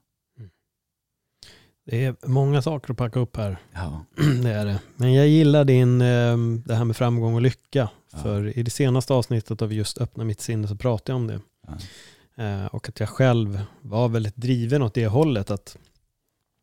Det 1.86 2.06
är 2.06 2.16
många 2.28 2.62
saker 2.62 2.92
att 2.92 2.98
packa 2.98 3.20
upp 3.20 3.38
här. 3.38 3.58
Ja. 3.74 4.06
Det 4.44 4.50
är 4.52 4.66
det. 4.66 4.80
Men 4.96 5.14
jag 5.14 5.28
gillar 5.28 5.66
din, 5.66 6.02
eh, 6.02 6.38
det 6.66 6.76
här 6.76 6.86
med 6.86 6.96
framgång 6.96 7.34
och 7.36 7.42
lycka. 7.42 7.90
Ja. 8.12 8.18
För 8.18 8.58
i 8.58 8.64
det 8.64 8.72
senaste 8.72 9.14
avsnittet 9.14 9.62
av 9.62 9.74
just 9.74 9.98
Öppna 10.02 10.24
mitt 10.24 10.42
sinne 10.42 10.68
så 10.68 10.76
pratade 10.76 11.12
jag 11.12 11.16
om 11.22 11.28
det. 11.28 11.40
Ja. 11.68 12.44
Eh, 12.44 12.66
Och 12.66 12.90
att 12.90 13.00
jag 13.00 13.10
själv 13.10 13.62
var 13.82 14.10
väldigt 14.10 14.36
driven 14.36 14.82
åt 14.82 14.94
det 14.94 15.08
hållet. 15.08 15.52
Att 15.52 15.78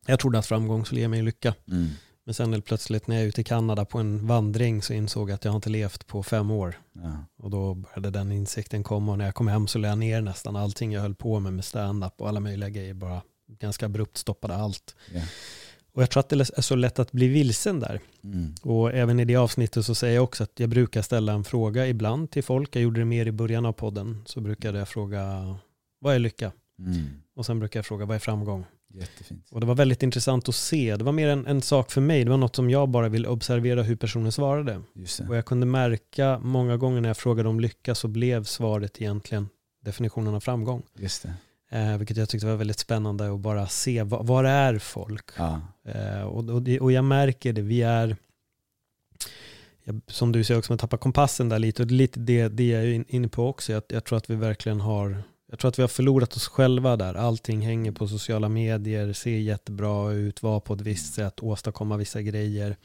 jag 0.05 0.19
trodde 0.19 0.39
att 0.39 0.45
framgång 0.45 0.85
skulle 0.85 1.01
ge 1.01 1.07
mig 1.07 1.21
lycka. 1.21 1.53
Mm. 1.67 1.89
Men 2.25 2.33
sen 2.33 2.53
helt 2.53 2.65
plötsligt 2.65 3.07
när 3.07 3.15
jag 3.15 3.23
är 3.23 3.27
ute 3.27 3.41
i 3.41 3.43
Kanada 3.43 3.85
på 3.85 3.99
en 3.99 4.27
vandring 4.27 4.81
så 4.81 4.93
insåg 4.93 5.29
jag 5.29 5.35
att 5.35 5.45
jag 5.45 5.51
har 5.51 5.55
inte 5.55 5.69
levt 5.69 6.07
på 6.07 6.23
fem 6.23 6.51
år. 6.51 6.75
Ja. 6.93 7.25
Och 7.37 7.49
då 7.49 7.73
började 7.73 8.09
den 8.09 8.31
insikten 8.31 8.83
komma 8.83 9.11
och 9.11 9.17
när 9.17 9.25
jag 9.25 9.35
kom 9.35 9.47
hem 9.47 9.67
så 9.67 9.79
lade 9.79 9.91
jag 9.91 9.99
ner 9.99 10.21
nästan 10.21 10.55
allting 10.55 10.91
jag 10.91 11.01
höll 11.01 11.15
på 11.15 11.39
med 11.39 11.53
med 11.53 11.65
stand-up 11.65 12.13
och 12.17 12.29
alla 12.29 12.39
möjliga 12.39 12.69
grejer. 12.69 12.93
Bara 12.93 13.21
ganska 13.47 13.85
abrupt 13.85 14.17
stoppade 14.17 14.55
allt. 14.55 14.95
Ja. 15.13 15.21
Och 15.93 16.01
jag 16.01 16.09
tror 16.09 16.19
att 16.19 16.29
det 16.29 16.35
är 16.57 16.61
så 16.61 16.75
lätt 16.75 16.99
att 16.99 17.11
bli 17.11 17.27
vilsen 17.27 17.79
där. 17.79 17.99
Mm. 18.23 18.55
Och 18.61 18.93
även 18.93 19.19
i 19.19 19.25
det 19.25 19.35
avsnittet 19.35 19.85
så 19.85 19.95
säger 19.95 20.15
jag 20.15 20.23
också 20.23 20.43
att 20.43 20.59
jag 20.59 20.69
brukar 20.69 21.01
ställa 21.01 21.33
en 21.33 21.43
fråga 21.43 21.87
ibland 21.87 22.31
till 22.31 22.43
folk. 22.43 22.75
Jag 22.75 22.83
gjorde 22.83 23.01
det 23.01 23.05
mer 23.05 23.25
i 23.25 23.31
början 23.31 23.65
av 23.65 23.73
podden. 23.73 24.23
Så 24.25 24.41
brukade 24.41 24.79
jag 24.79 24.89
fråga, 24.89 25.55
vad 25.99 26.15
är 26.15 26.19
lycka? 26.19 26.51
Mm. 26.79 27.07
Och 27.35 27.45
sen 27.45 27.59
brukar 27.59 27.77
jag 27.77 27.85
fråga, 27.85 28.05
vad 28.05 28.15
är 28.15 28.19
framgång? 28.19 28.65
Jättefint. 28.93 29.47
Och 29.51 29.59
det 29.59 29.65
var 29.65 29.75
väldigt 29.75 30.03
intressant 30.03 30.49
att 30.49 30.55
se. 30.55 30.95
Det 30.97 31.03
var 31.03 31.11
mer 31.11 31.27
en, 31.27 31.47
en 31.47 31.61
sak 31.61 31.91
för 31.91 32.01
mig. 32.01 32.23
Det 32.23 32.29
var 32.29 32.37
något 32.37 32.55
som 32.55 32.69
jag 32.69 32.89
bara 32.89 33.09
ville 33.09 33.27
observera 33.27 33.83
hur 33.83 33.95
personen 33.95 34.31
svarade. 34.31 34.81
Och 35.29 35.35
jag 35.35 35.45
kunde 35.45 35.65
märka 35.65 36.39
många 36.39 36.77
gånger 36.77 37.01
när 37.01 37.09
jag 37.09 37.17
frågade 37.17 37.49
om 37.49 37.59
lycka 37.59 37.95
så 37.95 38.07
blev 38.07 38.43
svaret 38.43 39.01
egentligen 39.01 39.49
definitionen 39.81 40.35
av 40.35 40.39
framgång. 40.39 40.83
Just 40.95 41.23
det. 41.23 41.33
Eh, 41.77 41.97
vilket 41.97 42.17
jag 42.17 42.29
tyckte 42.29 42.47
var 42.47 42.55
väldigt 42.55 42.79
spännande 42.79 43.33
att 43.33 43.39
bara 43.39 43.67
se, 43.67 44.03
vad, 44.03 44.27
vad 44.27 44.45
är 44.45 44.77
folk? 44.79 45.25
Ja. 45.37 45.61
Eh, 45.85 46.21
och, 46.21 46.49
och, 46.49 46.67
och 46.81 46.91
jag 46.91 47.03
märker 47.05 47.53
det, 47.53 47.61
vi 47.61 47.81
är, 47.81 48.17
jag, 49.83 50.01
som 50.07 50.31
du 50.31 50.43
säger 50.43 50.57
också, 50.59 50.71
man 50.71 50.77
tappar 50.77 50.97
kompassen 50.97 51.49
där 51.49 51.59
lite. 51.59 51.83
Och 51.83 51.91
lite 51.91 52.19
det, 52.19 52.47
det 52.47 52.67
jag 52.67 52.83
är 52.83 52.87
in- 52.87 53.05
inne 53.07 53.27
på 53.27 53.47
också. 53.47 53.71
Jag, 53.73 53.83
jag 53.87 54.03
tror 54.03 54.17
att 54.17 54.29
vi 54.29 54.35
verkligen 54.35 54.79
har, 54.79 55.23
jag 55.53 55.59
tror 55.59 55.69
att 55.69 55.79
vi 55.79 55.83
har 55.83 55.87
förlorat 55.87 56.35
oss 56.35 56.47
själva 56.47 56.97
där. 56.97 57.15
Allting 57.15 57.61
hänger 57.61 57.91
på 57.91 58.07
sociala 58.07 58.49
medier, 58.49 59.13
ser 59.13 59.37
jättebra 59.37 60.11
ut, 60.11 60.43
vara 60.43 60.59
på 60.59 60.73
ett 60.73 60.81
visst 60.81 61.13
sätt, 61.13 61.43
åstadkomma 61.43 61.97
vissa 61.97 62.21
grejer. 62.21 62.77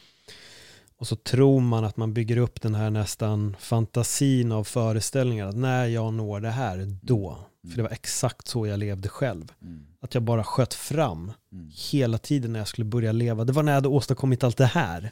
Och 0.98 1.06
så 1.06 1.16
tror 1.16 1.60
man 1.60 1.84
att 1.84 1.96
man 1.96 2.14
bygger 2.14 2.36
upp 2.36 2.60
den 2.62 2.74
här 2.74 2.90
nästan 2.90 3.56
fantasin 3.60 4.52
av 4.52 4.64
föreställningar. 4.64 5.46
Att 5.48 5.56
när 5.56 5.86
jag 5.86 6.14
når 6.14 6.40
det 6.40 6.50
här, 6.50 6.96
då. 7.02 7.38
För 7.70 7.76
det 7.76 7.82
var 7.82 7.90
exakt 7.90 8.48
så 8.48 8.66
jag 8.66 8.78
levde 8.78 9.08
själv. 9.08 9.52
Mm. 9.62 9.86
Att 10.00 10.14
jag 10.14 10.22
bara 10.22 10.44
sköt 10.44 10.74
fram 10.74 11.32
Mm. 11.52 11.70
hela 11.92 12.18
tiden 12.18 12.52
när 12.52 12.60
jag 12.60 12.68
skulle 12.68 12.84
börja 12.84 13.12
leva. 13.12 13.44
Det 13.44 13.52
var 13.52 13.62
när 13.62 13.72
jag 13.72 13.76
hade 13.76 13.88
åstadkommit 13.88 14.44
allt 14.44 14.56
det 14.56 14.66
här. 14.66 15.10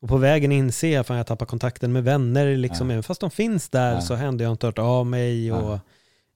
Och 0.00 0.08
på 0.08 0.16
vägen 0.16 0.52
inser 0.52 0.92
jag 0.92 1.00
att 1.00 1.08
jag 1.08 1.26
tappar 1.26 1.46
kontakten 1.46 1.92
med 1.92 2.04
vänner. 2.04 2.56
Liksom. 2.56 2.90
Även 2.90 3.02
fast 3.02 3.20
de 3.20 3.30
finns 3.30 3.68
där 3.68 4.00
så 4.00 4.14
händer 4.14 4.44
jag 4.44 4.52
inte 4.52 4.66
hört 4.66 4.78
av 4.78 5.06
mig. 5.06 5.52
Och. 5.52 5.78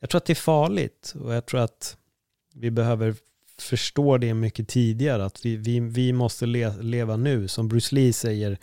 Jag 0.05 0.11
tror 0.11 0.19
att 0.19 0.25
det 0.27 0.33
är 0.33 0.35
farligt. 0.35 1.15
Och 1.21 1.35
jag 1.35 1.47
tror 1.47 1.61
att 1.61 1.97
vi 2.55 2.71
behöver 2.71 3.15
förstå 3.59 4.19
det 4.19 4.35
mycket 4.35 4.69
tidigare. 4.69 5.25
Att 5.25 5.47
vi, 5.47 5.57
vi, 5.57 5.81
vi 5.81 6.13
måste 6.13 6.47
le, 6.47 6.73
leva 6.81 7.17
nu. 7.17 7.49
Som 7.49 7.69
Bruce 7.69 7.95
Lee 7.95 8.13
säger. 8.13 8.47
Mm. 8.47 8.59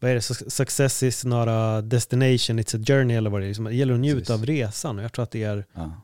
Vad 0.00 0.10
är 0.10 0.14
det? 0.14 0.20
Su- 0.20 0.48
Success 0.50 1.02
is 1.02 1.24
not 1.24 1.48
a 1.48 1.80
destination, 1.82 2.60
it's 2.60 2.80
a 2.80 2.84
journey. 2.86 3.16
Eller 3.16 3.30
vad 3.30 3.40
det 3.40 3.44
är. 3.44 3.48
Liksom, 3.48 3.64
Det 3.64 3.74
gäller 3.74 3.94
att 3.94 4.00
njuta 4.00 4.18
Precis. 4.18 4.30
av 4.30 4.46
resan. 4.46 4.98
Och 4.98 5.04
jag 5.04 5.12
tror 5.12 5.22
att 5.22 5.30
det 5.30 5.42
är 5.42 5.66
Ja. 5.74 6.02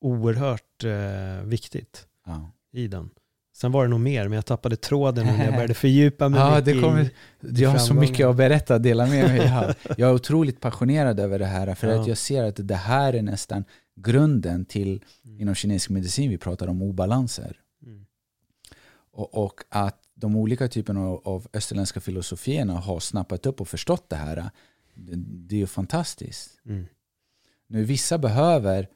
oerhört 0.00 0.84
eh, 0.84 1.44
viktigt 1.44 2.06
Ja. 2.26 2.50
i 2.72 2.88
den. 2.88 3.10
Sen 3.56 3.72
var 3.72 3.82
det 3.84 3.88
nog 3.90 4.00
mer, 4.00 4.28
men 4.28 4.32
jag 4.36 4.46
tappade 4.46 4.76
tråden 4.76 5.26
när 5.26 5.44
jag 5.44 5.54
började 5.54 5.74
fördjupa 5.74 6.28
mig 6.28 6.40
Ja, 6.40 6.60
det 6.60 6.72
kommer, 6.72 7.08
jag 7.40 7.70
har 7.70 7.78
så 7.78 7.94
mycket 7.94 8.26
att 8.26 8.36
berätta, 8.36 8.78
dela 8.78 9.06
med 9.06 9.24
mig 9.28 9.52
av. 9.52 9.72
Jag 9.98 10.10
är 10.10 10.14
otroligt 10.14 10.60
passionerad 10.60 11.20
över 11.20 11.38
det 11.38 11.46
här 11.46 11.74
för 11.74 11.88
Ja. 11.88 12.00
att 12.00 12.06
jag 12.06 12.18
ser 12.18 12.44
att 12.44 12.56
det 12.68 12.74
här 12.74 13.12
är 13.12 13.22
nästan 13.22 13.64
grunden 13.96 14.64
till, 14.64 15.04
Mm. 15.24 15.40
inom 15.40 15.54
kinesisk 15.54 15.90
medicin, 15.90 16.30
vi 16.30 16.38
pratar 16.38 16.68
om 16.68 16.82
obalanser. 16.82 17.60
Mm. 17.82 18.06
Och, 19.10 19.44
och 19.44 19.60
att 19.68 20.02
de 20.14 20.36
olika 20.36 20.68
typerna 20.68 21.00
av, 21.00 21.28
av 21.28 21.48
österländska 21.52 22.00
filosofierna 22.00 22.72
har 22.72 23.00
snappat 23.00 23.46
upp 23.46 23.60
och 23.60 23.68
förstått 23.68 24.08
det 24.08 24.16
här. 24.16 24.50
Det, 24.94 25.16
det 25.16 25.54
är 25.56 25.60
ju 25.60 25.66
fantastiskt. 25.66 26.60
Mm. 26.64 26.86
Nu 27.66 27.84
vissa 27.84 28.18
behöver, 28.18 28.88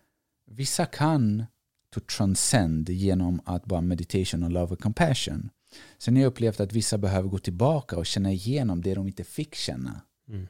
vissa 0.47 0.87
kan 0.87 1.45
to 1.91 2.01
transcend 2.01 2.89
genom 2.89 3.41
att 3.45 3.65
bara 3.65 3.81
meditation 3.81 4.43
och 4.43 4.51
love 4.51 4.73
och 4.73 4.81
compassion. 4.81 5.51
Sen 5.99 6.15
har 6.17 6.23
jag 6.23 6.29
upplevt 6.29 6.61
att 6.61 6.73
vissa 6.73 6.99
behöver 6.99 7.29
gå 7.29 7.39
tillbaka 7.39 7.97
och 7.97 8.07
känna 8.07 8.33
igenom 8.33 8.83
det 8.83 8.95
de 8.95 9.07
inte 9.07 9.25
fick 9.25 9.55
känna. 9.55 10.01
Mm. 10.29 10.47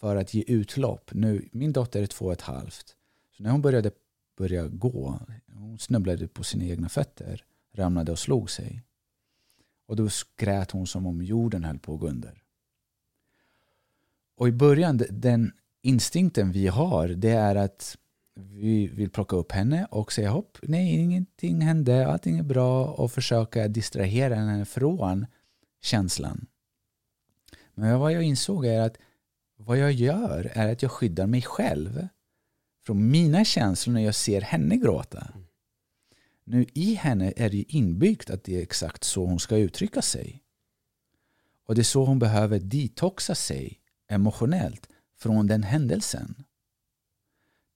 För 0.00 0.16
att 0.16 0.34
ge 0.34 0.44
utlopp. 0.46 1.10
Nu, 1.14 1.48
min 1.52 1.72
dotter 1.72 2.02
är 2.02 2.06
två 2.06 2.24
och 2.24 2.32
ett 2.32 2.40
halvt. 2.40 2.96
Så 3.36 3.42
när 3.42 3.50
hon 3.50 3.62
började 3.62 3.90
började 4.36 4.68
gå, 4.68 5.20
hon 5.52 5.78
snubblade 5.78 6.28
på 6.28 6.44
sina 6.44 6.64
egna 6.64 6.88
fötter, 6.88 7.44
ramlade 7.72 8.12
och 8.12 8.18
slog 8.18 8.50
sig. 8.50 8.82
Och 9.86 9.96
då 9.96 10.08
skrät 10.08 10.70
hon 10.70 10.86
som 10.86 11.06
om 11.06 11.22
jorden 11.22 11.64
höll 11.64 11.78
på 11.78 11.94
att 11.94 12.00
gå 12.00 12.08
under. 12.08 12.42
Och 14.36 14.48
i 14.48 14.52
början, 14.52 15.02
den 15.10 15.52
instinkten 15.82 16.52
vi 16.52 16.66
har, 16.66 17.08
det 17.08 17.30
är 17.30 17.56
att 17.56 17.98
vi 18.34 18.86
vill 18.86 19.10
plocka 19.10 19.36
upp 19.36 19.52
henne 19.52 19.86
och 19.90 20.12
säga 20.12 20.30
hopp, 20.30 20.58
nej 20.62 20.94
ingenting 20.94 21.60
hände, 21.60 22.06
allting 22.06 22.38
är 22.38 22.42
bra 22.42 22.86
och 22.86 23.12
försöka 23.12 23.68
distrahera 23.68 24.34
henne 24.34 24.64
från 24.64 25.26
känslan. 25.82 26.46
Men 27.74 27.98
vad 27.98 28.12
jag 28.12 28.22
insåg 28.22 28.66
är 28.66 28.80
att 28.80 28.96
vad 29.56 29.78
jag 29.78 29.92
gör 29.92 30.50
är 30.54 30.72
att 30.72 30.82
jag 30.82 30.90
skyddar 30.90 31.26
mig 31.26 31.42
själv 31.42 32.08
från 32.86 33.10
mina 33.10 33.44
känslor 33.44 33.94
när 33.94 34.00
jag 34.00 34.14
ser 34.14 34.40
henne 34.40 34.76
gråta. 34.76 35.28
Nu 36.44 36.66
i 36.74 36.94
henne 36.94 37.32
är 37.36 37.50
det 37.50 37.62
inbyggt 37.62 38.30
att 38.30 38.44
det 38.44 38.56
är 38.58 38.62
exakt 38.62 39.04
så 39.04 39.26
hon 39.26 39.40
ska 39.40 39.56
uttrycka 39.56 40.02
sig. 40.02 40.42
Och 41.66 41.74
det 41.74 41.80
är 41.80 41.84
så 41.84 42.04
hon 42.04 42.18
behöver 42.18 42.58
detoxa 42.58 43.34
sig 43.34 43.80
emotionellt 44.08 44.88
från 45.18 45.46
den 45.46 45.62
händelsen. 45.62 46.44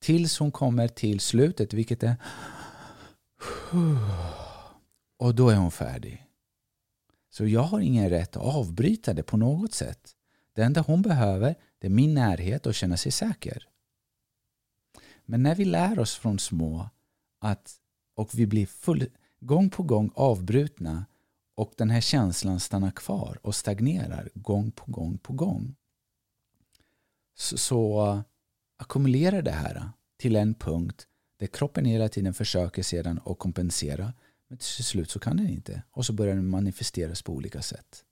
Tills 0.01 0.39
hon 0.39 0.51
kommer 0.51 0.87
till 0.87 1.19
slutet, 1.19 1.73
vilket 1.73 2.03
är... 2.03 2.15
Och 5.17 5.35
då 5.35 5.49
är 5.49 5.55
hon 5.55 5.71
färdig. 5.71 6.25
Så 7.29 7.45
jag 7.45 7.61
har 7.61 7.79
ingen 7.79 8.09
rätt 8.09 8.37
att 8.37 8.43
avbryta 8.43 9.13
det 9.13 9.23
på 9.23 9.37
något 9.37 9.73
sätt. 9.73 10.15
Det 10.53 10.61
enda 10.61 10.81
hon 10.81 11.01
behöver 11.01 11.55
det 11.79 11.87
är 11.87 11.91
min 11.91 12.13
närhet 12.13 12.65
och 12.65 12.75
känna 12.75 12.97
sig 12.97 13.11
säker. 13.11 13.67
Men 15.29 15.43
när 15.43 15.55
vi 15.55 15.65
lär 15.65 15.99
oss 15.99 16.15
från 16.15 16.39
små 16.39 16.89
att, 17.39 17.75
och 18.15 18.29
vi 18.33 18.47
blir 18.47 18.65
full, 18.65 19.05
gång 19.39 19.69
på 19.69 19.83
gång 19.83 20.11
avbrutna 20.15 21.05
och 21.55 21.73
den 21.77 21.89
här 21.89 22.01
känslan 22.01 22.59
stannar 22.59 22.91
kvar 22.91 23.37
och 23.41 23.55
stagnerar 23.55 24.29
gång 24.33 24.71
på 24.71 24.91
gång 24.91 25.17
på 25.17 25.33
gång 25.33 25.75
så, 27.35 27.57
så 27.57 28.21
ackumulerar 28.77 29.41
det 29.41 29.51
här 29.51 29.89
till 30.17 30.35
en 30.35 30.53
punkt 30.53 31.07
där 31.39 31.47
kroppen 31.47 31.85
hela 31.85 32.09
tiden 32.09 32.33
försöker 32.33 32.83
sedan 32.83 33.19
att 33.25 33.39
kompensera 33.39 34.13
men 34.47 34.57
till 34.57 34.83
slut 34.85 35.09
så 35.09 35.19
kan 35.19 35.37
den 35.37 35.49
inte 35.49 35.83
och 35.91 36.05
så 36.05 36.13
börjar 36.13 36.35
den 36.35 36.49
manifesteras 36.49 37.21
på 37.21 37.33
olika 37.33 37.61
sätt. 37.61 38.05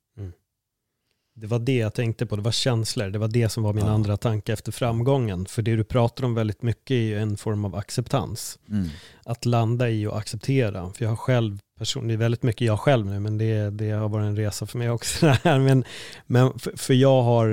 Det 1.39 1.47
var 1.47 1.59
det 1.59 1.75
jag 1.77 1.93
tänkte 1.93 2.25
på, 2.25 2.35
det 2.35 2.41
var 2.41 2.51
känslor. 2.51 3.07
Det 3.09 3.19
var 3.19 3.27
det 3.27 3.49
som 3.49 3.63
var 3.63 3.73
min 3.73 3.85
Ja. 3.85 3.91
andra 3.91 4.17
tanke 4.17 4.53
efter 4.53 4.71
framgången. 4.71 5.45
För 5.45 5.61
det 5.61 5.75
du 5.75 5.83
pratar 5.83 6.23
om 6.23 6.35
väldigt 6.35 6.61
mycket 6.61 6.91
är 6.91 7.01
ju 7.01 7.19
en 7.19 7.37
form 7.37 7.65
av 7.65 7.75
acceptans. 7.75 8.59
Mm. 8.69 8.89
Att 9.25 9.45
landa 9.45 9.89
i 9.89 10.07
och 10.07 10.17
acceptera. 10.17 10.93
För 10.93 11.05
jag 11.05 11.09
har 11.09 11.15
själv, 11.15 11.59
person, 11.79 12.07
det 12.07 12.13
är 12.13 12.17
väldigt 12.17 12.43
mycket 12.43 12.67
jag 12.67 12.79
själv 12.79 13.05
nu, 13.05 13.19
men 13.19 13.37
det, 13.37 13.69
det 13.69 13.91
har 13.91 14.09
varit 14.09 14.25
en 14.25 14.35
resa 14.35 14.65
för 14.65 14.77
mig 14.77 14.89
också. 14.89 15.35
Men, 15.43 15.83
men 16.25 16.59
för, 16.59 16.77
för 16.77 16.93
jag 16.93 17.23
har, 17.23 17.47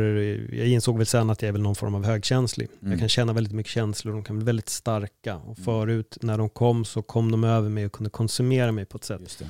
jag 0.55 0.66
insåg 0.66 0.99
väl 0.99 1.07
sen 1.07 1.30
att 1.30 1.43
jag 1.43 1.49
är 1.49 1.53
väl 1.53 1.62
någon 1.62 1.74
form 1.74 1.95
av 1.95 2.05
högkänslig. 2.05 2.68
Mm. 2.80 2.91
Jag 2.93 3.01
kan 3.01 3.09
känna 3.09 3.32
väldigt 3.32 3.53
mycket 3.53 3.72
känslor, 3.72 4.12
de 4.12 4.24
kan 4.24 4.37
bli 4.37 4.45
väldigt 4.45 4.68
starka. 4.68 5.37
Och 5.37 5.59
förut 5.59 6.18
när 6.20 6.39
de 6.39 6.49
kom 6.49 6.85
så 6.85 7.03
kom 7.03 7.30
de 7.30 7.45
över 7.45 7.68
mig 7.68 7.87
och 7.87 7.93
kunde 7.93 8.11
konsumera 8.11 8.72
mig 8.72 8.85
på 8.85 8.97
ett 8.97 9.05
sätt. 9.05 9.43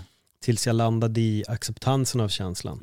Tills 0.44 0.66
jag 0.66 0.76
landade 0.76 1.20
i 1.20 1.44
acceptansen 1.48 2.20
av 2.20 2.28
känslan. 2.28 2.80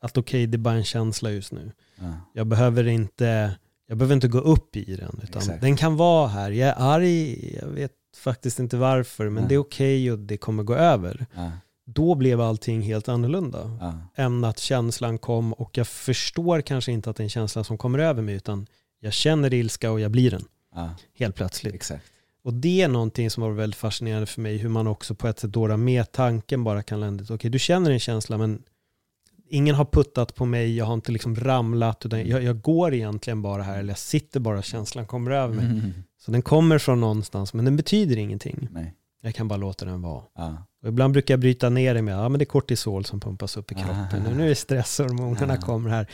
Att 0.00 0.18
okej, 0.18 0.46
det 0.46 0.56
är 0.56 0.58
bara 0.58 0.74
en 0.74 0.84
känsla 0.84 1.30
just 1.30 1.52
nu. 1.52 1.72
Ja. 2.00 2.12
Jag 2.32 2.46
behöver 2.46 2.86
inte, 2.86 3.54
jag 3.88 3.98
behöver 3.98 4.14
inte 4.14 4.28
gå 4.28 4.38
upp 4.38 4.76
i 4.76 4.96
den. 4.96 5.20
Utan 5.22 5.42
Exakt. 5.42 5.60
den 5.60 5.76
kan 5.76 5.96
vara 5.96 6.28
här. 6.28 6.50
Jag 6.50 6.68
är 6.68 6.74
arg, 6.78 7.54
jag 7.60 7.66
vet 7.68 7.92
faktiskt 8.16 8.58
inte 8.58 8.76
varför, 8.76 9.24
men 9.24 9.34
Nej. 9.42 9.48
det 9.48 9.54
är 9.54 9.58
okej 9.58 10.12
och 10.12 10.18
det 10.18 10.36
kommer 10.36 10.62
gå 10.62 10.74
över. 10.74 11.26
Ja. 11.34 11.50
Då 11.86 12.14
blev 12.14 12.40
allting 12.40 12.82
helt 12.82 13.08
annorlunda. 13.08 13.78
Ja. 13.80 13.98
Än 14.24 14.44
att 14.44 14.58
känslan 14.58 15.18
kom 15.18 15.52
och 15.52 15.78
jag 15.78 15.88
förstår 15.88 16.60
kanske 16.60 16.92
inte 16.92 17.10
att 17.10 17.16
det 17.16 17.20
är 17.20 17.24
en 17.24 17.30
känsla 17.30 17.64
som 17.64 17.78
kommer 17.78 17.98
över 17.98 18.22
mig, 18.22 18.34
utan 18.34 18.66
jag 19.00 19.12
känner 19.12 19.54
ilska 19.54 19.90
och 19.90 20.00
jag 20.00 20.10
blir 20.10 20.30
den 20.30 20.44
Ja. 20.74 20.90
helt 21.18 21.36
plötsligt. 21.36 21.74
Exakt. 21.74 22.04
Och 22.44 22.54
det 22.54 22.82
är 22.82 22.88
någonting 22.88 23.30
som 23.30 23.42
var 23.42 23.50
väldigt 23.50 23.78
fascinerande 23.80 24.26
för 24.26 24.40
mig, 24.40 24.56
hur 24.56 24.68
man 24.68 24.86
också 24.86 25.14
på 25.14 25.28
ett 25.28 25.38
sätt 25.38 25.52
då 25.52 25.76
med 25.76 26.12
tanken 26.12 26.64
bara 26.64 26.82
kan 26.82 27.00
lända 27.00 27.34
okej 27.34 27.50
du 27.50 27.58
känner 27.58 27.90
en 27.90 28.00
känsla 28.00 28.38
men 28.38 28.62
ingen 29.48 29.74
har 29.74 29.84
puttat 29.84 30.34
på 30.34 30.44
mig, 30.44 30.76
jag 30.76 30.84
har 30.84 30.94
inte 30.94 31.12
liksom 31.12 31.36
ramlat, 31.36 32.06
utan 32.06 32.28
jag, 32.28 32.42
jag 32.42 32.60
går 32.60 32.94
egentligen 32.94 33.42
bara 33.42 33.62
här, 33.62 33.78
eller 33.78 33.88
jag 33.90 33.98
sitter 33.98 34.40
bara, 34.40 34.62
känslan 34.62 35.06
kommer 35.06 35.30
över 35.30 35.54
mig. 35.54 35.64
Mm. 35.64 35.92
Så 36.24 36.30
den 36.30 36.42
kommer 36.42 36.78
från 36.78 37.00
någonstans, 37.00 37.54
men 37.54 37.64
den 37.64 37.76
betyder 37.76 38.16
ingenting. 38.16 38.68
Nej. 38.70 38.94
Jag 39.22 39.34
kan 39.34 39.48
bara 39.48 39.56
låta 39.56 39.84
den 39.84 40.02
vara. 40.02 40.22
Ja. 40.34 40.66
Och 40.82 40.88
ibland 40.88 41.12
brukar 41.12 41.34
jag 41.34 41.40
bryta 41.40 41.68
ner 41.68 41.94
det 41.94 42.02
med, 42.02 42.14
ja 42.14 42.28
men 42.28 42.38
det 42.38 42.42
är 42.42 42.46
kortisol 42.46 43.04
som 43.04 43.20
pumpas 43.20 43.56
upp 43.56 43.72
i 43.72 43.74
kroppen, 43.74 44.26
Ah. 44.26 44.30
nu 44.36 44.50
är 44.50 44.54
stresshormonerna 44.54 45.54
Ah. 45.54 45.56
kommer 45.56 45.90
här. 45.90 46.06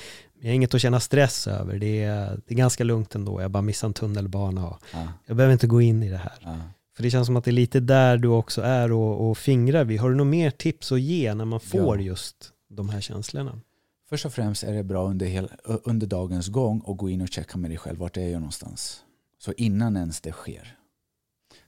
Jag 0.43 0.51
har 0.51 0.55
inget 0.55 0.75
att 0.75 0.81
känna 0.81 1.01
stress 1.01 1.47
över, 1.47 1.79
det 1.79 2.03
är, 2.03 2.41
det 2.47 2.55
är 2.55 2.57
ganska 2.59 2.85
lugnt 2.85 3.15
ändå, 3.15 3.43
jag 3.43 3.51
bara 3.51 3.63
missar 3.63 3.89
en 3.89 3.95
tunnelbana 3.95 4.69
och 4.69 4.79
Ja. 4.93 5.09
jag 5.27 5.37
behöver 5.37 5.53
inte 5.53 5.67
gå 5.67 5.81
in 5.81 6.03
i 6.03 6.09
det 6.11 6.17
här. 6.17 6.39
Ja. 6.41 6.57
För 6.97 7.03
det 7.03 7.11
känns 7.11 7.27
som 7.27 7.37
att 7.37 7.45
det 7.45 7.51
är 7.51 7.53
lite 7.53 7.81
där 7.81 8.17
du 8.17 8.29
också 8.29 8.63
är 8.63 8.93
och, 8.93 9.31
och 9.31 9.39
fingrar 9.39 9.85
vid. 9.85 10.01
Har 10.01 10.11
du 10.11 10.17
något 10.17 10.27
mer 10.27 10.51
tips 10.51 10.93
att 10.93 11.01
ge 11.01 11.35
när 11.35 11.45
man 11.45 11.61
får 11.61 11.97
Ja. 12.01 12.03
just 12.05 12.53
de 12.69 12.89
här 12.89 13.01
känslorna? 13.01 13.61
Först 14.09 14.27
och 14.27 14.33
främst 14.33 14.63
är 14.63 14.73
det 14.73 14.83
bra 14.83 15.09
under, 15.09 15.27
hel, 15.27 15.49
under 15.65 16.07
dagens 16.07 16.49
gång 16.49 16.83
att 16.87 16.97
gå 16.97 17.11
in 17.11 17.21
och 17.21 17.29
checka 17.29 17.59
med 17.59 17.71
dig 17.71 17.79
själv. 17.79 17.99
Vart 17.99 18.17
är 18.17 18.29
jag 18.29 18.41
någonstans? 18.41 19.03
Så 19.39 19.53
innan 19.53 19.97
ens 19.97 20.21
det 20.21 20.33
sker. 20.33 20.77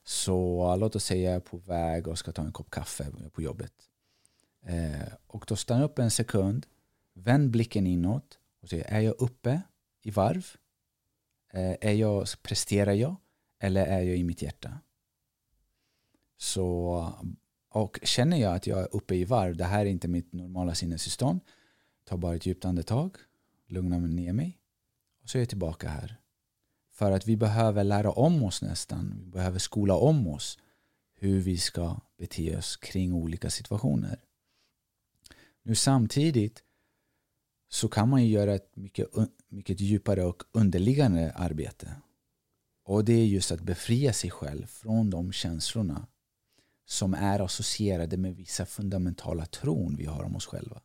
Så 0.04 0.76
låt 0.76 0.96
oss 0.96 1.04
säga 1.04 1.30
jag 1.30 1.36
är 1.36 1.40
på 1.40 1.56
väg 1.56 2.08
och 2.08 2.18
ska 2.18 2.32
ta 2.32 2.42
en 2.42 2.52
kopp 2.52 2.70
kaffe 2.70 3.06
på 3.32 3.42
jobbet. 3.42 3.72
Eh, 4.66 5.08
och 5.26 5.44
då 5.48 5.56
stanna 5.56 5.84
upp 5.84 5.98
en 5.98 6.10
sekund. 6.10 6.66
Vänd 7.14 7.50
blicken 7.50 7.86
inåt 7.86 8.38
och 8.62 8.68
se, 8.68 8.84
är 8.86 9.00
jag 9.00 9.14
uppe 9.18 9.62
i 10.02 10.10
varv? 10.10 10.46
Eh, 11.52 11.76
är 11.80 11.92
jag, 11.92 12.26
presterar 12.42 12.92
jag? 12.92 13.16
Eller 13.58 13.86
är 13.86 14.00
jag 14.00 14.16
i 14.16 14.24
mitt 14.24 14.42
hjärta? 14.42 14.80
Så, 16.36 17.14
och 17.68 17.98
känner 18.02 18.36
jag 18.36 18.54
att 18.54 18.66
jag 18.66 18.80
är 18.80 18.96
uppe 18.96 19.14
i 19.14 19.24
varv, 19.24 19.56
det 19.56 19.64
här 19.64 19.80
är 19.80 19.90
inte 19.90 20.08
mitt 20.08 20.32
normala 20.32 20.74
sinnestillstånd, 20.74 21.40
ta 22.04 22.16
bara 22.16 22.34
ett 22.34 22.46
djupt 22.46 22.64
andetag, 22.64 23.16
lugna 23.66 23.98
ner 23.98 24.32
mig 24.32 24.58
och 25.22 25.28
så 25.28 25.38
är 25.38 25.42
jag 25.42 25.48
tillbaka 25.48 25.88
här. 25.88 26.16
För 26.90 27.12
att 27.12 27.26
vi 27.26 27.36
behöver 27.36 27.84
lära 27.84 28.10
om 28.10 28.42
oss 28.42 28.62
nästan, 28.62 29.20
vi 29.24 29.30
behöver 29.30 29.58
skola 29.58 29.94
om 29.96 30.26
oss 30.26 30.58
hur 31.14 31.40
vi 31.40 31.58
ska 31.58 32.00
bete 32.18 32.56
oss 32.56 32.76
kring 32.76 33.12
olika 33.12 33.50
situationer. 33.50 34.20
Nu 35.62 35.74
samtidigt 35.74 36.62
så 37.72 37.88
kan 37.88 38.08
man 38.08 38.24
ju 38.24 38.28
göra 38.28 38.54
ett 38.54 38.76
mycket, 38.76 39.08
mycket 39.48 39.80
djupare 39.80 40.24
och 40.24 40.42
underliggande 40.52 41.32
arbete. 41.32 41.94
Och 42.84 43.04
det 43.04 43.12
är 43.12 43.26
just 43.26 43.52
att 43.52 43.60
befria 43.60 44.12
sig 44.12 44.30
själv 44.30 44.66
från 44.66 45.10
de 45.10 45.32
känslorna 45.32 46.06
som 46.86 47.14
är 47.14 47.40
associerade 47.40 48.16
med 48.16 48.36
vissa 48.36 48.66
fundamentala 48.66 49.46
tron 49.46 49.96
vi 49.96 50.06
har 50.06 50.22
om 50.22 50.36
oss 50.36 50.46
själva. 50.46 50.80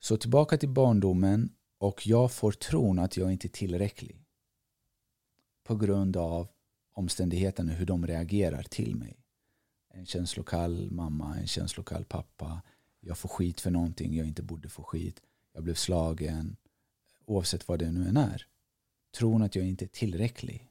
Så 0.00 0.16
tillbaka 0.16 0.58
till 0.58 0.68
barndomen 0.68 1.52
och 1.78 2.06
jag 2.06 2.32
får 2.32 2.52
tron 2.52 2.98
att 2.98 3.16
jag 3.16 3.32
inte 3.32 3.46
är 3.46 3.50
tillräcklig 3.50 4.24
på 5.64 5.76
grund 5.76 6.16
av 6.16 6.48
omständigheterna, 6.94 7.72
hur 7.72 7.86
de 7.86 8.06
reagerar 8.06 8.62
till 8.62 8.96
mig. 8.96 9.24
En 9.90 10.06
känslokall 10.06 10.90
mamma, 10.90 11.36
en 11.36 11.46
känslokall 11.46 12.04
pappa. 12.04 12.62
Jag 13.08 13.18
får 13.18 13.28
skit 13.28 13.60
för 13.60 13.70
någonting 13.70 14.16
jag 14.16 14.26
inte 14.26 14.42
borde 14.42 14.68
få 14.68 14.82
skit. 14.82 15.22
Jag 15.52 15.64
blev 15.64 15.74
slagen. 15.74 16.56
Oavsett 17.24 17.68
vad 17.68 17.78
det 17.78 17.92
nu 17.92 18.08
än 18.08 18.16
är. 18.16 18.46
Tron 19.16 19.42
att 19.42 19.54
jag 19.54 19.66
inte 19.66 19.84
är 19.84 19.86
tillräcklig. 19.86 20.70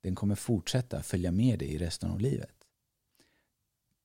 Den 0.00 0.14
kommer 0.14 0.34
fortsätta 0.34 1.02
följa 1.02 1.32
med 1.32 1.58
dig 1.58 1.68
i 1.68 1.78
resten 1.78 2.10
av 2.10 2.20
livet. 2.20 2.54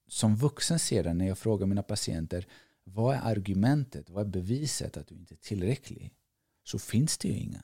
Som 0.08 0.36
vuxen 0.36 0.80
sedan 0.80 1.18
när 1.18 1.28
jag 1.28 1.38
frågar 1.38 1.68
mina 1.68 1.84
patienter 1.84 2.48
vad 2.84 3.16
är 3.16 3.22
argumentet, 3.22 4.10
vad 4.10 4.28
är 4.28 4.32
beviset 4.32 4.98
att 4.98 5.08
du 5.08 5.16
inte 5.16 5.34
är 5.34 5.38
tillräcklig? 5.38 6.14
Så 6.64 6.80
finns 6.80 7.18
det 7.18 7.28
ju 7.28 7.34
inga. 7.34 7.64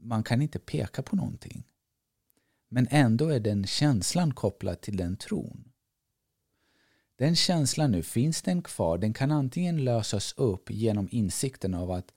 Man 0.00 0.22
kan 0.22 0.42
inte 0.42 0.58
peka 0.58 1.02
på 1.02 1.16
någonting. 1.16 1.64
Men 2.68 2.86
ändå 2.90 3.28
är 3.28 3.40
den 3.40 3.66
känslan 3.66 4.34
kopplad 4.34 4.80
till 4.80 4.96
den 4.96 5.16
tron. 5.16 5.72
Den 7.18 7.36
känslan 7.36 7.90
nu, 7.90 8.02
finns 8.02 8.42
den 8.42 8.62
kvar? 8.62 8.98
Den 8.98 9.12
kan 9.12 9.30
antingen 9.30 9.84
lösas 9.84 10.34
upp 10.36 10.70
genom 10.70 11.08
insikten 11.10 11.74
av 11.74 11.90
att 11.90 12.12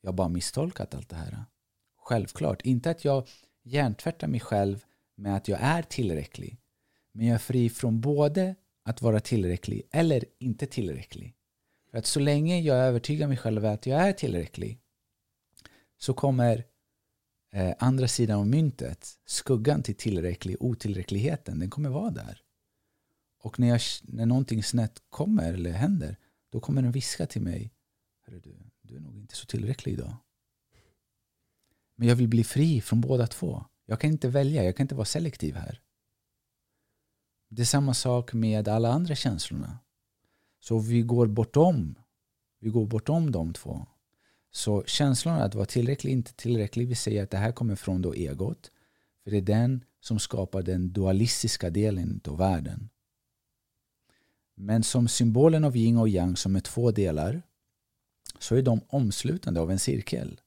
jag 0.00 0.14
bara 0.14 0.28
misstolkat 0.28 0.94
allt 0.94 1.08
det 1.08 1.16
här. 1.16 1.44
Självklart, 1.96 2.62
inte 2.62 2.90
att 2.90 3.04
jag 3.04 3.28
hjärntvättar 3.62 4.28
mig 4.28 4.40
själv 4.40 4.84
med 5.16 5.36
att 5.36 5.48
jag 5.48 5.58
är 5.62 5.82
tillräcklig. 5.82 6.58
Men 7.12 7.26
jag 7.26 7.34
är 7.34 7.38
fri 7.38 7.70
från 7.70 8.00
både 8.00 8.54
att 8.84 9.02
vara 9.02 9.20
tillräcklig 9.20 9.82
eller 9.90 10.24
inte 10.38 10.66
tillräcklig. 10.66 11.34
För 11.90 11.98
att 11.98 12.06
så 12.06 12.20
länge 12.20 12.60
jag 12.60 12.76
övertygar 12.76 13.28
mig 13.28 13.36
själv 13.36 13.64
att 13.64 13.86
jag 13.86 14.00
är 14.00 14.12
tillräcklig 14.12 14.80
så 15.98 16.14
kommer 16.14 16.64
eh, 17.52 17.74
andra 17.78 18.08
sidan 18.08 18.38
av 18.38 18.46
myntet, 18.46 19.08
skuggan 19.26 19.82
till 19.82 19.96
tillräcklig, 19.96 20.56
otillräckligheten, 20.60 21.58
den 21.58 21.70
kommer 21.70 21.90
vara 21.90 22.10
där. 22.10 22.43
Och 23.44 23.60
när, 23.60 23.68
jag, 23.68 23.80
när 24.02 24.26
någonting 24.26 24.62
snett 24.62 25.02
kommer 25.08 25.52
eller 25.52 25.72
händer, 25.72 26.16
då 26.50 26.60
kommer 26.60 26.82
den 26.82 26.92
viska 26.92 27.26
till 27.26 27.42
mig, 27.42 27.72
Hörru 28.26 28.40
du, 28.40 28.56
du 28.82 28.96
är 28.96 29.00
nog 29.00 29.16
inte 29.16 29.36
så 29.36 29.46
tillräcklig 29.46 29.92
idag. 29.92 30.16
Men 31.96 32.08
jag 32.08 32.16
vill 32.16 32.28
bli 32.28 32.44
fri 32.44 32.80
från 32.80 33.00
båda 33.00 33.26
två. 33.26 33.64
Jag 33.86 34.00
kan 34.00 34.10
inte 34.10 34.28
välja, 34.28 34.64
jag 34.64 34.76
kan 34.76 34.84
inte 34.84 34.94
vara 34.94 35.04
selektiv 35.04 35.54
här. 35.54 35.80
Det 37.48 37.62
är 37.62 37.66
samma 37.66 37.94
sak 37.94 38.32
med 38.32 38.68
alla 38.68 38.92
andra 38.92 39.14
känslorna. 39.14 39.78
Så 40.60 40.78
vi 40.78 41.02
går 41.02 41.26
bortom, 41.26 41.94
vi 42.60 42.70
går 42.70 42.86
bortom 42.86 43.32
de 43.32 43.52
två. 43.52 43.86
Så 44.50 44.84
känslan 44.84 45.40
att 45.40 45.54
vara 45.54 45.66
tillräcklig, 45.66 46.12
inte 46.12 46.34
tillräcklig, 46.34 46.88
vi 46.88 46.94
säger 46.94 47.22
att 47.22 47.30
det 47.30 47.38
här 47.38 47.52
kommer 47.52 47.76
från 47.76 48.02
då 48.02 48.14
egot. 48.14 48.70
För 49.24 49.30
det 49.30 49.36
är 49.36 49.42
den 49.42 49.84
som 50.00 50.18
skapar 50.18 50.62
den 50.62 50.92
dualistiska 50.92 51.70
delen 51.70 52.20
av 52.24 52.38
världen. 52.38 52.90
Men 54.54 54.82
som 54.82 55.08
symbolen 55.08 55.64
av 55.64 55.76
yin 55.76 55.96
och 55.96 56.08
yang 56.08 56.36
som 56.36 56.56
är 56.56 56.60
två 56.60 56.90
delar 56.90 57.42
så 58.38 58.56
är 58.56 58.62
de 58.62 58.80
omslutande 58.88 59.60
av 59.60 59.70
en 59.70 59.78
cirkel. 59.78 60.40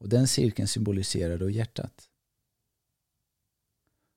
Och 0.00 0.08
den 0.08 0.28
cirkeln 0.28 0.68
symboliserar 0.68 1.38
då 1.38 1.50
hjärtat. 1.50 2.08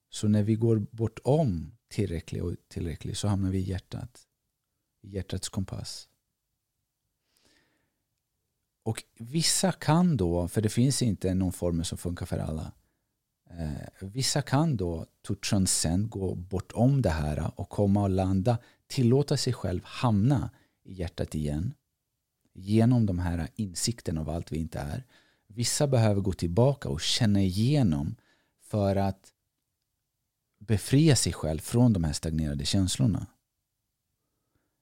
Så 0.09 0.28
när 0.28 0.43
vi 0.43 0.55
går 0.55 0.86
bortom 0.91 1.72
tillräcklig 1.88 2.43
och 2.43 2.55
tillräcklig 2.68 3.18
så 3.18 3.28
hamnar 3.28 3.51
vi 3.51 3.57
i 3.57 3.70
hjärtat. 3.70 4.28
I 5.01 5.09
hjärtats 5.09 5.49
kompass. 5.49 6.07
Och 8.84 9.03
vissa 9.18 9.72
kan 9.72 10.18
då, 10.18 10.47
för 10.47 10.62
det 10.62 10.70
finns 10.70 11.01
inte 11.01 11.34
någon 11.34 11.51
formel 11.51 11.86
som 11.86 11.97
funkar 11.97 12.26
för 12.26 12.38
alla. 12.38 12.72
Eh, 13.49 14.07
vissa 14.07 14.41
kan 14.41 14.78
då 14.78 15.05
to 15.22 15.36
transcend, 15.36 16.09
gå 16.09 16.36
bortom 16.36 17.01
det 17.01 17.09
här 17.09 17.51
och 17.59 17.70
komma 17.70 18.03
och 18.03 18.09
landa, 18.09 18.57
tillåta 18.91 19.37
sig 19.37 19.53
själv 19.53 19.81
hamna 19.83 20.49
i 20.83 20.93
hjärtat 20.93 21.35
igen. 21.35 21.73
Genom 22.53 23.05
de 23.05 23.19
här 23.19 23.47
insikterna 23.55 24.21
av 24.21 24.29
allt 24.29 24.51
vi 24.51 24.57
inte 24.57 24.79
är. 24.79 25.03
Vissa 25.47 25.87
behöver 25.87 26.21
gå 26.21 26.33
tillbaka 26.33 26.89
och 26.89 27.01
känna 27.01 27.41
igenom 27.41 28.15
för 28.61 28.95
att 28.95 29.33
befria 30.59 31.15
sig 31.15 31.33
själv 31.33 31.59
från 31.59 31.93
de 31.93 32.03
här 32.03 32.13
stagnerade 32.13 32.65
känslorna. 32.65 33.27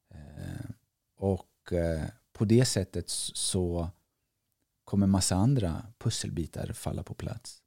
Eh, 0.10 0.70
och 1.16 1.74
eh, 1.74 2.06
på 2.34 2.46
det 2.46 2.66
sättet 2.66 3.10
så 3.10 3.90
kommer 4.84 5.08
massa 5.08 5.36
andra 5.36 5.86
pusselbitar 5.98 6.74
falla 6.74 7.04
på 7.04 7.14
plats. 7.14 7.62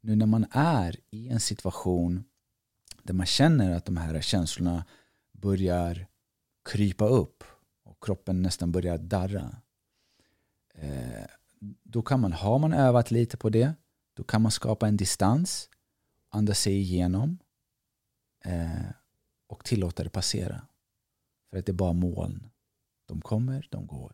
Nu 0.00 0.16
när 0.16 0.26
man 0.26 0.46
är 0.50 0.96
i 1.10 1.28
en 1.28 1.40
situation 1.40 2.24
där 3.02 3.14
man 3.14 3.26
känner 3.26 3.70
att 3.70 3.84
de 3.84 3.96
här 3.96 4.20
känslorna 4.20 4.84
börjar 5.40 6.06
krypa 6.64 7.08
upp 7.08 7.44
och 7.82 8.04
kroppen 8.04 8.42
nästan 8.42 8.72
börjar 8.72 8.98
darra. 8.98 9.56
Eh, 10.74 11.26
då 11.82 12.02
kan 12.02 12.20
man, 12.20 12.32
har 12.32 12.58
man 12.58 12.72
övat 12.72 13.10
lite 13.10 13.36
på 13.36 13.50
det, 13.50 13.74
då 14.14 14.24
kan 14.24 14.42
man 14.42 14.52
skapa 14.52 14.88
en 14.88 14.96
distans, 14.96 15.70
andas 16.28 16.60
sig 16.60 16.74
igenom 16.74 17.38
eh, 18.44 18.90
och 19.46 19.64
tillåta 19.64 20.04
det 20.04 20.10
passera. 20.10 20.66
För 21.50 21.58
att 21.58 21.66
det 21.66 21.72
är 21.72 21.74
bara 21.74 21.92
moln. 21.92 22.50
De 23.06 23.20
kommer, 23.20 23.68
de 23.70 23.86
går. 23.86 24.12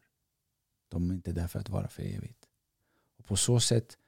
De 0.88 1.10
är 1.10 1.14
inte 1.14 1.32
där 1.32 1.48
för 1.48 1.60
att 1.60 1.68
vara 1.68 1.88
för 1.88 2.02
evigt. 2.02 2.48
Och 3.18 3.24
på 3.24 3.36
så 3.36 3.60
sätt 3.60 3.98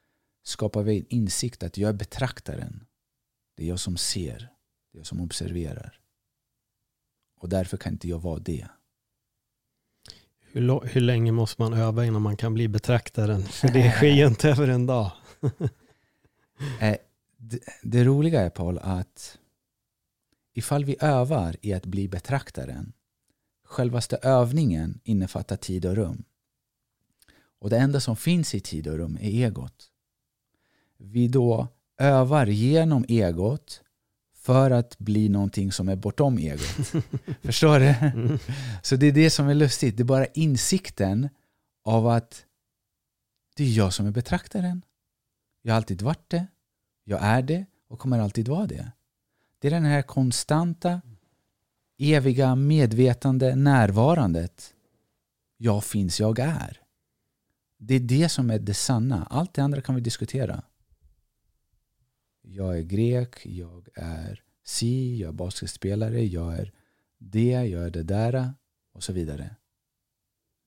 skapar 0.42 0.82
vi 0.82 0.98
en 0.98 1.06
insikt 1.08 1.62
att 1.62 1.78
jag 1.78 1.88
är 1.88 1.94
betraktaren. 1.94 2.86
Det 3.54 3.64
är 3.64 3.68
jag 3.68 3.80
som 3.80 3.96
ser. 3.96 4.38
Det 4.92 4.96
är 4.96 5.00
jag 5.00 5.06
som 5.06 5.20
observerar. 5.20 6.00
Och 7.38 7.48
därför 7.48 7.76
kan 7.76 7.92
inte 7.92 8.08
jag 8.08 8.18
vara 8.18 8.38
det. 8.38 8.66
Hur, 10.40 10.86
hur 10.86 11.00
länge 11.00 11.32
måste 11.32 11.62
man 11.62 11.72
öva 11.72 12.04
innan 12.04 12.22
man 12.22 12.36
kan 12.36 12.54
bli 12.54 12.68
betraktaren? 12.68 13.42
För 13.42 13.68
det 13.68 13.90
sker 13.90 14.12
ju 14.12 14.26
inte 14.26 14.48
över 14.50 14.68
en 14.68 14.86
dag. 14.86 15.12
Eh, 16.80 16.96
det, 17.36 17.58
det 17.82 18.04
roliga 18.04 18.40
är 18.40 18.50
Paul 18.50 18.78
att 18.78 19.38
ifall 20.54 20.84
vi 20.84 20.96
övar 21.00 21.56
i 21.60 21.72
att 21.72 21.86
bli 21.86 22.08
betraktaren 22.08 22.92
självaste 23.68 24.16
övningen 24.22 25.00
innefattar 25.04 25.56
tid 25.56 25.86
och 25.86 25.96
rum. 25.96 26.24
Och 27.58 27.70
det 27.70 27.78
enda 27.78 28.00
som 28.00 28.16
finns 28.16 28.54
i 28.54 28.60
tid 28.60 28.86
och 28.86 28.96
rum 28.98 29.18
är 29.20 29.30
egot. 29.30 29.90
Vi 30.96 31.28
då 31.28 31.68
övar 31.98 32.46
genom 32.46 33.04
egot 33.08 33.82
för 34.48 34.70
att 34.70 34.98
bli 34.98 35.28
någonting 35.28 35.72
som 35.72 35.88
är 35.88 35.96
bortom 35.96 36.38
egot. 36.38 36.60
Förstår 37.42 37.78
du? 37.80 38.38
Så 38.82 38.96
det 38.96 39.06
är 39.06 39.12
det 39.12 39.30
som 39.30 39.48
är 39.48 39.54
lustigt. 39.54 39.96
Det 39.96 40.02
är 40.02 40.04
bara 40.04 40.26
insikten 40.26 41.28
av 41.84 42.06
att 42.06 42.44
det 43.56 43.64
är 43.64 43.68
jag 43.68 43.92
som 43.92 44.06
är 44.06 44.10
betraktaren. 44.10 44.82
Jag 45.62 45.72
har 45.72 45.76
alltid 45.76 46.02
varit 46.02 46.30
det. 46.30 46.46
Jag 47.04 47.22
är 47.22 47.42
det 47.42 47.66
och 47.88 47.98
kommer 47.98 48.18
alltid 48.18 48.48
vara 48.48 48.66
det. 48.66 48.92
Det 49.58 49.68
är 49.68 49.72
den 49.72 49.84
här 49.84 50.02
konstanta, 50.02 51.00
eviga 51.98 52.54
medvetande 52.54 53.54
närvarandet. 53.54 54.74
Jag 55.56 55.84
finns, 55.84 56.20
jag 56.20 56.38
är. 56.38 56.80
Det 57.78 57.94
är 57.94 58.00
det 58.00 58.28
som 58.28 58.50
är 58.50 58.58
det 58.58 58.74
sanna. 58.74 59.26
Allt 59.30 59.54
det 59.54 59.62
andra 59.62 59.80
kan 59.80 59.94
vi 59.94 60.00
diskutera. 60.00 60.62
Jag 62.50 62.78
är 62.78 62.82
grek, 62.82 63.46
jag 63.46 63.88
är 63.94 64.42
si, 64.64 65.20
jag 65.20 65.28
är 65.28 65.32
basketspelare, 65.32 66.24
jag 66.24 66.58
är 66.58 66.72
det, 67.18 67.50
jag 67.50 67.84
är 67.84 67.90
det 67.90 68.02
där 68.02 68.54
och 68.92 69.02
så 69.02 69.12
vidare. 69.12 69.56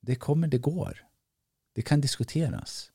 Det 0.00 0.14
kommer, 0.14 0.48
det 0.48 0.58
går. 0.58 1.06
Det 1.72 1.82
kan 1.82 2.00
diskuteras. 2.00 2.92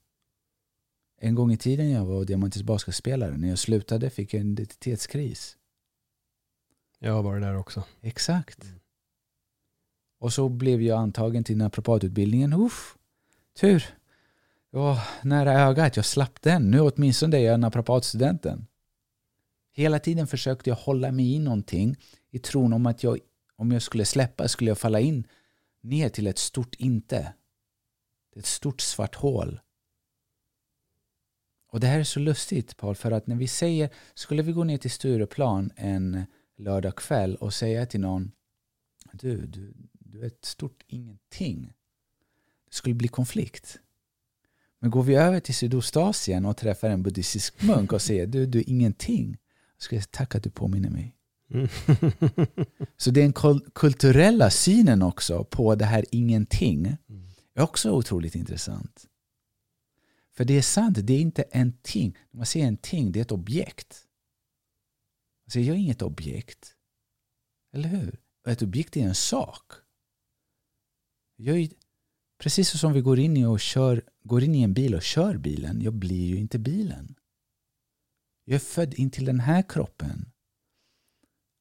En 1.19 1.35
gång 1.35 1.51
i 1.51 1.57
tiden 1.57 1.89
jag 1.89 2.05
var 2.05 2.25
Diamantis 2.25 2.63
basketspelare. 2.63 3.37
När 3.37 3.49
jag 3.49 3.59
slutade 3.59 4.09
fick 4.09 4.33
jag 4.33 4.41
en 4.41 4.51
identitetskris. 4.51 5.57
Jag 6.99 7.13
har 7.13 7.23
varit 7.23 7.41
där 7.41 7.57
också. 7.57 7.83
Exakt. 8.01 8.65
Och 10.19 10.33
så 10.33 10.49
blev 10.49 10.81
jag 10.81 10.99
antagen 10.99 11.43
till 11.43 11.57
naprapatutbildningen. 11.57 12.53
Uff, 12.53 12.97
tur. 13.59 13.83
Jag 14.71 14.79
var 14.79 14.99
nära 15.23 15.53
ögat. 15.53 15.95
Jag 15.95 16.05
slapp 16.05 16.41
den. 16.41 16.71
Nu 16.71 16.79
åtminstone 16.79 17.37
är 17.37 17.41
jag 17.41 17.59
naprapatstudenten. 17.59 18.67
Hela 19.77 19.99
tiden 19.99 20.27
försökte 20.27 20.69
jag 20.69 20.77
hålla 20.77 21.11
mig 21.11 21.33
i 21.33 21.39
någonting 21.39 21.97
i 22.29 22.39
tron 22.39 22.73
om 22.73 22.85
att 22.85 23.03
jag, 23.03 23.19
om 23.55 23.71
jag 23.71 23.81
skulle 23.81 24.05
släppa 24.05 24.47
skulle 24.47 24.71
jag 24.71 24.77
falla 24.77 24.99
in 24.99 25.27
ner 25.81 26.09
till 26.09 26.27
ett 26.27 26.37
stort 26.37 26.75
inte. 26.75 27.33
Ett 28.35 28.45
stort 28.45 28.81
svart 28.81 29.15
hål. 29.15 29.59
Och 31.67 31.79
det 31.79 31.87
här 31.87 31.99
är 31.99 32.03
så 32.03 32.19
lustigt 32.19 32.77
Paul, 32.77 32.95
för 32.95 33.11
att 33.11 33.27
när 33.27 33.35
vi 33.35 33.47
säger, 33.47 33.89
skulle 34.13 34.41
vi 34.41 34.51
gå 34.51 34.63
ner 34.63 34.77
till 34.77 34.91
Stureplan 34.91 35.71
en 35.75 36.25
lördag 36.57 36.95
kväll 36.95 37.35
och 37.35 37.53
säga 37.53 37.85
till 37.85 37.99
någon, 37.99 38.31
du, 39.11 39.45
du, 39.45 39.73
du 39.91 40.21
är 40.21 40.27
ett 40.27 40.45
stort 40.45 40.83
ingenting. 40.87 41.73
Det 42.69 42.73
skulle 42.73 42.95
bli 42.95 43.07
konflikt. 43.07 43.79
Men 44.79 44.91
går 44.91 45.03
vi 45.03 45.15
över 45.15 45.39
till 45.39 45.55
Sydostasien 45.55 46.45
och 46.45 46.57
träffar 46.57 46.89
en 46.89 47.03
buddhistisk 47.03 47.61
munk 47.61 47.93
och 47.93 48.01
säger, 48.01 48.27
du, 48.27 48.45
du 48.45 48.59
är 48.59 48.69
ingenting. 48.69 49.37
Jag 49.77 49.83
skulle 49.83 50.01
säga, 50.01 50.09
tack 50.11 50.35
att 50.35 50.43
du 50.43 50.49
påminner 50.49 50.89
mig. 50.89 51.13
Mm. 51.49 51.67
Så 52.97 53.11
den 53.11 53.33
kul- 53.33 53.69
kulturella 53.75 54.49
synen 54.49 55.01
också 55.01 55.43
på 55.43 55.75
det 55.75 55.85
här 55.85 56.05
ingenting 56.11 56.97
är 57.53 57.61
också 57.63 57.91
otroligt 57.91 58.35
intressant. 58.35 59.07
För 60.35 60.45
det 60.45 60.57
är 60.57 60.61
sant, 60.61 60.97
det 61.03 61.13
är 61.13 61.19
inte 61.19 61.41
en 61.41 61.73
ting. 61.81 62.17
När 62.31 62.37
man 62.37 62.45
säger 62.45 62.67
en 62.67 62.77
ting, 62.77 63.11
det 63.11 63.19
är 63.19 63.21
ett 63.21 63.31
objekt. 63.31 64.03
Man 65.45 65.51
säger, 65.51 65.67
jag 65.67 65.75
är 65.75 65.79
inget 65.79 66.01
objekt. 66.01 66.75
Eller 67.73 67.89
hur? 67.89 68.19
Och 68.45 68.51
ett 68.51 68.61
objekt 68.61 68.97
är 68.97 69.01
en 69.01 69.15
sak. 69.15 69.71
Jag 71.35 71.59
är, 71.59 71.69
precis 72.39 72.79
som 72.79 72.93
vi 72.93 73.01
går 73.01 73.19
in, 73.19 73.37
i 73.37 73.45
och 73.45 73.59
kör, 73.59 74.03
går 74.23 74.43
in 74.43 74.55
i 74.55 74.61
en 74.61 74.73
bil 74.73 74.95
och 74.95 75.01
kör 75.01 75.37
bilen, 75.37 75.81
jag 75.81 75.93
blir 75.93 76.25
ju 76.25 76.37
inte 76.37 76.59
bilen. 76.59 77.15
Jag 78.49 78.55
är 78.55 78.59
född 78.59 78.93
in 78.93 79.11
till 79.11 79.25
den 79.25 79.39
här 79.39 79.61
kroppen 79.61 80.31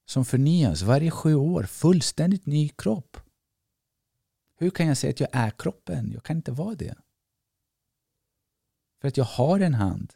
som 0.05 0.25
förnyas 0.25 0.83
varje 0.83 1.11
sju 1.11 1.35
år. 1.35 1.63
Fullständigt 1.63 2.47
ny 2.47 2.69
kropp. 2.69 3.17
Hur 4.57 4.71
kan 4.71 4.87
jag 4.87 4.97
säga 4.97 5.11
att 5.11 5.21
jag 5.21 5.29
är 5.33 5.51
kroppen? 5.51 6.13
Jag 6.13 6.23
kan 6.23 6.37
inte 6.37 6.53
vara 6.53 6.75
det. 6.75 6.95
För 9.01 9.09
att 9.09 9.17
jag 9.17 9.25
har 9.25 9.61
en 9.61 9.75
hand. 9.75 10.13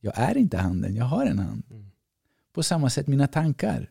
Jag 0.00 0.18
är 0.18 0.36
inte 0.36 0.58
handen, 0.58 0.96
jag 0.96 1.04
har 1.04 1.26
en 1.26 1.38
hand. 1.38 1.64
Mm. 1.70 1.90
På 2.52 2.62
samma 2.62 2.90
sätt 2.90 3.06
mina 3.06 3.26
tankar. 3.26 3.90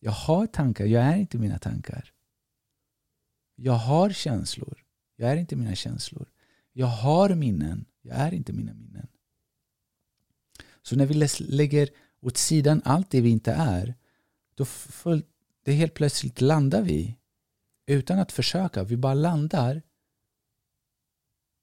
Jag 0.00 0.12
har 0.12 0.46
tankar, 0.46 0.84
jag 0.84 1.04
är 1.04 1.16
inte 1.16 1.38
mina 1.38 1.58
tankar. 1.58 2.12
Jag 3.54 3.72
har 3.72 4.10
känslor, 4.10 4.84
jag 5.16 5.30
är 5.30 5.36
inte 5.36 5.56
mina 5.56 5.74
känslor. 5.74 6.28
Jag 6.72 6.86
har 6.86 7.34
minnen, 7.34 7.84
jag 8.02 8.16
är 8.16 8.34
inte 8.34 8.52
mina 8.52 8.74
minnen. 8.74 9.08
Så 10.88 10.96
när 10.96 11.06
vi 11.06 11.28
lägger 11.38 11.88
åt 12.20 12.36
sidan 12.36 12.82
allt 12.84 13.10
det 13.10 13.20
vi 13.20 13.30
inte 13.30 13.52
är, 13.52 13.94
då 14.54 14.64
full, 14.64 15.24
det 15.64 15.72
helt 15.72 15.94
plötsligt 15.94 16.40
landar 16.40 16.82
vi 16.82 17.16
utan 17.86 18.18
att 18.18 18.32
försöka. 18.32 18.84
Vi 18.84 18.96
bara 18.96 19.14
landar 19.14 19.82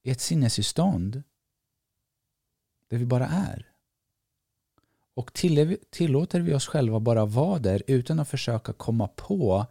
i 0.03 0.11
ett 0.11 0.21
sinnestillstånd 0.21 1.23
där 2.89 2.97
vi 2.97 3.05
bara 3.05 3.27
är. 3.27 3.71
Och 5.13 5.33
tillåter 5.89 6.39
vi 6.39 6.53
oss 6.53 6.67
själva 6.67 6.99
bara 6.99 7.25
vara 7.25 7.59
där 7.59 7.83
utan 7.87 8.19
att 8.19 8.29
försöka 8.29 8.73
komma 8.73 9.07
på 9.07 9.65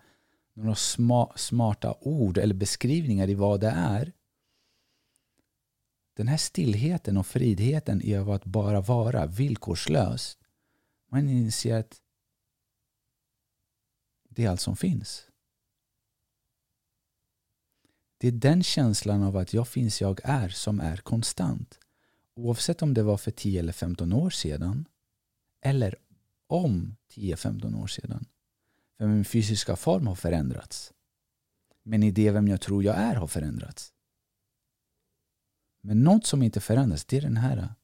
några 0.53 0.75
sma, 0.75 1.33
smarta 1.37 1.95
ord 2.01 2.39
eller 2.39 2.55
beskrivningar 2.55 3.31
i 3.31 3.35
vad 3.35 3.61
det 3.61 3.75
är. 3.77 4.13
Den 6.15 6.29
här 6.29 6.37
stillheten 6.37 7.17
och 7.17 7.27
fridheten 7.27 8.03
i 8.03 8.15
att 8.15 8.45
bara 8.45 8.81
vara 8.81 9.27
villkorslöst. 9.27 10.39
Man 11.11 11.29
inser 11.29 11.75
att 11.75 12.01
det 14.29 14.45
är 14.45 14.51
allt 14.51 14.61
som 14.61 14.77
finns. 14.77 15.27
Det 18.19 18.29
är 18.29 18.33
den 18.33 18.63
känslan 18.63 19.23
av 19.23 19.37
att 19.37 19.55
jag 19.55 19.69
finns, 19.69 20.01
jag 20.01 20.21
är 20.25 20.49
som 20.49 20.81
är 20.81 20.97
konstant. 20.97 21.79
Oavsett 22.35 22.83
om 22.83 22.95
det 22.95 23.03
var 23.03 23.17
för 23.17 23.31
10 23.31 23.61
eller 23.61 23.73
15 23.73 24.13
år 24.13 24.31
sedan 24.31 24.89
eller 25.61 25.97
om 26.47 26.97
10-15 27.13 27.83
år 27.83 27.87
sedan. 27.87 28.25
För 28.99 29.07
min 29.07 29.25
fysiska 29.25 29.77
form 29.77 30.07
har 30.07 30.15
förändrats. 30.15 30.93
Men 31.83 32.03
idén 32.03 32.35
vem 32.35 32.49
jag 32.49 32.61
tror 32.61 32.85
jag 32.85 32.97
är 32.97 33.15
har 33.15 33.27
förändrats. 33.27 33.94
Men 35.87 36.05
något 36.05 36.27
som 36.27 36.43
inte 36.43 36.61
förändras, 36.61 37.05
det 37.05 37.17
är 37.17 37.21
den 37.21 37.37
här. 37.37 37.75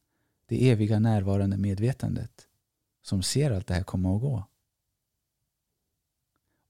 Det 0.45 0.69
eviga 0.69 0.99
närvarande 0.99 1.57
medvetandet 1.57 2.47
som 3.01 3.23
ser 3.23 3.51
allt 3.51 3.67
det 3.67 3.73
här 3.73 3.83
komma 3.83 4.11
och 4.11 4.21
gå. 4.21 4.47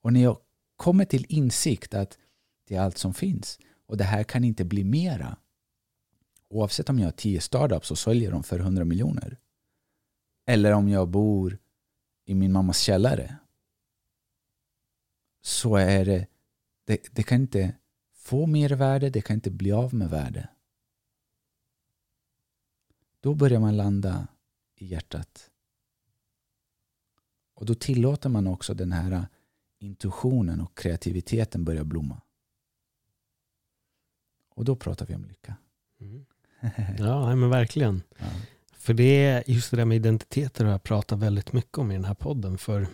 Och 0.02 0.14
när 0.14 0.24
jag 0.24 0.38
kommer 0.76 1.06
till 1.06 1.26
insikt 1.30 1.94
att 1.94 2.18
det 2.68 2.76
är 2.76 2.82
allt 2.82 2.98
som 2.98 3.14
finns 3.14 3.60
och 3.86 3.98
det 3.98 4.04
här 4.04 4.24
kan 4.24 4.44
inte 4.44 4.66
bli 4.66 4.84
mera. 4.84 5.38
Oavsett 6.50 6.90
om 6.90 7.00
jag 7.00 7.08
har 7.08 7.12
tio 7.12 7.42
startups 7.42 7.92
och 7.92 7.98
säljer 7.98 8.32
dem 8.32 8.44
för 8.44 8.60
100 8.60 8.86
miljoner. 8.86 9.38
Eller 10.46 10.72
om 10.72 10.90
jag 10.90 11.10
bor 11.10 11.58
i 12.26 12.36
min 12.36 12.52
mammas 12.52 12.80
källare. 12.80 13.36
Så 15.42 15.76
är 15.76 16.06
det, 16.06 16.28
det, 16.86 17.08
det 17.12 17.24
kan 17.24 17.42
inte 17.42 17.76
få 18.14 18.46
mer 18.46 18.70
värde, 18.70 19.10
det 19.10 19.22
kan 19.22 19.34
inte 19.34 19.52
bli 19.52 19.72
av 19.72 19.94
med 19.94 20.10
värde. 20.10 20.50
Då 23.22 23.36
börjar 23.36 23.60
man 23.60 23.78
landa 23.78 24.28
i 24.76 24.86
hjärtat. 24.86 25.50
Och 27.54 27.66
då 27.66 27.76
tillåter 27.76 28.30
man 28.30 28.48
också 28.48 28.74
den 28.74 28.92
här 28.92 29.28
intuitionen 29.80 30.62
och 30.62 30.78
kreativiteten 30.78 31.64
börja 31.64 31.84
blomma. 31.84 32.22
Och 34.56 34.66
då 34.66 34.76
pratar 34.76 35.06
vi 35.06 35.16
om 35.16 35.26
lycka. 35.26 35.56
Mm. 36.00 36.26
Ja, 36.98 37.36
men 37.36 37.50
verkligen. 37.50 38.04
Ja. 38.18 38.26
För 38.74 38.94
det 38.94 39.26
är 39.26 39.44
just 39.48 39.72
det 39.72 39.78
där 39.78 39.86
med 39.86 39.96
identiteter 39.96 40.66
har 40.66 40.72
jag 40.72 40.84
pratat 40.84 41.20
väldigt 41.20 41.54
mycket 41.54 41.78
om 41.78 41.92
i 41.92 41.94
den 41.94 42.06
här 42.06 42.14
podden. 42.14 42.58
För 42.58 42.88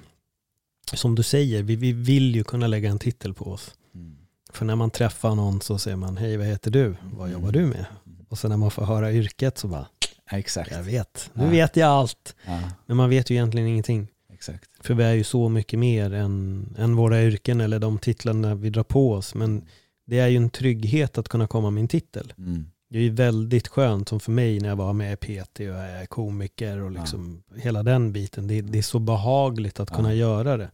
som 0.94 1.16
du 1.16 1.24
säger, 1.24 1.64
vi, 1.64 1.76
vi 1.76 1.92
vill 1.92 2.36
ju 2.36 2.44
kunna 2.44 2.68
lägga 2.68 2.90
en 2.90 3.00
titel 3.00 3.34
på 3.34 3.52
oss. 3.52 3.76
Mm. 3.96 4.18
För 4.50 4.66
när 4.66 4.76
man 4.76 4.92
träffar 4.92 5.36
någon 5.36 5.62
så 5.62 5.78
säger 5.78 5.98
man, 5.98 6.18
hej 6.18 6.38
vad 6.38 6.48
heter 6.48 6.72
du? 6.72 6.96
Vad 7.14 7.32
jobbar 7.32 7.52
du 7.52 7.66
med? 7.66 7.86
Och 8.30 8.40
sen 8.40 8.50
när 8.50 8.58
man 8.58 8.72
får 8.72 8.86
höra 8.86 9.14
yrket 9.14 9.58
så 9.58 9.68
bara, 9.68 9.88
Ja, 10.32 10.38
Exakt. 10.38 10.72
jag 10.72 10.84
vet, 10.84 11.30
nu 11.34 11.44
Ja. 11.44 11.50
vet 11.50 11.76
jag 11.76 11.90
allt. 11.90 12.36
Ja, 12.46 12.60
Men 12.86 12.98
man 12.98 13.10
vet 13.10 13.30
ju 13.30 13.36
egentligen 13.36 13.68
ingenting. 13.68 14.08
exakt. 14.34 14.70
För 14.82 14.94
vi 14.94 15.04
är 15.04 15.14
ju 15.14 15.24
så 15.24 15.50
mycket 15.50 15.80
mer 15.80 16.14
än, 16.14 16.76
än 16.78 16.96
våra 16.96 17.24
yrken 17.24 17.62
eller 17.62 17.80
de 17.80 17.98
titlarna 18.00 18.56
vi 18.56 18.70
drar 18.70 18.84
på 18.84 19.12
oss. 19.14 19.36
Men 19.36 19.66
det 20.08 20.20
är 20.20 20.28
ju 20.28 20.38
en 20.38 20.50
trygghet 20.50 21.18
att 21.18 21.30
kunna 21.30 21.48
komma 21.48 21.70
med 21.70 21.82
en 21.82 21.88
titel. 21.88 22.34
Mm. 22.38 22.66
Det 22.90 22.98
är 22.98 23.02
ju 23.04 23.10
väldigt 23.10 23.68
skönt 23.68 24.10
som 24.10 24.20
för 24.20 24.32
mig 24.32 24.60
när 24.60 24.70
jag 24.70 24.76
var 24.76 24.94
med 24.94 25.14
i 25.14 25.16
PT 25.16 25.60
och 25.60 25.66
är 25.66 26.06
komiker 26.06 26.78
och 26.82 26.92
liksom 26.92 27.44
hela 27.56 27.84
den 27.84 28.14
biten. 28.14 28.48
Det, 28.48 28.62
det 28.62 28.78
är 28.78 28.82
så 28.82 29.00
behagligt 29.00 29.80
att 29.80 29.90
kunna 29.92 30.14
göra 30.14 30.58
det. 30.58 30.70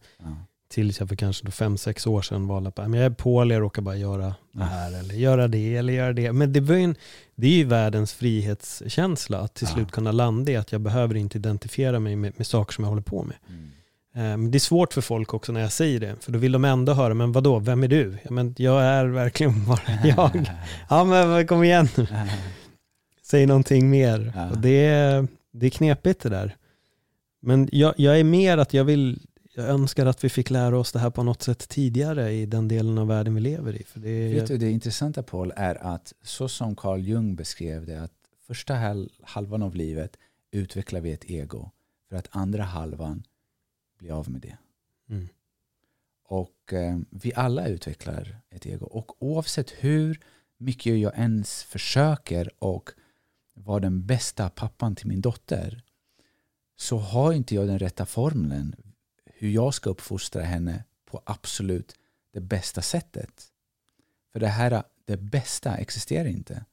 Tills 0.74 1.00
jag 1.00 1.08
för 1.08 1.16
kanske 1.16 1.50
fem, 1.50 1.76
sex 1.76 2.06
år 2.06 2.22
sedan 2.22 2.46
valde 2.46 2.68
att 2.68 2.78
jag 2.78 2.94
är 2.96 3.10
pålig 3.10 3.56
och 3.56 3.60
råkar 3.62 3.82
bara 3.82 3.96
göra 3.96 4.22
det 4.26 4.34
Ja. 4.52 4.62
här 4.64 4.98
eller 4.98 5.14
göra 5.14 5.48
det 5.48 5.76
eller 5.76 5.92
göra 5.92 6.12
det. 6.12 6.32
Men 6.32 6.52
det, 6.52 6.60
var 6.60 6.74
ju 6.74 6.82
en, 6.82 6.94
det 7.34 7.46
är 7.46 7.50
ju 7.50 7.64
världens 7.64 8.12
frihetskänsla 8.14 9.38
att 9.38 9.54
till 9.54 9.66
Ja. 9.70 9.74
slut 9.74 9.90
kunna 9.92 10.12
landa 10.12 10.52
i 10.52 10.56
att 10.56 10.72
jag 10.72 10.80
behöver 10.80 11.14
inte 11.14 11.38
identifiera 11.38 12.00
mig 12.00 12.16
med, 12.16 12.32
med 12.36 12.46
saker 12.46 12.72
som 12.74 12.84
jag 12.84 12.88
håller 12.88 13.02
på 13.02 13.22
med. 13.22 13.36
Mm. 13.48 13.70
Men 14.40 14.50
det 14.50 14.58
är 14.58 14.60
svårt 14.60 14.92
för 14.92 15.00
folk 15.00 15.34
också 15.34 15.52
när 15.52 15.60
jag 15.60 15.72
säger 15.72 16.00
det, 16.00 16.16
för 16.20 16.32
då 16.32 16.38
vill 16.38 16.52
de 16.52 16.64
ändå 16.64 16.92
höra, 16.92 17.14
men 17.14 17.32
vadå, 17.32 17.58
vem 17.58 17.82
är 17.84 17.88
du? 17.88 18.16
Ja, 18.24 18.30
men 18.30 18.54
jag 18.58 18.82
är 18.82 19.04
verkligen 19.04 19.64
bara 19.68 19.80
jag. 20.04 20.50
Ja 20.90 21.04
men 21.04 21.46
kom 21.46 21.64
igen 21.64 21.88
nu, 21.96 22.06
säg 23.22 23.46
någonting 23.46 23.90
mer. 23.90 24.32
Ja. 24.36 24.50
Och 24.50 24.58
det, 24.58 24.84
är, 24.86 25.26
det 25.52 25.66
är 25.66 25.70
knepigt 25.70 26.22
det 26.22 26.28
där. 26.28 26.56
Men 27.42 27.68
jag, 27.72 27.94
jag 27.96 28.20
är 28.20 28.24
mer 28.24 28.58
att 28.58 28.74
jag 28.74 28.84
vill, 28.84 29.20
jag 29.54 29.68
önskar 29.68 30.06
att 30.06 30.24
vi 30.24 30.28
fick 30.28 30.50
lära 30.50 30.78
oss 30.78 30.92
det 30.92 30.98
här 30.98 31.10
på 31.10 31.22
något 31.22 31.42
sätt 31.42 31.68
tidigare 31.68 32.32
i 32.32 32.46
den 32.46 32.68
delen 32.68 32.98
av 32.98 33.06
världen 33.06 33.34
vi 33.34 33.40
lever 33.40 33.76
i. 33.80 33.84
För 33.84 34.00
det 34.00 34.08
är, 34.08 34.34
Vet 34.34 34.46
du, 34.46 34.58
det 34.58 34.70
intressanta 34.70 35.22
Paul 35.22 35.52
är 35.56 35.74
att 35.74 36.12
så 36.22 36.48
som 36.48 36.76
Carl 36.76 37.00
Jung 37.00 37.36
beskrev 37.36 37.86
det, 37.86 38.02
att 38.02 38.12
första 38.46 38.74
hal- 38.74 39.10
halvan 39.22 39.62
av 39.62 39.74
livet 39.74 40.16
utvecklar 40.50 41.00
vi 41.00 41.12
ett 41.12 41.30
ego 41.30 41.70
för 42.08 42.16
att 42.16 42.28
andra 42.30 42.62
halvan 42.62 43.22
blir 43.98 44.12
av 44.12 44.30
med 44.30 44.40
det. 44.40 44.56
Mm. 45.08 45.28
Och 46.28 46.72
eh, 46.72 46.98
vi 47.10 47.34
alla 47.34 47.66
utvecklar 47.68 48.36
ett 48.50 48.66
ego. 48.66 48.86
Och 48.86 49.22
oavsett 49.22 49.70
hur 49.70 50.20
mycket 50.58 50.98
jag 50.98 51.18
ens 51.18 51.62
försöker 51.62 52.50
och 52.58 52.90
vara 53.54 53.80
den 53.80 54.06
bästa 54.06 54.50
pappan 54.50 54.96
till 54.96 55.06
min 55.06 55.20
dotter 55.20 55.82
så 56.76 56.98
har 56.98 57.32
inte 57.32 57.54
jag 57.54 57.66
den 57.66 57.78
rätta 57.78 58.06
formeln 58.06 58.74
hur 59.36 59.50
jag 59.50 59.74
ska 59.74 59.90
uppfostra 59.90 60.42
henne 60.42 60.84
på 61.04 61.22
absolut 61.26 61.94
det 62.32 62.40
bästa 62.40 62.82
sättet. 62.82 63.42
För 64.32 64.40
det 64.40 64.48
här, 64.48 64.82
det 65.04 65.16
bästa 65.16 65.76
existerar 65.76 66.28
inte. 66.28 66.64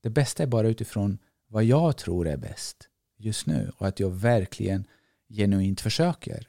Det 0.00 0.10
bästa 0.10 0.42
är 0.42 0.46
bara 0.46 0.68
utifrån 0.68 1.18
vad 1.46 1.64
jag 1.64 1.96
tror 1.96 2.28
är 2.28 2.36
bäst 2.36 2.88
just 3.16 3.46
nu 3.46 3.72
och 3.76 3.88
att 3.88 4.00
jag 4.00 4.10
verkligen 4.10 4.84
genuint 5.28 5.80
försöker. 5.80 6.48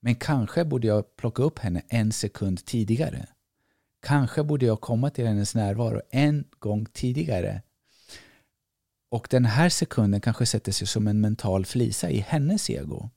Men 0.00 0.14
kanske 0.14 0.64
borde 0.64 0.86
jag 0.86 1.16
plocka 1.16 1.42
upp 1.42 1.58
henne 1.58 1.82
en 1.88 2.12
sekund 2.12 2.64
tidigare. 2.64 3.26
Kanske 4.02 4.42
borde 4.42 4.66
jag 4.66 4.80
komma 4.80 5.10
till 5.10 5.26
hennes 5.26 5.54
närvaro 5.54 6.00
en 6.10 6.44
gång 6.58 6.86
tidigare. 6.86 7.62
Och 9.10 9.28
den 9.30 9.44
här 9.44 9.68
sekunden 9.68 10.20
kanske 10.20 10.46
sätter 10.46 10.72
sig 10.72 10.86
som 10.86 11.06
en 11.06 11.20
mental 11.20 11.66
flisa 11.66 12.10
i 12.10 12.18
hennes 12.18 12.70
ego. 12.70 13.10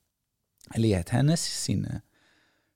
Eller 0.70 0.88
i 0.88 0.92
ett 0.92 1.08
hennes 1.08 1.44
sinne. 1.44 2.00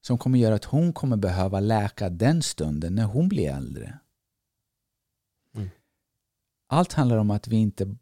Som 0.01 0.19
kommer 0.19 0.39
göra 0.39 0.55
att 0.55 0.65
hon 0.65 0.93
kommer 0.93 1.17
behöva 1.17 1.61
läka 1.61 2.09
den 2.09 2.43
stunden 2.43 2.95
när 2.95 3.05
hon 3.05 3.29
blir 3.29 3.51
äldre. 3.51 3.99
Mm. 5.55 5.69
Allt 6.67 6.93
handlar 6.93 7.17
om 7.17 7.31
att 7.31 7.49
vi 7.49 7.57
inte 7.57 7.97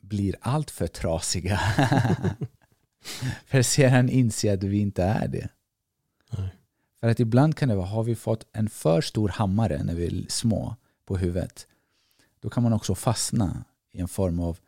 blir 0.00 0.36
allt 0.40 0.70
för 0.70 0.86
trasiga. 0.86 1.60
för 3.46 3.62
sedan 3.62 4.08
inse 4.08 4.54
att 4.54 4.62
vi 4.62 4.78
inte 4.78 5.02
är 5.02 5.28
det. 5.28 5.48
Nej. 6.30 6.54
För 7.00 7.08
att 7.08 7.20
ibland 7.20 7.56
kan 7.56 7.68
det 7.68 7.74
vara, 7.74 7.86
har 7.86 8.04
vi 8.04 8.16
fått 8.16 8.46
en 8.52 8.68
för 8.68 9.00
stor 9.00 9.28
hammare 9.28 9.82
när 9.82 9.94
vi 9.94 10.06
är 10.06 10.24
små 10.28 10.76
på 11.04 11.16
huvudet, 11.16 11.66
då 12.40 12.50
kan 12.50 12.62
man 12.62 12.72
också 12.72 12.94
fastna 12.94 13.64
i 13.92 14.00
en 14.00 14.08
form 14.08 14.40
av 14.40 14.58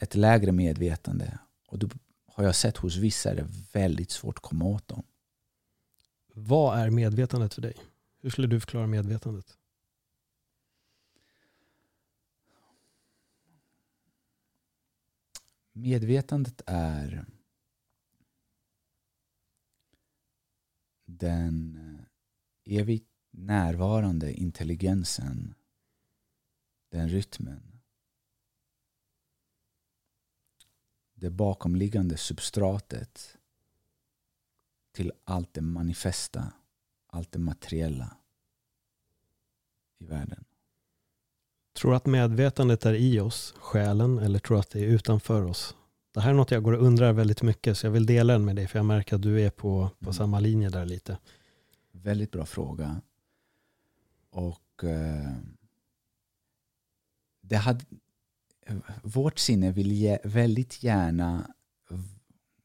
ett 0.00 0.14
lägre 0.14 0.52
medvetande. 0.52 1.38
Och 1.68 1.78
då 1.78 1.88
har 2.34 2.44
jag 2.44 2.54
sett 2.54 2.76
hos 2.76 2.96
vissa 2.96 3.30
är 3.30 3.34
det 3.34 3.48
väldigt 3.72 4.10
svårt 4.10 4.38
att 4.38 4.42
komma 4.42 4.64
åt 4.64 4.88
dem. 4.88 5.02
Vad 6.26 6.78
är 6.78 6.90
medvetandet 6.90 7.54
för 7.54 7.62
dig? 7.62 7.76
Hur 8.20 8.30
skulle 8.30 8.46
du 8.46 8.60
förklara 8.60 8.86
medvetandet? 8.86 9.58
Medvetandet 15.72 16.62
är 16.66 17.26
den 21.04 21.76
eh, 22.64 22.78
evigt 22.80 23.10
närvarande 23.30 24.32
intelligensen, 24.32 25.54
den 26.88 27.08
rytmen, 27.08 27.73
det 31.24 31.30
bakomliggande 31.30 32.16
substratet 32.16 33.36
till 34.92 35.12
allt 35.24 35.54
det 35.54 35.60
manifesta, 35.60 36.52
allt 37.06 37.32
det 37.32 37.38
materiella 37.38 38.16
i 39.98 40.04
världen. 40.04 40.44
Tror 41.76 41.90
du 41.90 41.96
att 41.96 42.06
medvetandet 42.06 42.86
är 42.86 42.94
i 42.94 43.20
oss, 43.20 43.54
själen, 43.58 44.18
eller 44.18 44.38
tror 44.38 44.56
du 44.56 44.60
att 44.60 44.70
det 44.70 44.80
är 44.80 44.84
utanför 44.86 45.42
oss? 45.42 45.76
Det 46.12 46.20
här 46.20 46.30
är 46.30 46.34
något 46.34 46.50
jag 46.50 46.62
går 46.62 46.72
och 46.72 46.86
undrar 46.86 47.12
väldigt 47.12 47.42
mycket, 47.42 47.78
så 47.78 47.86
jag 47.86 47.90
vill 47.90 48.06
dela 48.06 48.32
den 48.32 48.44
med 48.44 48.56
dig, 48.56 48.68
för 48.68 48.78
jag 48.78 48.86
märker 48.86 49.16
att 49.16 49.22
du 49.22 49.40
är 49.42 49.50
på, 49.50 49.88
på 49.98 50.04
Mm. 50.04 50.14
samma 50.14 50.40
linje 50.40 50.68
där 50.68 50.86
lite. 50.86 51.18
Väldigt 51.92 52.30
bra 52.30 52.46
fråga. 52.46 53.00
Och 54.30 54.84
eh, 54.84 55.32
det 57.40 57.56
hade, 57.56 57.84
vårt 59.02 59.38
sinne 59.38 59.72
vill 59.72 59.92
ge, 59.92 60.18
väldigt 60.24 60.82
gärna 60.82 61.54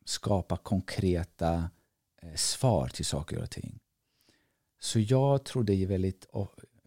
skapa 0.05 0.57
konkreta 0.57 1.69
eh, 2.21 2.35
svar 2.35 2.87
till 2.87 3.05
saker 3.05 3.41
och 3.41 3.49
ting. 3.49 3.79
Så 4.79 4.99
jag 4.99 5.45
trodde 5.45 5.73
ju 5.73 5.85
väldigt, 5.85 6.25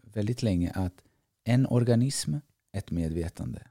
väldigt 0.01 0.43
länge 0.43 0.71
att 0.71 1.03
en 1.43 1.65
organism, 1.65 2.35
ett 2.71 2.91
medvetande. 2.91 3.67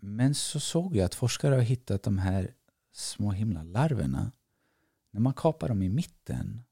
Men 0.00 0.34
så 0.34 0.60
såg 0.60 0.96
jag 0.96 1.04
att 1.04 1.14
forskare 1.14 1.54
har 1.54 1.62
hittat 1.62 2.02
de 2.02 2.18
här 2.18 2.54
små 2.92 3.30
himla 3.30 3.62
larverna. 3.62 4.32
När 5.10 5.20
man 5.20 5.34
kapar 5.34 5.68
dem 5.68 5.82
i 5.82 5.88
mitten 5.88 6.62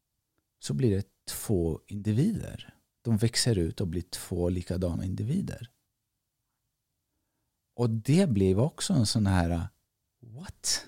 så 0.58 0.74
blir 0.74 0.96
det 0.96 1.06
två 1.24 1.80
individer. 1.86 2.74
De 3.02 3.16
växer 3.16 3.58
ut 3.58 3.80
och 3.80 3.86
blir 3.86 4.02
två 4.02 4.48
likadana 4.48 5.04
individer. 5.04 5.70
Och 7.80 7.90
det 7.90 8.28
blev 8.28 8.60
också 8.60 8.92
en 8.92 9.06
sån 9.06 9.26
här 9.26 9.50
uh, 9.50 9.66
what? 10.20 10.86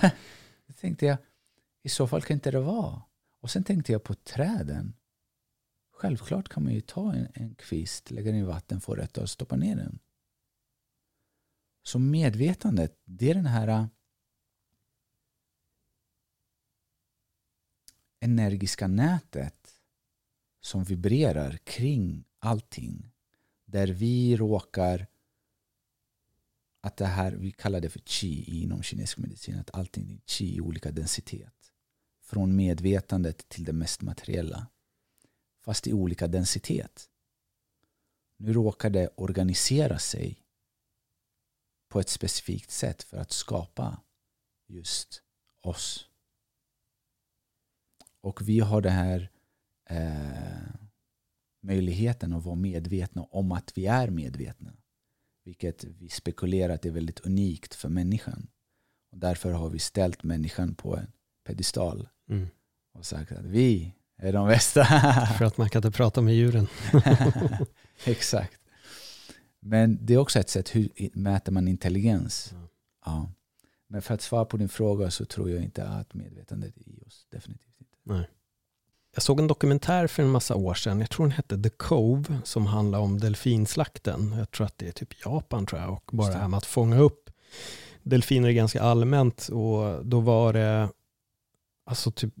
Då 0.66 0.72
tänkte 0.72 1.06
jag, 1.06 1.18
i 1.82 1.88
så 1.88 2.08
fall 2.08 2.22
kan 2.22 2.34
inte 2.34 2.50
det 2.50 2.60
vara. 2.60 3.02
Och 3.40 3.50
sen 3.50 3.64
tänkte 3.64 3.92
jag 3.92 4.04
på 4.04 4.14
träden. 4.14 4.96
Självklart 5.90 6.48
kan 6.48 6.64
man 6.64 6.72
ju 6.72 6.80
ta 6.80 7.12
en, 7.12 7.28
en 7.34 7.54
kvist, 7.54 8.10
lägga 8.10 8.32
den 8.32 8.40
i 8.40 8.44
vatten, 8.44 8.80
få 8.80 8.94
rätt 8.94 9.18
och 9.18 9.30
stoppa 9.30 9.56
ner 9.56 9.76
den. 9.76 9.98
Så 11.82 11.98
medvetandet, 11.98 13.00
det 13.04 13.30
är 13.30 13.34
den 13.34 13.46
här 13.46 13.68
uh, 13.68 13.86
energiska 18.20 18.86
nätet 18.86 19.80
som 20.60 20.84
vibrerar 20.84 21.56
kring 21.56 22.24
allting. 22.38 23.15
Där 23.76 23.86
vi 23.86 24.36
råkar 24.36 25.06
att 26.80 26.96
det 26.96 27.06
här, 27.06 27.32
vi 27.32 27.52
kallar 27.52 27.80
det 27.80 27.90
för 27.90 28.00
chi 28.00 28.62
inom 28.62 28.82
kinesisk 28.82 29.18
medicin, 29.18 29.58
att 29.58 29.74
allting 29.74 30.10
är 30.10 30.20
chi 30.26 30.56
i 30.56 30.60
olika 30.60 30.90
densitet. 30.90 31.72
Från 32.20 32.56
medvetandet 32.56 33.48
till 33.48 33.64
det 33.64 33.72
mest 33.72 34.02
materiella. 34.02 34.66
Fast 35.60 35.86
i 35.86 35.92
olika 35.92 36.26
densitet. 36.26 37.10
Nu 38.36 38.52
råkar 38.52 38.90
det 38.90 39.08
organisera 39.16 39.98
sig 39.98 40.42
på 41.88 42.00
ett 42.00 42.08
specifikt 42.08 42.70
sätt 42.70 43.02
för 43.02 43.16
att 43.16 43.32
skapa 43.32 44.00
just 44.66 45.22
oss. 45.60 46.08
Och 48.20 48.48
vi 48.48 48.60
har 48.60 48.80
det 48.80 48.90
här 48.90 49.30
eh, 49.84 50.85
möjligheten 51.66 52.32
att 52.32 52.44
vara 52.44 52.54
medvetna 52.54 53.22
om 53.22 53.52
att 53.52 53.72
vi 53.78 53.86
är 53.86 54.10
medvetna. 54.10 54.72
Vilket 55.44 55.84
vi 55.84 56.08
spekulerar 56.08 56.74
att 56.74 56.86
är 56.86 56.90
väldigt 56.90 57.20
unikt 57.20 57.74
för 57.74 57.88
människan. 57.88 58.46
Och 59.12 59.18
därför 59.18 59.52
har 59.52 59.70
vi 59.70 59.78
ställt 59.78 60.22
människan 60.22 60.74
på 60.74 60.96
en 60.96 61.12
pedestal 61.46 62.08
Mm. 62.28 62.46
och 62.94 63.06
sagt 63.06 63.32
att 63.32 63.44
vi 63.44 63.94
är 64.16 64.32
de 64.32 64.48
bästa. 64.48 64.84
För 65.38 65.44
att 65.44 65.58
man 65.58 65.68
kan 65.70 65.78
inte 65.84 65.96
prata 65.96 66.20
med 66.20 66.34
djuren. 66.34 66.66
Exakt. 68.06 68.60
Men 69.60 69.98
det 70.06 70.14
är 70.14 70.18
också 70.18 70.38
ett 70.38 70.48
sätt, 70.48 70.74
hur 70.74 70.88
mäter 71.12 71.52
man 71.52 71.68
intelligens? 71.68 72.50
Ja. 72.52 72.68
Ja. 73.04 73.32
Men 73.88 74.02
för 74.02 74.14
att 74.14 74.22
svara 74.22 74.44
på 74.44 74.56
din 74.56 74.68
fråga 74.68 75.10
så 75.10 75.24
tror 75.24 75.50
jag 75.50 75.62
inte 75.62 75.88
att 75.88 76.14
medvetandet 76.14 76.76
är 76.76 76.88
i 76.88 77.02
oss. 77.06 77.26
Definitivt 77.30 77.80
inte. 77.80 77.96
Nej. 78.02 78.28
Jag 79.16 79.22
såg 79.22 79.40
en 79.40 79.46
dokumentär 79.46 80.06
för 80.06 80.22
en 80.22 80.28
massa 80.30 80.54
år 80.54 80.74
sedan, 80.74 81.00
jag 81.00 81.10
tror 81.10 81.26
den 81.26 81.32
hette 81.32 81.62
The 81.62 81.68
Cove, 81.68 82.38
som 82.44 82.66
handlar 82.66 82.98
om 82.98 83.18
delfinslakten. 83.20 84.34
Jag 84.38 84.50
tror 84.50 84.66
att 84.66 84.78
det 84.78 84.88
är 84.88 84.92
typ 84.92 85.08
Japan 85.24 85.66
tror 85.66 85.80
jag, 85.80 85.92
och 85.92 86.10
bara 86.12 86.30
det 86.30 86.38
här 86.38 86.48
med 86.48 86.58
att 86.58 86.66
fånga 86.66 86.98
upp 86.98 87.30
delfiner 88.02 88.50
ganska 88.50 88.82
allmänt. 88.82 89.48
Och 89.48 90.06
då 90.06 90.20
var 90.20 90.52
det, 90.52 90.88
alltså 91.86 92.10
typ 92.10 92.34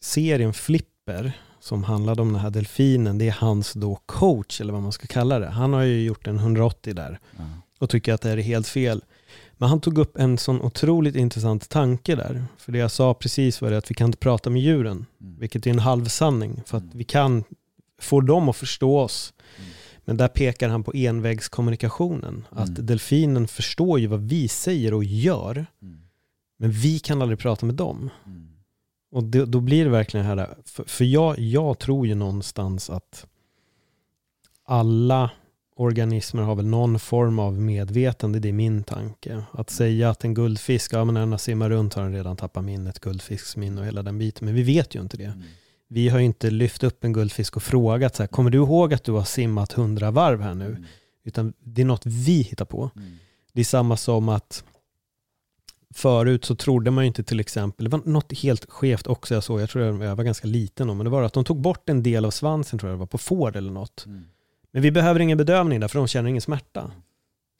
serien 0.00 0.52
Flipper, 0.54 1.32
som 1.60 1.84
handlade 1.84 2.22
om 2.22 2.32
den 2.32 2.42
här 2.42 2.50
delfinen, 2.50 3.18
det 3.18 3.28
är 3.28 3.32
hans 3.32 3.72
då 3.72 3.98
coach, 4.06 4.60
eller 4.60 4.72
vad 4.72 4.82
man 4.82 4.92
ska 4.92 5.06
kalla 5.06 5.38
det. 5.38 5.48
Han 5.48 5.72
har 5.72 5.82
ju 5.82 6.04
gjort 6.04 6.26
en 6.26 6.36
180 6.36 6.94
där 6.94 7.20
Ja. 7.36 7.44
och 7.78 7.90
tycker 7.90 8.12
att 8.14 8.20
det 8.20 8.28
här 8.28 8.36
är 8.36 8.42
helt 8.42 8.68
fel. 8.68 9.04
Men 9.62 9.68
han 9.68 9.80
tog 9.80 9.98
upp 9.98 10.16
en 10.18 10.38
sån 10.38 10.60
otroligt 10.62 11.16
intressant 11.16 11.68
tanke 11.68 12.14
där. 12.16 12.44
För 12.58 12.72
det 12.72 12.78
jag 12.78 12.90
sa 12.90 13.14
precis 13.14 13.60
var 13.60 13.70
det 13.70 13.78
att 13.78 13.90
vi 13.90 13.94
kan 13.94 14.06
inte 14.06 14.18
prata 14.18 14.50
med 14.50 14.62
djuren, 14.62 15.06
Mm. 15.20 15.38
vilket 15.38 15.66
är 15.66 15.70
en 15.70 15.78
halvsanning. 15.78 16.62
För 16.66 16.76
att 16.76 16.82
Mm. 16.82 16.98
vi 16.98 17.04
kan 17.04 17.44
få 18.00 18.20
dem 18.20 18.48
att 18.48 18.56
förstå 18.56 18.98
oss. 18.98 19.34
Mm. 19.58 19.70
Men 20.04 20.16
där 20.16 20.28
pekar 20.28 20.68
han 20.68 20.84
på 20.84 20.92
envägskommunikationen. 20.94 22.44
Att 22.50 22.68
Mm. 22.68 22.86
delfinen 22.86 23.48
förstår 23.48 24.00
ju 24.00 24.06
vad 24.06 24.20
vi 24.20 24.48
säger 24.48 24.94
och 24.94 25.04
gör, 25.04 25.66
Mm. 25.82 25.98
men 26.58 26.70
vi 26.70 26.98
kan 26.98 27.22
aldrig 27.22 27.38
prata 27.38 27.66
med 27.66 27.74
dem. 27.74 28.10
Och 29.12 29.24
det, 29.24 29.44
då 29.46 29.60
blir 29.60 29.84
det 29.84 29.90
verkligen 29.90 30.26
det 30.26 30.42
här, 30.42 30.54
för, 30.64 30.84
för 30.84 31.04
jag, 31.04 31.38
jag 31.38 31.78
tror 31.78 32.06
ju 32.06 32.14
någonstans 32.14 32.90
att 32.90 33.26
alla 34.64 35.30
organismer 35.76 36.42
har 36.42 36.54
väl 36.54 36.66
någon 36.66 36.98
form 36.98 37.38
av 37.38 37.60
medvetande, 37.60 38.38
det 38.38 38.48
är 38.48 38.52
min 38.52 38.84
tanke. 38.84 39.44
Att 39.52 39.70
säga 39.70 40.10
att 40.10 40.24
en 40.24 40.34
guldfisk, 40.34 40.92
ja 40.92 41.04
men 41.04 41.14
när 41.14 41.26
den 41.26 41.38
simmar 41.38 41.70
runt 41.70 41.94
har 41.94 42.02
den 42.02 42.12
redan 42.12 42.36
tappat 42.36 42.64
minnet, 42.64 43.00
guldfisksminne 43.00 43.80
och 43.80 43.86
hela 43.86 44.02
den 44.02 44.18
biten. 44.18 44.44
Men 44.44 44.54
vi 44.54 44.62
vet 44.62 44.94
ju 44.94 45.00
inte 45.00 45.16
det. 45.16 45.24
Mm. 45.24 45.42
Vi 45.88 46.08
har 46.08 46.18
ju 46.18 46.24
inte 46.24 46.50
lyft 46.50 46.84
upp 46.84 47.04
en 47.04 47.12
guldfisk 47.12 47.56
och 47.56 47.62
frågat 47.62 48.16
så 48.16 48.22
här, 48.22 48.28
kommer 48.28 48.50
du 48.50 48.58
ihåg 48.58 48.94
att 48.94 49.04
du 49.04 49.12
har 49.12 49.24
simmat 49.24 49.72
hundra 49.72 50.10
varv 50.10 50.40
här 50.40 50.54
nu? 50.54 50.66
Mm. 50.66 50.84
Utan 51.24 51.52
det 51.60 51.82
är 51.82 51.86
något 51.86 52.06
vi 52.06 52.42
hittar 52.42 52.64
på. 52.64 52.90
Mm. 52.96 53.18
Det 53.52 53.60
är 53.60 53.64
samma 53.64 53.96
som 53.96 54.28
att 54.28 54.64
förut 55.94 56.44
så 56.44 56.54
trodde 56.54 56.90
man 56.90 57.04
ju 57.04 57.08
inte 57.08 57.24
till 57.24 57.40
exempel, 57.40 57.84
det 57.84 57.90
var 57.90 58.02
något 58.04 58.38
helt 58.38 58.70
skevt 58.70 59.06
också 59.06 59.34
jag 59.34 59.44
såg, 59.44 59.60
jag 59.60 59.70
tror 59.70 60.04
jag 60.04 60.16
var 60.16 60.24
ganska 60.24 60.46
liten 60.46 60.86
då, 60.86 60.94
men 60.94 61.04
det 61.04 61.10
var 61.10 61.22
att 61.22 61.32
de 61.32 61.44
tog 61.44 61.60
bort 61.60 61.88
en 61.88 62.02
del 62.02 62.24
av 62.24 62.30
svansen 62.30 62.78
tror 62.78 62.90
jag 62.90 62.96
det 62.96 63.00
var 63.00 63.06
på 63.06 63.18
får 63.18 63.56
eller 63.56 63.72
något. 63.72 64.06
Mm. 64.06 64.24
Men 64.72 64.82
vi 64.82 64.90
behöver 64.90 65.20
ingen 65.20 65.38
bedövning 65.38 65.80
där 65.80 65.88
för 65.88 65.98
de 65.98 66.08
känner 66.08 66.28
ingen 66.28 66.42
smärta. 66.42 66.90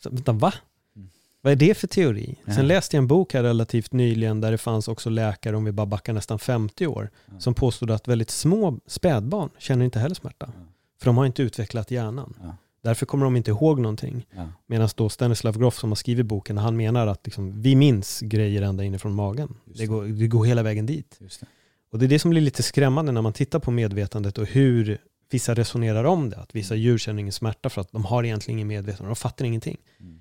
Så, 0.03 0.11
vänta, 0.11 0.33
va? 0.33 0.55
Mm. 0.97 1.09
Vad 1.41 1.53
är 1.53 1.57
det 1.57 1.75
för 1.79 1.87
teori? 1.87 2.37
Ja. 2.45 2.55
Sen 2.55 2.67
läste 2.67 2.97
jag 2.97 3.03
en 3.03 3.07
bok 3.07 3.35
här 3.35 3.43
relativt 3.43 3.93
nyligen 3.93 4.41
där 4.41 4.51
det 4.51 4.59
fanns 4.59 4.89
också 4.89 5.11
läkare, 5.11 5.57
om 5.57 5.65
vi 5.65 5.73
bara 5.73 5.87
backar 5.87 6.13
nästan 6.13 6.39
50 6.39 6.87
år, 6.87 7.11
Ja. 7.27 7.41
som 7.41 7.55
påstod 7.55 7.91
att 7.91 8.09
väldigt 8.09 8.31
små 8.31 8.79
spädbarn 8.87 9.51
känner 9.59 9.85
inte 9.85 9.99
heller 9.99 10.15
smärta. 10.15 10.53
Ja. 10.57 10.65
För 10.99 11.07
de 11.07 11.17
har 11.17 11.27
inte 11.27 11.43
utvecklat 11.43 11.91
hjärnan. 11.91 12.35
Därför 12.83 13.07
kommer 13.07 13.25
de 13.25 13.37
inte 13.37 13.51
ihåg 13.51 13.81
någonting. 13.81 14.27
Medan 14.67 14.89
då 14.97 15.09
Stanislav 15.09 15.59
Grof 15.59 15.79
som 15.79 15.91
har 15.91 15.97
skrivit 15.97 16.27
boken, 16.27 16.59
han 16.59 16.77
menar 16.77 17.07
att 17.07 17.21
liksom, 17.27 17.63
vi 17.63 17.77
minns 17.77 18.21
grejer 18.21 18.63
ända 18.63 18.85
inifrån 18.85 19.15
magen. 19.15 19.55
Det 19.65 19.79
det. 19.79 19.87
går, 19.87 20.05
det 20.05 20.27
går 20.27 20.45
hela 20.45 20.63
vägen 20.63 20.87
dit. 20.87 21.17
Det. 21.19 21.47
Och 21.93 21.99
det 21.99 22.07
är 22.07 22.09
det 22.09 22.19
som 22.19 22.31
blir 22.31 22.41
lite 22.41 22.63
skrämmande 22.63 23.13
när 23.13 23.23
man 23.23 23.33
tittar 23.33 23.59
på 23.59 23.71
medvetandet 23.71 24.39
och 24.39 24.47
hur 24.47 24.99
vissa 25.35 25.55
resonerar 25.55 26.05
om 26.05 26.31
det. 26.31 26.37
Att 26.37 26.55
vissa 26.55 26.75
djur 26.75 26.99
känner 26.99 27.21
ingen 27.21 27.33
smärta 27.33 27.71
för 27.71 27.81
att 27.81 27.93
de 27.93 28.05
har 28.05 28.25
egentligen 28.25 28.59
ingen 28.59 28.69
medvetande, 28.69 29.11
de 29.11 29.17
fattar 29.17 29.45
ingenting. 29.45 29.77
Mm. 30.01 30.21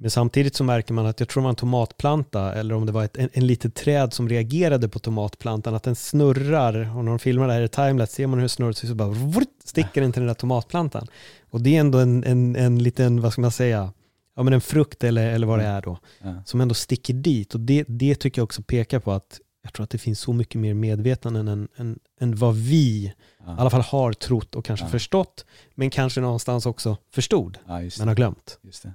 Men 0.00 0.10
samtidigt 0.10 0.54
så 0.54 0.64
märker 0.64 0.94
man 0.94 1.06
att 1.06 1.20
jag 1.20 1.28
tror 1.28 1.40
det 1.40 1.44
var 1.44 1.50
en 1.50 1.56
tomatplanta 1.56 2.54
eller 2.54 2.74
om 2.74 2.86
det 2.86 2.92
var 2.92 3.04
ett, 3.04 3.16
en, 3.16 3.28
en 3.32 3.46
litet 3.46 3.74
träd 3.74 4.12
som 4.12 4.28
reagerade 4.28 4.88
på 4.88 4.98
tomatplantan, 4.98 5.74
att 5.74 5.82
den 5.82 5.96
snurrar 5.96 6.96
och 6.96 7.04
när 7.04 7.10
de 7.10 7.18
filmar 7.18 7.46
det 7.48 7.52
här 7.52 7.60
i 7.62 7.68
timelapse 7.68 8.14
ser 8.14 8.26
man 8.26 8.38
hur 8.38 8.48
snurret 8.48 8.76
så 8.76 8.94
bara 8.94 9.08
vrrt, 9.08 9.48
sticker 9.64 10.00
den 10.00 10.12
till 10.12 10.20
den 10.20 10.26
där 10.26 10.34
tomatplantan. 10.34 11.06
Och 11.50 11.60
det 11.60 11.76
är 11.76 11.80
ändå 11.80 11.98
en, 11.98 12.24
en, 12.24 12.56
en 12.56 12.82
liten, 12.82 13.20
vad 13.20 13.32
ska 13.32 13.40
man 13.40 13.50
säga, 13.50 13.92
ja 14.36 14.42
men 14.42 14.52
en 14.52 14.60
frukt 14.60 15.04
eller, 15.04 15.30
eller 15.30 15.46
vad 15.46 15.58
det 15.58 15.64
är 15.64 15.82
då, 15.82 15.98
Ja. 16.22 16.42
som 16.46 16.60
ändå 16.60 16.74
sticker 16.74 17.14
dit. 17.14 17.54
Och 17.54 17.60
det, 17.60 17.84
det 17.88 18.14
tycker 18.14 18.40
jag 18.40 18.44
också 18.44 18.62
pekar 18.62 18.98
på 19.00 19.12
att 19.12 19.40
jag 19.68 19.74
tror 19.74 19.84
att 19.84 19.90
det 19.90 19.98
finns 19.98 20.20
så 20.20 20.32
mycket 20.32 20.60
mer 20.60 20.74
medvetande 20.74 21.40
än, 21.40 21.68
än, 21.76 21.98
än 22.20 22.36
vad 22.36 22.54
vi 22.56 22.76
i 22.76 23.14
Ja. 23.38 23.56
alla 23.58 23.70
fall 23.70 23.80
har 23.80 24.12
trott 24.12 24.54
och 24.54 24.64
kanske 24.64 24.86
Ja. 24.86 24.90
förstått, 24.90 25.46
men 25.74 25.90
kanske 25.90 26.20
någonstans 26.20 26.66
också 26.66 26.96
förstod, 27.10 27.58
Ja, 27.66 27.82
just 27.82 27.98
men 27.98 28.08
har 28.08 28.14
glömt. 28.14 28.58
Just 28.62 28.82
det. 28.82 28.92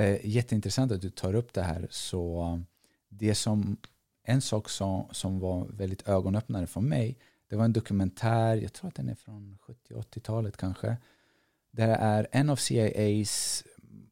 Eh, 0.00 0.26
jätteintressant 0.26 0.92
att 0.92 1.00
du 1.00 1.10
tar 1.10 1.34
upp 1.34 1.52
det 1.52 1.62
här. 1.62 1.86
Så 1.90 2.60
det 3.08 3.34
som, 3.34 3.76
en 4.24 4.40
sak 4.40 4.68
som, 4.68 5.04
som 5.10 5.38
var 5.40 5.66
väldigt 5.70 6.08
ögonöppnare 6.08 6.66
för 6.66 6.80
mig, 6.80 7.18
det 7.50 7.56
var 7.56 7.64
en 7.64 7.72
dokumentär, 7.72 8.56
jag 8.56 8.72
tror 8.72 8.88
att 8.88 8.94
den 8.94 9.08
är 9.08 9.14
från 9.14 9.58
70-80-talet 9.88 10.56
kanske, 10.56 10.96
där 11.70 11.86
det 11.86 11.94
är 11.94 12.26
en 12.32 12.50
av 12.50 12.56
CIAs, 12.56 13.64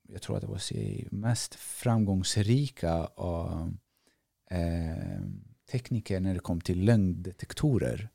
jag 0.09 0.23
tror 0.23 0.37
att 0.37 0.43
det 0.43 0.49
var 0.49 0.59
CIA, 0.59 1.09
mest 1.11 1.55
framgångsrika 1.55 3.09
uh, 3.19 3.69
eh, 4.51 5.21
tekniker 5.71 6.21
när 6.21 6.35
det 6.35 6.41
kom 6.41 6.61
till 6.61 6.85
lögndetektorer. 6.85 8.09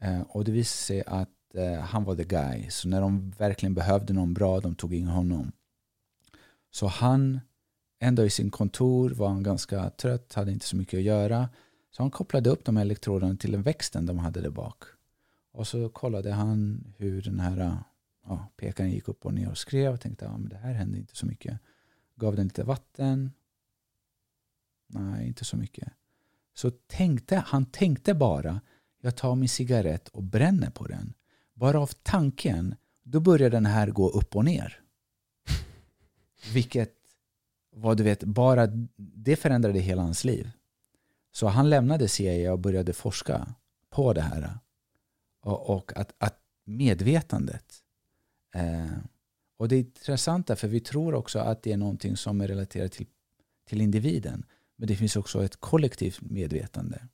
Eh, 0.00 0.20
och 0.20 0.44
det 0.44 0.52
visade 0.52 0.84
sig 0.84 1.02
att 1.06 1.54
eh, 1.54 1.80
han 1.80 2.04
var 2.04 2.16
the 2.16 2.24
guy. 2.24 2.70
Så 2.70 2.88
när 2.88 3.00
de 3.00 3.30
verkligen 3.30 3.74
behövde 3.74 4.12
någon 4.12 4.34
bra, 4.34 4.60
de 4.60 4.74
tog 4.74 4.94
in 4.94 5.06
honom. 5.06 5.52
Så 6.70 6.86
han, 6.86 7.40
en 7.98 8.14
dag 8.14 8.26
i 8.26 8.30
sin 8.30 8.50
kontor 8.50 9.10
var 9.10 9.28
han 9.28 9.42
ganska 9.42 9.90
trött, 9.90 10.34
hade 10.34 10.52
inte 10.52 10.66
så 10.66 10.76
mycket 10.76 10.98
att 10.98 11.04
göra. 11.04 11.48
Så 11.90 12.02
han 12.02 12.10
kopplade 12.10 12.50
upp 12.50 12.64
de 12.64 12.76
här 12.76 12.84
elektroderna 12.84 13.36
till 13.36 13.52
den 13.52 13.62
växten 13.62 14.06
de 14.06 14.18
hade 14.18 14.40
där 14.40 14.50
bak. 14.50 14.82
Och 15.52 15.66
så 15.66 15.88
kollade 15.88 16.32
han 16.32 16.84
hur 16.98 17.22
den 17.22 17.40
här 17.40 17.60
eh, 17.60 17.76
ja, 18.26 18.48
pekaren 18.56 18.90
gick 18.90 19.08
upp 19.08 19.26
och 19.26 19.34
ner 19.34 19.50
och 19.50 19.58
skrev 19.58 19.92
och 19.92 20.00
tänkte 20.00 20.28
att 20.28 20.40
ja, 20.40 20.48
det 20.48 20.56
här 20.56 20.72
hände 20.72 20.98
inte 20.98 21.16
så 21.16 21.26
mycket. 21.26 21.60
Gav 22.16 22.36
den 22.36 22.44
lite 22.44 22.64
vatten. 22.64 23.30
Nej, 24.86 25.26
inte 25.26 25.44
så 25.44 25.56
mycket. 25.56 25.92
Så 26.54 26.70
tänkte, 26.70 27.36
han 27.46 27.66
tänkte 27.66 28.14
bara, 28.14 28.60
jag 29.00 29.16
tar 29.16 29.34
min 29.34 29.48
cigarett 29.48 30.08
och 30.08 30.22
bränner 30.22 30.70
på 30.70 30.86
den. 30.86 31.14
Bara 31.54 31.80
av 31.80 31.90
tanken, 32.02 32.74
då 33.02 33.20
börjar 33.20 33.50
den 33.50 33.66
här 33.66 33.90
gå 33.90 34.08
upp 34.08 34.36
och 34.36 34.44
ner. 34.44 34.80
Vilket 36.52 36.94
var, 37.70 37.94
du 37.94 38.02
vet, 38.02 38.24
bara 38.24 38.66
det 38.96 39.36
förändrade 39.36 39.80
hela 39.80 40.02
hans 40.02 40.24
liv. 40.24 40.50
Så 41.32 41.46
han 41.46 41.70
lämnade 41.70 42.08
CIA 42.08 42.52
och 42.52 42.58
började 42.58 42.92
forska 42.92 43.54
på 43.90 44.12
det 44.12 44.20
här. 44.20 44.58
Och, 45.40 45.70
och 45.70 45.96
att, 45.96 46.14
att 46.18 46.38
medvetandet. 46.64 47.74
Eh, 48.54 48.98
och 49.56 49.68
det 49.68 49.76
är 49.76 49.80
intressant 49.80 50.50
för 50.58 50.68
vi 50.68 50.80
tror 50.80 51.14
också 51.14 51.38
att 51.38 51.62
det 51.62 51.72
är 51.72 51.76
någonting 51.76 52.16
som 52.16 52.40
är 52.40 52.48
relaterat 52.48 52.92
till, 52.92 53.06
till 53.68 53.80
individen. 53.80 54.46
Men 54.76 54.88
det 54.88 54.96
finns 54.96 55.16
också 55.16 55.44
ett 55.44 55.56
kollektivt 55.56 56.20
medvetande. 56.20 57.08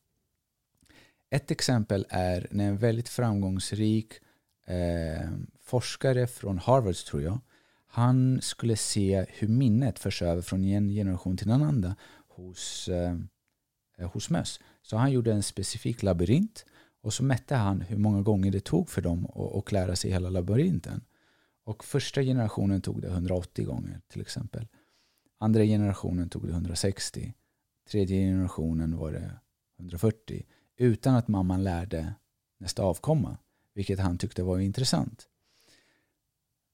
Ett 1.31 1.51
exempel 1.51 2.07
är 2.09 2.49
när 2.51 2.69
en 2.69 2.79
väldigt 2.79 3.09
framgångsrik 3.09 4.13
eh, 4.67 5.31
forskare 5.61 6.27
från 6.27 6.59
Harvard 6.59 6.95
tror 6.95 7.23
jag, 7.23 7.41
han 7.87 8.41
skulle 8.43 8.77
se 8.77 9.27
hur 9.29 9.49
minnet 9.49 9.99
förs 9.99 10.23
över 10.23 10.43
från 10.43 10.65
en 10.65 10.89
generation 10.89 11.37
till 11.37 11.51
en 11.51 11.63
annan 11.63 11.95
hos, 12.29 12.89
eh, 12.89 14.11
hos 14.13 14.31
möss. 14.31 14.61
Så 14.83 14.97
han 14.97 15.13
gjorde 15.13 15.33
en 15.33 15.43
specifik 15.43 16.03
labyrint 16.03 16.65
och 17.03 17.15
så 17.15 17.25
mätte 17.25 17.55
han 17.55 17.81
hur 17.81 17.97
många 17.97 18.23
gånger 18.23 18.51
det 18.51 18.61
tog 18.61 18.89
för 18.89 19.03
dem 19.03 19.27
att, 19.27 19.55
att 19.57 19.73
lära 19.73 19.97
sig 19.97 20.11
hela 20.11 20.31
labyrinten. 20.31 21.05
Och 21.65 21.85
första 21.85 22.23
generationen 22.23 22.81
tog 22.81 23.03
det 23.03 23.09
180 23.09 23.67
gånger 23.67 24.01
till 24.09 24.21
exempel. 24.21 24.67
Andra 25.39 25.65
generationen 25.65 26.29
tog 26.29 26.47
det 26.47 26.53
160. 26.53 27.35
Tredje 27.91 28.17
generationen 28.17 28.97
var 28.97 29.13
det 29.13 29.31
140. 29.79 30.47
Utan 30.77 31.15
att 31.15 31.29
mamman 31.29 31.65
lärde 31.65 32.15
nästa 32.59 32.83
avkomma. 32.83 33.39
Vilket 33.75 33.99
han 33.99 34.19
tyckte 34.19 34.43
var 34.43 34.59
intressant. 34.59 35.29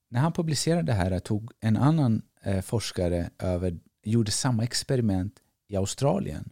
När 0.09 0.21
han 0.21 0.33
publicerade 0.33 0.83
det 0.83 0.93
här 0.93 1.19
tog 1.19 1.53
en 1.61 1.77
annan 1.77 2.23
eh, 2.43 2.61
forskare 2.61 3.31
över, 3.39 3.79
gjorde 4.03 4.31
samma 4.31 4.65
experiment 4.65 5.43
i 5.69 5.77
Australien 5.77 6.51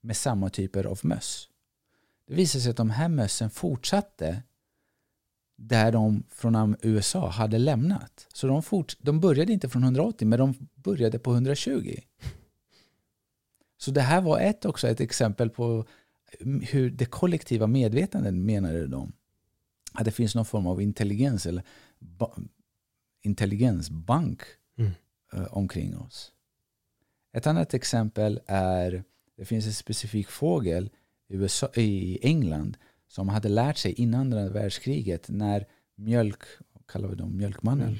med 0.00 0.16
samma 0.16 0.50
typer 0.50 0.84
av 0.84 1.00
möss. 1.02 1.48
Det 2.26 2.34
visade 2.34 2.62
sig 2.62 2.70
att 2.70 2.76
de 2.76 2.90
här 2.90 3.08
mössen 3.08 3.50
fortsatte 3.50 4.42
där 5.56 5.92
de 5.92 6.22
från 6.28 6.76
USA 6.82 7.28
hade 7.28 7.58
lämnat. 7.58 8.26
Så 8.32 8.46
de, 8.46 8.62
fort, 8.62 8.96
de 9.00 9.20
började 9.20 9.52
inte 9.52 9.68
från 9.68 9.82
180 9.82 10.28
men 10.28 10.38
de 10.38 10.54
började 10.74 11.18
på 11.18 11.32
120. 11.32 11.96
Så 13.82 13.90
det 13.90 14.00
här 14.00 14.20
var 14.20 14.40
ett 14.40 14.64
också 14.64 14.88
ett 14.88 15.00
exempel 15.00 15.50
på 15.50 15.86
hur 16.70 16.90
det 16.90 17.04
kollektiva 17.04 17.66
medvetandet 17.66 18.34
menade 18.34 18.86
de. 18.86 19.12
Att 19.92 20.04
det 20.04 20.10
finns 20.10 20.34
någon 20.34 20.44
form 20.44 20.66
av 20.66 20.82
intelligens 20.82 21.46
eller 21.46 21.62
ba 21.98 22.36
intelligensbank 23.22 24.40
Mm. 24.78 24.90
eh, 25.32 25.56
omkring 25.56 25.98
oss. 25.98 26.32
Ett 27.32 27.46
annat 27.46 27.74
exempel 27.74 28.40
är, 28.46 29.04
det 29.36 29.44
finns 29.44 29.66
en 29.66 29.72
specifik 29.72 30.28
fågel 30.28 30.90
i, 31.28 31.34
USA, 31.34 31.68
i 31.74 32.18
England 32.22 32.76
som 33.08 33.28
hade 33.28 33.48
lärt 33.48 33.76
sig 33.76 33.92
innan 33.92 34.20
andra 34.20 34.48
världskriget 34.48 35.28
när 35.28 35.66
mjölk, 35.94 36.42
kallar 36.86 37.08
vi 37.08 37.14
dem, 37.14 37.36
mjölkmannen? 37.36 37.98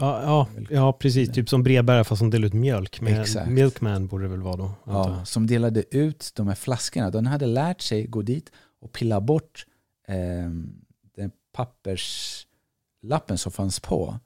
Ja, 0.00 0.22
ja, 0.22 0.48
ja, 0.70 0.92
precis. 0.92 1.32
Typ 1.32 1.48
som 1.48 1.62
brevbärare 1.62 2.04
fast 2.04 2.18
som 2.18 2.30
delar 2.30 2.46
ut 2.46 2.52
mjölk. 2.52 3.02
Exakt. 3.02 3.50
Milkman 3.50 4.06
borde 4.06 4.24
det 4.24 4.28
väl 4.28 4.42
vara 4.42 4.56
då. 4.56 4.70
Ja, 4.84 5.24
som 5.24 5.46
delade 5.46 5.96
ut 5.96 6.32
de 6.34 6.48
här 6.48 6.54
flaskorna. 6.54 7.10
De 7.10 7.26
hade 7.26 7.46
lärt 7.46 7.80
sig 7.80 8.06
gå 8.06 8.22
dit 8.22 8.52
och 8.80 8.92
pilla 8.92 9.20
bort 9.20 9.66
eh, 10.08 10.50
den 11.16 11.30
papperslappen 11.52 13.38
som 13.38 13.52
fanns 13.52 13.80
på. 13.80 14.18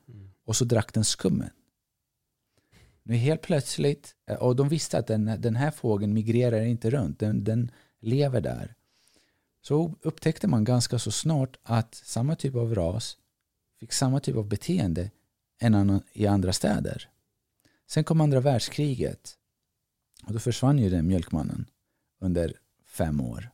Och 0.47 0.57
så 0.57 0.65
drack 0.65 0.95
den 0.95 1.05
skummen. 1.05 1.51
Nu 3.03 3.15
helt 3.15 3.43
plötsligt, 3.43 4.15
eh, 4.31 4.37
och 4.37 4.57
de 4.57 4.69
visste 4.69 4.99
att 4.99 5.07
den, 5.07 5.37
den 5.39 5.57
här 5.57 5.71
fågeln 5.71 6.15
migrerar 6.15 6.61
inte 6.61 6.91
runt, 6.91 7.19
den, 7.19 7.45
den 7.45 7.71
lever 8.01 8.41
där. 8.41 8.75
Så 9.63 9.95
upptäckte 10.03 10.49
man 10.49 10.65
ganska 10.65 10.99
så 10.99 11.11
snart 11.11 11.59
att 11.63 11.95
samma 11.95 12.35
typ 12.37 12.55
av 12.55 12.75
ras 12.75 13.17
fick 13.81 13.93
samma 13.93 14.21
typ 14.21 14.37
av 14.37 14.49
beteende 14.49 15.11
än 15.61 16.01
i 16.13 16.27
andra 16.27 16.53
städer. 16.53 17.09
Sen 17.87 18.05
kom 18.05 18.21
andra 18.21 18.41
världskriget 18.41 19.37
och 20.27 20.33
då 20.33 20.39
försvann 20.39 20.79
ju 20.79 20.91
den 20.91 21.07
mjölkmannen 21.07 21.67
under 22.21 22.53
fem 22.87 23.21
år. 23.21 23.51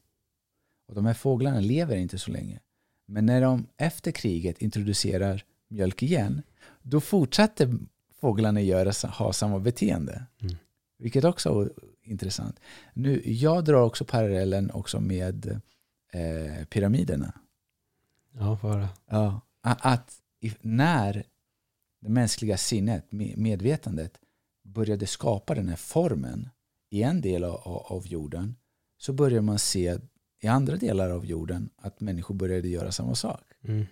Och 0.89 0.95
de 0.95 1.07
här 1.07 1.15
fåglarna 1.15 1.61
lever 1.61 1.97
inte 1.97 2.19
så 2.19 2.31
länge. 2.31 2.61
Men 3.07 3.27
när 3.27 3.41
de 3.41 3.67
efter 3.77 4.13
kriget 4.13 4.63
introducerar 4.63 5.45
mjölk 5.69 6.03
igen, 6.03 6.43
då 6.83 7.01
fortsatte 7.01 7.79
fåglarna 8.21 8.61
göra, 8.61 9.09
ha 9.09 9.33
samma 9.33 9.59
beteende. 9.59 10.27
Mm. 10.41 10.57
Vilket 10.99 11.25
också 11.25 11.63
är 11.63 11.71
intressant. 12.03 12.61
Nu, 12.95 13.23
jag 13.25 13.65
drar 13.65 13.83
också 13.83 14.05
parallellen 14.05 14.71
också 14.71 15.01
med 15.01 15.61
eh, 16.13 16.65
pyramiderna. 16.65 17.33
Ja, 18.33 18.55
höra. 18.55 18.89
Ja. 19.07 19.41
Att 19.61 20.21
när 20.61 21.25
det 22.07 22.13
mänskliga 22.13 22.57
sinnet, 22.57 23.07
me- 23.11 23.37
medvetandet, 23.37 24.13
började 24.65 25.07
skapa 25.07 25.55
den 25.55 25.69
här 25.69 25.77
formen 25.77 26.49
i 26.91 27.03
en 27.03 27.21
del 27.21 27.45
av, 27.45 28.03
jorden 28.07 28.57
så 28.99 29.13
börjar 29.13 29.41
man 29.41 29.59
se 29.59 29.99
i 30.43 30.47
andra 30.47 30.77
delar 30.77 31.11
av 31.11 31.27
jorden 31.27 31.69
att 31.77 32.01
människor 32.01 32.35
började 32.35 32.69
göra 32.69 32.93
samma 32.93 33.15
sak. 33.15 33.43
Mm. 33.65 33.87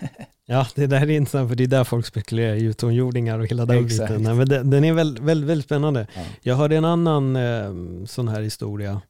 Ja, 0.44 0.66
det 0.74 0.86
där 0.86 1.00
är 1.00 1.10
intressant 1.10 1.48
för 1.48 1.56
det 1.56 1.64
är 1.64 1.68
där 1.68 1.84
folk 1.84 2.06
spekulerar 2.06 2.54
i 2.54 2.62
utomjordingar 2.64 3.38
och 3.38 3.46
hela 3.46 3.66
den 3.66 3.86
biten. 3.86 4.22
Men 4.22 4.48
den, 4.48 4.70
den 4.70 4.84
är 4.84 4.92
väldigt, 4.92 5.24
väldigt, 5.24 5.48
väldigt 5.50 5.64
spännande. 5.64 6.06
Ja. 6.14 6.22
Jag 6.42 6.56
hörde 6.56 6.76
en 6.76 6.84
annan 6.84 7.36
eh, 7.36 8.04
sån 8.06 8.28
här 8.28 8.40
historia 8.40 9.02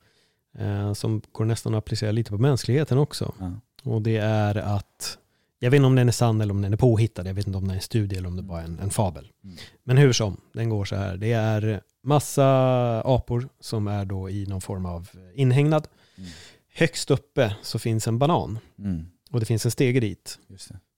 eh, 0.58 0.92
som 0.92 1.22
går 1.32 1.44
nästan 1.44 1.74
att 1.74 1.78
applicera 1.78 2.12
lite 2.12 2.30
på 2.30 2.38
mänskligheten 2.38 2.98
också. 2.98 3.34
Ja. 3.38 3.52
Och 3.90 4.02
det 4.02 4.16
är 4.16 4.54
att, 4.56 5.18
jag 5.62 5.70
vet 5.70 5.76
inte 5.78 5.86
om 5.86 5.94
den 5.94 6.08
är 6.08 6.12
sann 6.12 6.40
eller 6.40 6.54
om 6.54 6.62
den 6.62 6.72
är 6.72 6.76
påhittad, 6.76 7.26
jag 7.26 7.34
vet 7.34 7.46
inte 7.46 7.58
om 7.58 7.64
den 7.64 7.70
är 7.70 7.74
en 7.74 7.80
studie 7.80 8.16
eller 8.16 8.28
om 8.28 8.36
det 8.36 8.42
bara 8.42 8.60
är 8.60 8.64
en, 8.64 8.78
en 8.78 8.90
fabel. 8.90 9.28
Mm. 9.44 9.56
Men 9.84 9.96
hur 9.96 10.12
som, 10.12 10.36
den 10.52 10.68
går 10.68 10.84
så 10.84 10.96
här. 10.96 11.16
Det 11.16 11.32
är 11.32 11.80
massa 12.02 12.46
apor 13.04 13.48
som 13.60 13.88
är 13.88 14.04
då 14.04 14.30
i 14.30 14.46
någon 14.46 14.60
form 14.60 14.86
av 14.86 15.08
inhägnad. 15.34 15.88
Mm. 16.18 16.30
Högst 16.74 17.10
uppe 17.10 17.56
så 17.62 17.78
finns 17.78 18.08
en 18.08 18.18
banan 18.18 18.58
Mm. 18.78 19.06
och 19.30 19.40
det 19.40 19.46
finns 19.46 19.64
en 19.64 19.70
stege 19.70 20.00
dit. 20.00 20.38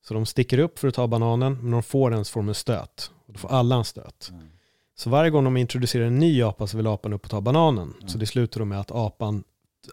Så 0.06 0.14
de 0.14 0.26
sticker 0.26 0.58
upp 0.58 0.78
för 0.78 0.88
att 0.88 0.94
ta 0.94 1.06
bananen, 1.06 1.58
men 1.62 1.70
de 1.70 1.82
får 1.82 2.10
den 2.10 2.24
så 2.24 2.32
får 2.32 2.40
de 2.40 2.48
en 2.48 2.54
stöt. 2.54 3.10
Och 3.26 3.32
då 3.32 3.38
får 3.38 3.48
alla 3.48 3.76
en 3.76 3.84
stöt. 3.84 4.28
Ja. 4.30 4.38
Så 4.94 5.10
varje 5.10 5.30
gång 5.30 5.44
de 5.44 5.56
introducerar 5.56 6.04
en 6.04 6.18
ny 6.18 6.42
apa 6.42 6.66
så 6.66 6.76
vill 6.76 6.86
apan 6.86 7.12
upp 7.12 7.24
och 7.24 7.30
ta 7.30 7.40
bananen. 7.40 7.94
Ja. 8.00 8.08
Så 8.08 8.18
det 8.18 8.26
slutar 8.26 8.64
med 8.64 8.80
att 8.80 8.90
apan, 8.90 9.44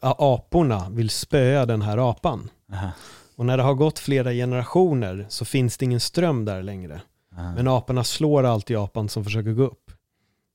aporna 0.01 0.89
vill 0.89 1.09
spöa 1.09 1.65
den 1.65 1.81
här 1.81 2.09
apan. 2.09 2.49
Aha. 2.73 2.91
Och 3.39 3.45
när 3.45 3.57
det 3.57 3.63
har 3.63 3.73
gått 3.73 3.99
flera 3.99 4.31
generationer 4.33 5.25
så 5.29 5.45
finns 5.45 5.77
det 5.77 5.85
ingen 5.85 5.99
ström 5.99 6.45
där 6.45 6.63
längre. 6.63 7.01
Aha. 7.37 7.55
Men 7.55 7.67
aporna 7.67 8.03
slår 8.03 8.43
alltid 8.43 8.77
apan 8.77 9.09
som 9.09 9.23
försöker 9.23 9.51
gå 9.51 9.63
upp. 9.63 9.91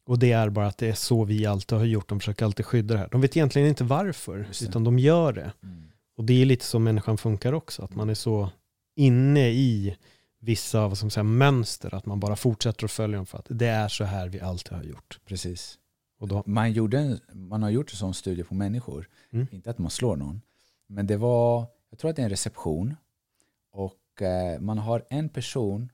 Och 0.06 0.18
det 0.18 0.32
är 0.32 0.50
bara 0.50 0.66
att 0.66 0.78
det 0.78 0.88
är 0.88 0.94
så 0.94 1.24
vi 1.24 1.46
alltid 1.46 1.78
har 1.78 1.84
gjort. 1.84 2.08
De 2.08 2.20
försöker 2.20 2.44
alltid 2.44 2.66
skydda 2.66 2.94
det 2.94 3.00
här. 3.00 3.08
De 3.10 3.20
vet 3.20 3.36
egentligen 3.36 3.68
inte 3.68 3.84
varför, 3.84 4.46
utan 4.62 4.84
de 4.84 4.98
gör 4.98 5.32
det. 5.32 5.52
Mm. 5.62 5.84
Och 6.16 6.24
det 6.24 6.42
är 6.42 6.46
lite 6.46 6.64
så 6.64 6.78
människan 6.78 7.18
funkar 7.18 7.52
också. 7.52 7.82
Att 7.82 7.94
man 7.94 8.10
är 8.10 8.14
så 8.14 8.50
inne 8.96 9.50
i 9.50 9.96
vissa 10.40 10.88
vad 10.88 10.96
ska 10.96 11.04
man 11.04 11.10
säga, 11.10 11.24
mönster. 11.24 11.94
Att 11.94 12.06
man 12.06 12.20
bara 12.20 12.36
fortsätter 12.36 12.84
att 12.84 12.90
följa 12.90 13.16
dem 13.16 13.26
för 13.26 13.38
att 13.38 13.46
det 13.48 13.66
är 13.66 13.88
så 13.88 14.04
här 14.04 14.28
vi 14.28 14.40
alltid 14.40 14.72
har 14.72 14.84
gjort. 14.84 15.20
Precis. 15.26 15.78
Då, 16.20 16.42
Man, 16.46 16.72
gjorde 16.72 16.98
en, 16.98 17.20
man 17.32 17.62
har 17.62 17.70
gjort 17.70 17.90
en 17.90 17.96
sån 17.96 18.14
studie 18.14 18.42
på 18.44 18.54
människor. 18.54 19.08
Mm. 19.32 19.46
Inte 19.50 19.70
att 19.70 19.78
man 19.78 19.90
slår 19.90 20.16
någon. 20.16 20.40
Men 20.86 21.06
det 21.06 21.16
var, 21.16 21.66
jag 21.94 21.98
tror 21.98 22.10
att 22.10 22.16
det 22.16 22.22
är 22.22 22.24
en 22.24 22.30
reception. 22.30 22.96
Och 23.70 24.22
eh, 24.22 24.60
man 24.60 24.78
har 24.78 25.06
en 25.10 25.28
person, 25.28 25.92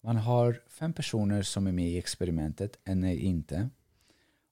man 0.00 0.16
har 0.16 0.62
fem 0.66 0.92
personer 0.92 1.42
som 1.42 1.66
är 1.66 1.72
med 1.72 1.88
i 1.88 1.98
experimentet, 1.98 2.78
en 2.84 3.04
är 3.04 3.14
inte. 3.14 3.68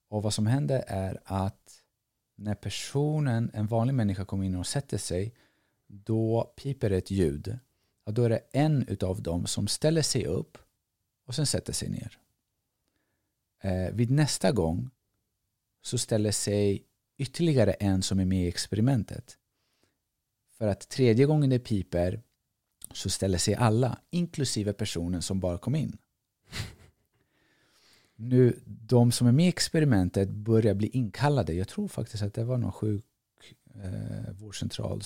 Och 0.09 0.23
vad 0.23 0.33
som 0.33 0.47
händer 0.47 0.83
är 0.87 1.19
att 1.25 1.83
när 2.35 2.55
personen, 2.55 3.51
en 3.53 3.67
vanlig 3.67 3.93
människa 3.93 4.25
kommer 4.25 4.45
in 4.45 4.55
och 4.55 4.67
sätter 4.67 4.97
sig, 4.97 5.35
då 5.87 6.53
piper 6.55 6.89
det 6.89 6.97
ett 6.97 7.11
ljud. 7.11 7.59
Och 8.03 8.13
då 8.13 8.23
är 8.23 8.29
det 8.29 8.41
en 8.51 8.87
utav 8.87 9.21
dem 9.21 9.45
som 9.45 9.67
ställer 9.67 10.01
sig 10.01 10.25
upp 10.25 10.57
och 11.25 11.35
sen 11.35 11.45
sätter 11.45 11.73
sig 11.73 11.89
ner. 11.89 12.19
Eh, 13.61 13.93
vid 13.93 14.11
nästa 14.11 14.51
gång 14.51 14.89
så 15.81 15.97
ställer 15.97 16.31
sig 16.31 16.85
ytterligare 17.17 17.73
en 17.73 18.01
som 18.01 18.19
är 18.19 18.25
med 18.25 18.43
i 18.43 18.47
experimentet. 18.47 19.37
För 20.61 20.67
att 20.67 20.89
tredje 20.89 21.25
gången 21.25 21.49
det 21.49 21.59
piper 21.59 22.21
så 22.91 23.09
ställer 23.09 23.37
sig 23.37 23.55
alla, 23.55 23.99
inklusive 24.09 24.73
personen 24.73 25.21
som 25.21 25.39
bara 25.39 25.57
kom 25.57 25.75
in. 25.75 25.97
Nu, 28.15 28.59
de 28.65 29.11
som 29.11 29.27
är 29.27 29.31
med 29.31 29.45
i 29.45 29.49
experimentet 29.49 30.29
börjar 30.29 30.73
bli 30.73 30.87
inkallade. 30.87 31.53
Jag 31.53 31.67
tror 31.67 31.87
faktiskt 31.87 32.23
att 32.23 32.33
det 32.33 32.43
var 32.43 32.57
någon 32.57 32.71
sjuk 32.71 33.05
eh, 33.75 34.99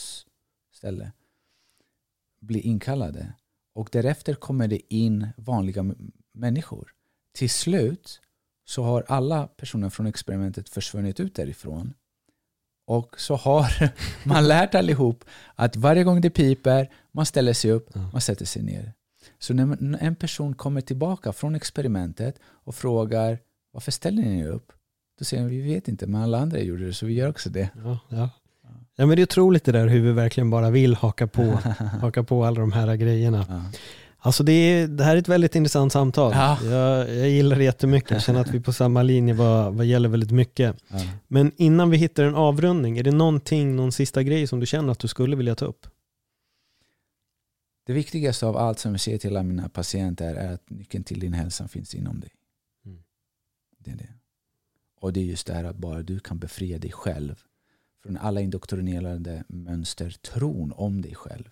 ställe. 0.71 1.11
Blir 2.39 2.61
inkallade. 2.61 3.33
Och 3.73 3.89
därefter 3.91 4.33
kommer 4.33 4.67
det 4.67 4.93
in 4.93 5.27
vanliga 5.37 5.95
människor. 6.31 6.93
Till 7.31 7.49
slut 7.49 8.21
så 8.65 8.83
har 8.83 9.05
alla 9.07 9.47
personer 9.47 9.89
från 9.89 10.07
experimentet 10.07 10.69
försvunnit 10.69 11.19
ut 11.19 11.35
därifrån. 11.35 11.93
Och 12.85 13.19
så 13.19 13.35
har 13.35 13.91
man 14.23 14.47
lärt 14.47 14.75
allihop 14.75 15.23
att 15.55 15.75
varje 15.75 16.03
gång 16.03 16.21
det 16.21 16.29
piper, 16.29 16.89
man 17.11 17.25
ställer 17.25 17.53
sig 17.53 17.71
upp, 17.71 17.95
man 18.11 18.21
sätter 18.21 18.45
sig 18.45 18.61
ner. 18.61 18.93
Så 19.39 19.53
när 19.53 19.97
en 20.01 20.15
person 20.15 20.53
kommer 20.53 20.81
tillbaka 20.81 21.33
från 21.33 21.55
experimentet 21.55 22.39
och 22.45 22.75
frågar 22.75 23.39
varför 23.73 23.91
ställer 23.91 24.21
ni 24.21 24.39
er 24.39 24.47
upp? 24.47 24.71
Då 25.19 25.25
säger 25.25 25.43
de, 25.43 25.49
vi 25.49 25.61
vet 25.61 25.87
inte, 25.87 26.07
men 26.07 26.21
alla 26.21 26.37
andra 26.39 26.59
gjorde 26.59 26.85
det 26.85 26.93
så 26.93 27.05
vi 27.05 27.13
gör 27.13 27.29
också 27.29 27.49
det. 27.49 27.69
ja, 27.83 27.99
ja. 28.09 28.29
ja, 28.95 29.05
men 29.05 29.09
det 29.15 29.21
är 29.21 29.23
otroligt 29.23 29.63
det 29.63 29.71
där 29.71 29.87
hur 29.87 30.01
vi 30.01 30.11
verkligen 30.11 30.49
bara 30.49 30.69
vill 30.69 30.95
haka 30.95 31.27
på, 31.27 31.43
haka 32.01 32.23
på 32.23 32.45
alla 32.45 32.59
de 32.59 32.71
här 32.71 32.95
grejerna. 32.95 33.45
Ja. 33.49 33.61
Alltså 34.25 34.43
det, 34.43 34.51
är, 34.51 34.87
det 34.87 35.03
här 35.03 35.15
är 35.15 35.19
ett 35.19 35.27
väldigt 35.27 35.55
intressant 35.55 35.93
samtal. 35.93 36.31
Ja. 36.35 36.57
Jag, 36.63 37.15
jag 37.15 37.29
gillar 37.29 37.57
det 37.57 37.63
jättemycket. 37.63 38.11
Jag 38.11 38.23
känner 38.23 38.41
att 38.41 38.51
vi 38.51 38.57
är 38.57 38.61
på 38.61 38.73
samma 38.73 39.03
linje 39.03 39.33
vad, 39.33 39.73
vad 39.73 39.85
gäller 39.85 40.09
väldigt 40.09 40.31
mycket. 40.31 40.75
Ja. 40.87 40.99
Men 41.27 41.51
innan 41.55 41.89
vi 41.89 41.97
hittar 41.97 42.23
en 42.23 42.35
avrundning, 42.35 42.97
är 42.97 43.03
det 43.03 43.11
någonting, 43.11 43.75
någon 43.75 43.91
sista 43.91 44.23
grej 44.23 44.47
som 44.47 44.59
du 44.59 44.65
känner 44.65 44.91
att 44.91 44.99
du 44.99 45.07
skulle 45.07 45.35
vilja 45.35 45.55
ta 45.55 45.65
upp? 45.65 45.87
Det 47.85 47.93
viktigaste 47.93 48.45
av 48.45 48.57
allt 48.57 48.79
som 48.79 48.91
jag 48.91 49.01
säger 49.01 49.17
till 49.17 49.29
alla 49.29 49.43
mina 49.43 49.69
patienter 49.69 50.35
är 50.35 50.53
att 50.53 50.69
nyckeln 50.69 51.03
till 51.03 51.19
din 51.19 51.33
hälsa 51.33 51.67
finns 51.67 51.95
inom 51.95 52.19
dig. 52.19 52.31
Mm. 52.85 53.03
Det 53.77 53.91
är 53.91 53.95
det. 53.95 54.09
Och 54.99 55.13
det 55.13 55.19
är 55.19 55.25
just 55.25 55.47
det 55.47 55.53
här 55.53 55.63
att 55.63 55.77
bara 55.77 56.01
du 56.01 56.19
kan 56.19 56.39
befria 56.39 56.77
dig 56.77 56.91
själv 56.91 57.35
från 58.03 58.17
alla 58.17 58.41
indoktrinerade 58.41 59.43
mönster, 59.47 60.09
tron 60.09 60.73
om 60.75 61.01
dig 61.01 61.15
själv. 61.15 61.49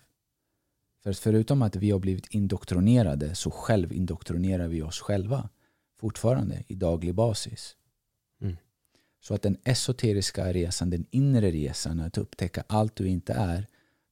För 1.04 1.12
förutom 1.12 1.62
att 1.62 1.76
vi 1.76 1.90
har 1.90 1.98
blivit 1.98 2.26
indoktrinerade 2.26 3.34
så 3.34 3.50
självindoktrinerar 3.50 4.68
vi 4.68 4.82
oss 4.82 5.00
själva 5.00 5.48
fortfarande 6.00 6.64
i 6.66 6.74
daglig 6.74 7.14
basis. 7.14 7.76
Mm. 8.40 8.56
Så 9.20 9.34
att 9.34 9.42
den 9.42 9.56
esoteriska 9.64 10.52
resan, 10.52 10.90
den 10.90 11.06
inre 11.10 11.50
resan, 11.50 12.00
att 12.00 12.18
upptäcka 12.18 12.64
allt 12.66 12.96
du 12.96 13.08
inte 13.08 13.32
är, 13.32 13.66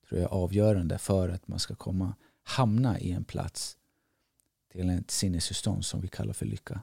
tror 0.09 0.21
jag 0.21 0.31
är 0.31 0.35
avgörande 0.35 0.99
för 0.99 1.29
att 1.29 1.49
man 1.49 1.59
ska 1.59 1.75
komma 1.75 2.15
hamna 2.43 2.99
i 2.99 3.13
en 3.13 3.25
plats 3.25 3.77
till 4.73 4.91
ett 4.91 5.11
sinnestillstånd 5.11 5.85
som 5.85 6.01
vi 6.01 6.09
kallar 6.09 6.33
för 6.33 6.47
lycka. 6.47 6.81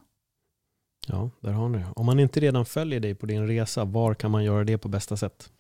Ja, 1.08 1.30
där 1.40 1.52
har 1.52 1.70
ni 1.70 1.78
det. 1.78 1.88
Om 1.96 2.06
man 2.06 2.20
inte 2.20 2.40
redan 2.40 2.66
följer 2.66 3.00
dig 3.00 3.16
på 3.16 3.26
din 3.26 3.48
resa, 3.48 3.86
var 3.86 4.14
kan 4.14 4.32
man 4.32 4.44
göra 4.44 4.64
det 4.64 4.78
på 4.78 4.88
bästa 4.88 5.18
sätt? 5.18 5.52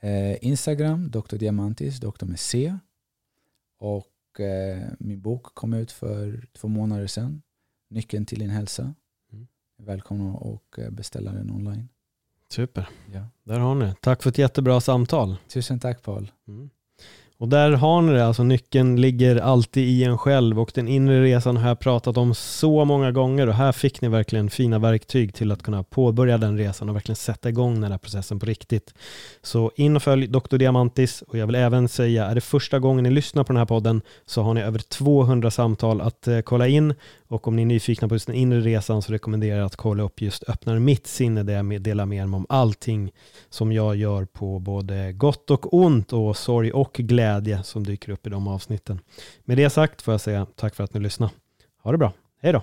Eh, 0.00 0.44
Instagram, 0.44 1.10
Dr. 1.10 1.36
Diamantis, 1.36 2.00
doktor 2.00 2.26
med 2.26 2.40
C. 2.40 2.78
Och 3.82 4.40
eh, 4.40 4.88
min 4.98 5.20
bok 5.20 5.42
kom 5.54 5.74
ut 5.74 5.92
för 5.92 6.46
två 6.52 6.68
månader 6.68 7.06
sedan. 7.06 7.42
Nyckeln 7.90 8.26
till 8.26 8.38
din 8.38 8.50
hälsa. 8.50 8.94
Mm. 9.32 9.46
Välkomna 9.78 10.32
och 10.34 10.78
eh, 10.78 10.90
beställa 10.90 11.32
den 11.32 11.50
online. 11.50 11.88
Super, 12.48 12.88
Ja. 13.12 13.26
där 13.44 13.58
har 13.58 13.74
ni. 13.74 13.94
Tack 14.00 14.22
för 14.22 14.30
ett 14.30 14.38
jättebra 14.38 14.80
samtal. 14.80 15.36
Tusen 15.48 15.80
tack 15.80 16.02
Paul. 16.02 16.32
Mm. 16.48 16.70
Och 17.42 17.48
där 17.48 17.70
har 17.72 18.02
ni 18.02 18.12
det, 18.12 18.26
alltså 18.26 18.42
nyckeln 18.42 19.00
ligger 19.00 19.36
alltid 19.36 19.88
i 19.88 20.04
en 20.04 20.18
själv 20.18 20.60
och 20.60 20.72
den 20.74 20.88
inre 20.88 21.22
resan 21.22 21.56
har 21.56 21.68
jag 21.68 21.78
pratat 21.78 22.16
om 22.16 22.34
så 22.34 22.84
många 22.84 23.12
gånger 23.12 23.46
och 23.46 23.54
här 23.54 23.72
fick 23.72 24.00
ni 24.00 24.08
verkligen 24.08 24.50
fina 24.50 24.78
verktyg 24.78 25.34
till 25.34 25.52
att 25.52 25.62
kunna 25.62 25.82
påbörja 25.82 26.38
den 26.38 26.58
resan 26.58 26.88
och 26.88 26.94
verkligen 26.94 27.16
sätta 27.16 27.48
igång 27.48 27.80
den 27.80 27.90
här 27.90 27.98
processen 27.98 28.38
på 28.38 28.46
riktigt. 28.46 28.94
Så 29.42 29.72
in 29.76 29.96
och 29.96 30.02
följ 30.02 30.26
Dr. 30.26 30.56
Diamantis 30.56 31.22
och 31.22 31.38
jag 31.38 31.46
vill 31.46 31.54
även 31.54 31.88
säga, 31.88 32.26
är 32.26 32.34
det 32.34 32.40
första 32.40 32.78
gången 32.78 33.04
ni 33.04 33.10
lyssnar 33.10 33.44
på 33.44 33.52
den 33.52 33.58
här 33.58 33.66
podden 33.66 34.02
så 34.26 34.42
har 34.42 34.54
ni 34.54 34.60
över 34.60 34.78
200 34.78 35.50
samtal 35.50 36.00
att 36.00 36.28
eh, 36.28 36.40
kolla 36.40 36.68
in 36.68 36.94
och 37.32 37.48
om 37.48 37.56
ni 37.56 37.62
är 37.62 37.66
nyfikna 37.66 38.08
på 38.08 38.14
just 38.14 38.26
den 38.26 38.36
inre 38.36 38.60
resan 38.60 39.02
så 39.02 39.12
rekommenderar 39.12 39.58
jag 39.58 39.66
att 39.66 39.76
kolla 39.76 40.02
upp 40.02 40.20
just 40.20 40.48
Öppnar 40.48 40.78
mitt 40.78 41.06
sinne 41.06 41.42
där 41.42 41.54
jag 41.54 41.82
delar 41.82 42.06
med 42.06 42.28
mig 42.28 42.36
om 42.36 42.46
allting 42.48 43.12
som 43.48 43.72
jag 43.72 43.96
gör 43.96 44.24
på 44.24 44.58
både 44.58 45.12
gott 45.12 45.50
och 45.50 45.74
ont 45.74 46.12
och 46.12 46.36
sorg 46.36 46.72
och 46.72 46.92
glädje 46.92 47.62
som 47.62 47.84
dyker 47.84 48.12
upp 48.12 48.26
i 48.26 48.30
de 48.30 48.48
avsnitten. 48.48 49.00
Med 49.44 49.56
det 49.56 49.70
sagt 49.70 50.02
får 50.02 50.14
jag 50.14 50.20
säga 50.20 50.46
tack 50.56 50.74
för 50.74 50.84
att 50.84 50.94
ni 50.94 51.00
lyssnade. 51.00 51.32
Ha 51.82 51.92
det 51.92 51.98
bra. 51.98 52.12
Hej 52.40 52.52
då. 52.52 52.62